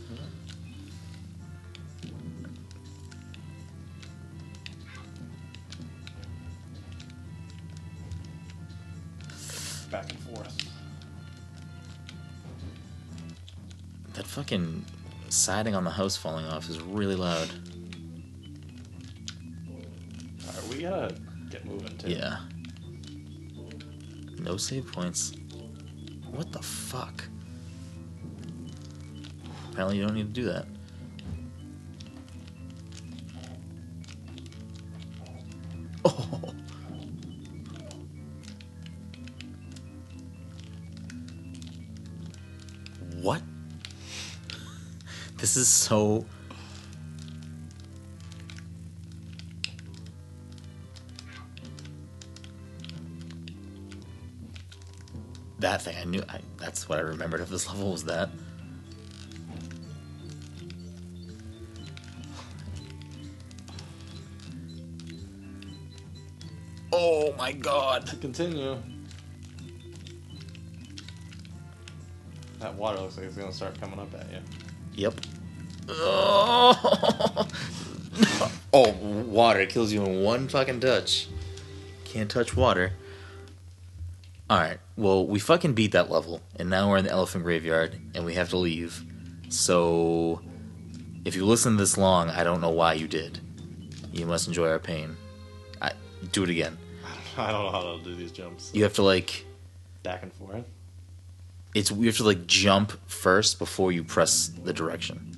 Siding 15.50 15.74
on 15.74 15.82
the 15.82 15.90
house 15.90 16.16
falling 16.16 16.46
off 16.46 16.70
is 16.70 16.80
really 16.80 17.16
loud. 17.16 17.50
All 20.46 20.54
right, 20.54 20.68
we 20.70 20.82
gotta 20.82 21.16
get 21.50 21.64
moving 21.64 21.98
too. 21.98 22.08
Yeah. 22.08 22.36
No 24.38 24.56
save 24.56 24.86
points. 24.92 25.32
What 26.30 26.52
the 26.52 26.62
fuck? 26.62 27.24
Apparently, 29.72 29.96
you 29.96 30.06
don't 30.06 30.14
need 30.14 30.32
to 30.32 30.40
do 30.40 30.44
that. 30.44 30.66
Oh. 36.04 36.39
This 45.50 45.56
is 45.56 45.68
so. 45.68 46.24
That 55.58 55.82
thing, 55.82 55.96
I 56.00 56.04
knew. 56.04 56.22
I, 56.28 56.38
that's 56.56 56.88
what 56.88 57.00
I 57.00 57.02
remembered 57.02 57.40
of 57.40 57.48
this 57.48 57.66
level 57.66 57.90
was 57.90 58.04
that. 58.04 58.30
Oh 66.92 67.34
my 67.36 67.50
god. 67.50 68.06
To 68.06 68.14
continue. 68.14 68.76
That 72.60 72.72
water 72.76 73.00
looks 73.00 73.16
like 73.16 73.26
it's 73.26 73.36
gonna 73.36 73.52
start 73.52 73.80
coming 73.80 73.98
up 73.98 74.14
at 74.14 74.30
you. 74.30 74.38
Yep. 74.94 75.14
Oh, 75.92 77.46
oh 78.72 78.90
water 78.92 79.66
kills 79.66 79.92
you 79.92 80.04
in 80.04 80.22
one 80.22 80.48
fucking 80.48 80.80
touch. 80.80 81.28
Can't 82.04 82.30
touch 82.30 82.56
water. 82.56 82.92
Alright, 84.50 84.78
well, 84.96 85.26
we 85.26 85.38
fucking 85.38 85.74
beat 85.74 85.92
that 85.92 86.10
level, 86.10 86.40
and 86.56 86.68
now 86.68 86.90
we're 86.90 86.96
in 86.96 87.04
the 87.04 87.10
elephant 87.12 87.44
graveyard, 87.44 87.96
and 88.14 88.24
we 88.24 88.34
have 88.34 88.48
to 88.50 88.56
leave. 88.56 89.04
So, 89.48 90.40
if 91.24 91.36
you 91.36 91.44
listen 91.44 91.76
this 91.76 91.96
long, 91.96 92.30
I 92.30 92.42
don't 92.42 92.60
know 92.60 92.70
why 92.70 92.94
you 92.94 93.06
did. 93.06 93.38
You 94.12 94.26
must 94.26 94.48
enjoy 94.48 94.68
our 94.68 94.80
pain. 94.80 95.16
I, 95.80 95.92
do 96.32 96.42
it 96.42 96.50
again. 96.50 96.76
I 97.36 97.52
don't 97.52 97.64
know 97.64 97.70
how 97.70 97.96
to 97.96 98.02
do 98.02 98.16
these 98.16 98.32
jumps. 98.32 98.72
You 98.74 98.82
have 98.82 98.94
to, 98.94 99.02
like, 99.02 99.44
Back 100.02 100.22
and 100.24 100.32
forth. 100.32 100.64
it's 101.74 101.90
you 101.90 102.06
have 102.06 102.16
to 102.16 102.24
like 102.24 102.46
jump 102.46 102.92
first 103.06 103.58
before 103.58 103.92
you 103.92 104.02
press 104.02 104.48
the 104.48 104.72
direction. 104.72 105.29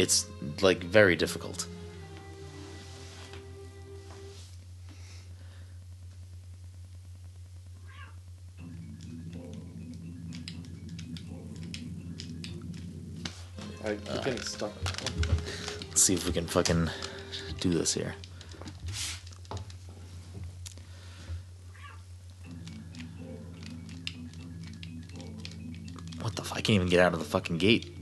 It's 0.00 0.24
like 0.62 0.82
very 0.82 1.14
difficult. 1.14 1.66
I 13.84 13.94
keep 13.94 14.24
getting 14.24 14.40
stuck. 14.40 14.72
Let's 15.90 16.02
see 16.02 16.14
if 16.14 16.24
we 16.24 16.32
can 16.32 16.46
fucking 16.46 16.88
do 17.60 17.68
this 17.68 17.92
here. 17.92 18.14
What 26.22 26.34
the? 26.36 26.40
F- 26.40 26.52
I 26.52 26.62
can't 26.62 26.70
even 26.70 26.88
get 26.88 27.00
out 27.00 27.12
of 27.12 27.18
the 27.18 27.26
fucking 27.26 27.58
gate. 27.58 27.99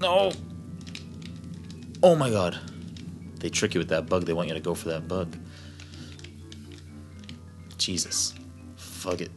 No. 0.00 0.32
Oh 2.02 2.16
my 2.16 2.30
god. 2.30 2.58
They 3.36 3.48
trick 3.50 3.74
you 3.74 3.80
with 3.80 3.88
that 3.88 4.06
bug. 4.06 4.24
They 4.24 4.32
want 4.32 4.48
you 4.48 4.54
to 4.54 4.60
go 4.60 4.74
for 4.74 4.88
that 4.88 5.06
bug. 5.08 5.36
Jesus. 7.76 8.34
Fuck 8.76 9.20
it. 9.20 9.30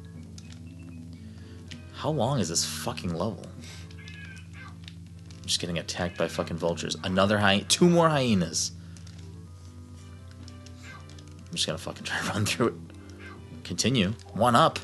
How 1.93 2.09
long 2.09 2.39
is 2.39 2.49
this 2.49 2.65
fucking 2.65 3.13
level? 3.13 3.45
I'm 4.55 5.45
just 5.45 5.59
getting 5.59 5.77
attacked 5.77 6.17
by 6.17 6.27
fucking 6.27 6.57
vultures. 6.57 6.95
Another 7.03 7.37
hyena. 7.37 7.63
Two 7.65 7.89
more 7.89 8.09
hyenas. 8.09 8.71
I'm 10.47 11.51
just 11.51 11.67
gonna 11.67 11.77
fucking 11.77 12.03
try 12.05 12.19
to 12.19 12.29
run 12.29 12.45
through 12.45 12.67
it. 12.67 12.73
Continue. 13.63 14.13
One 14.33 14.55
up. 14.55 14.79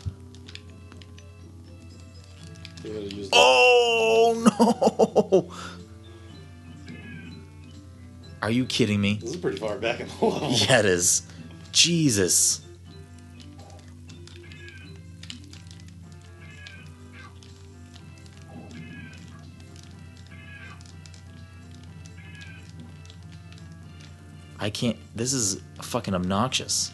Oh 3.34 5.44
no! 5.50 5.54
Are 8.42 8.52
you 8.52 8.66
kidding 8.66 9.02
me? 9.02 9.20
This 9.22 9.32
is 9.32 9.38
pretty 9.38 9.58
far 9.58 9.78
back 9.78 10.00
in 10.00 10.08
the 10.08 10.26
level. 10.26 10.50
Yeah, 10.52 10.80
it 10.80 10.86
is. 10.86 11.24
Jesus. 11.72 12.62
I 24.62 24.70
can't. 24.70 24.98
This 25.16 25.34
is 25.34 25.62
fucking 25.82 26.14
obnoxious. 26.14 26.92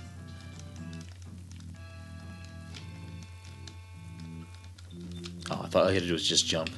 All 5.76 5.88
I 5.88 5.92
had 5.94 6.04
to 6.04 6.08
do 6.08 6.14
was 6.14 6.28
just 6.28 6.46
jump. 6.48 6.70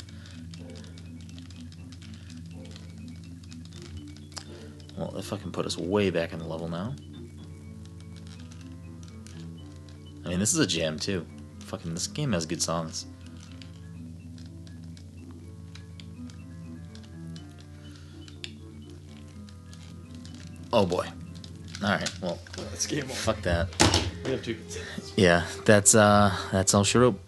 Well, 4.97 5.11
that 5.11 5.23
fucking 5.23 5.51
put 5.51 5.65
us 5.67 5.77
way 5.77 6.09
back 6.09 6.33
in 6.33 6.39
the 6.39 6.47
level 6.47 6.67
now. 6.67 6.95
I 10.25 10.29
mean, 10.29 10.39
this 10.39 10.53
is 10.53 10.59
a 10.59 10.65
jam 10.65 10.97
too. 10.97 11.25
Fucking, 11.59 11.93
this 11.93 12.07
game 12.07 12.31
has 12.31 12.45
good 12.45 12.61
songs. 12.61 13.05
Oh 20.73 20.85
boy. 20.85 21.07
Alright, 21.81 22.11
well, 22.21 22.39
It's 22.73 22.87
game 22.87 23.03
over. 23.05 23.13
fuck 23.13 23.41
that. 23.43 23.67
We 24.25 24.31
have 24.31 24.43
two. 24.43 24.57
Yeah, 25.15 25.45
that's 25.65 25.95
uh 25.95 26.35
that's 26.51 26.73
all 26.73 26.83
she 26.83 26.97
wrote. 26.97 27.19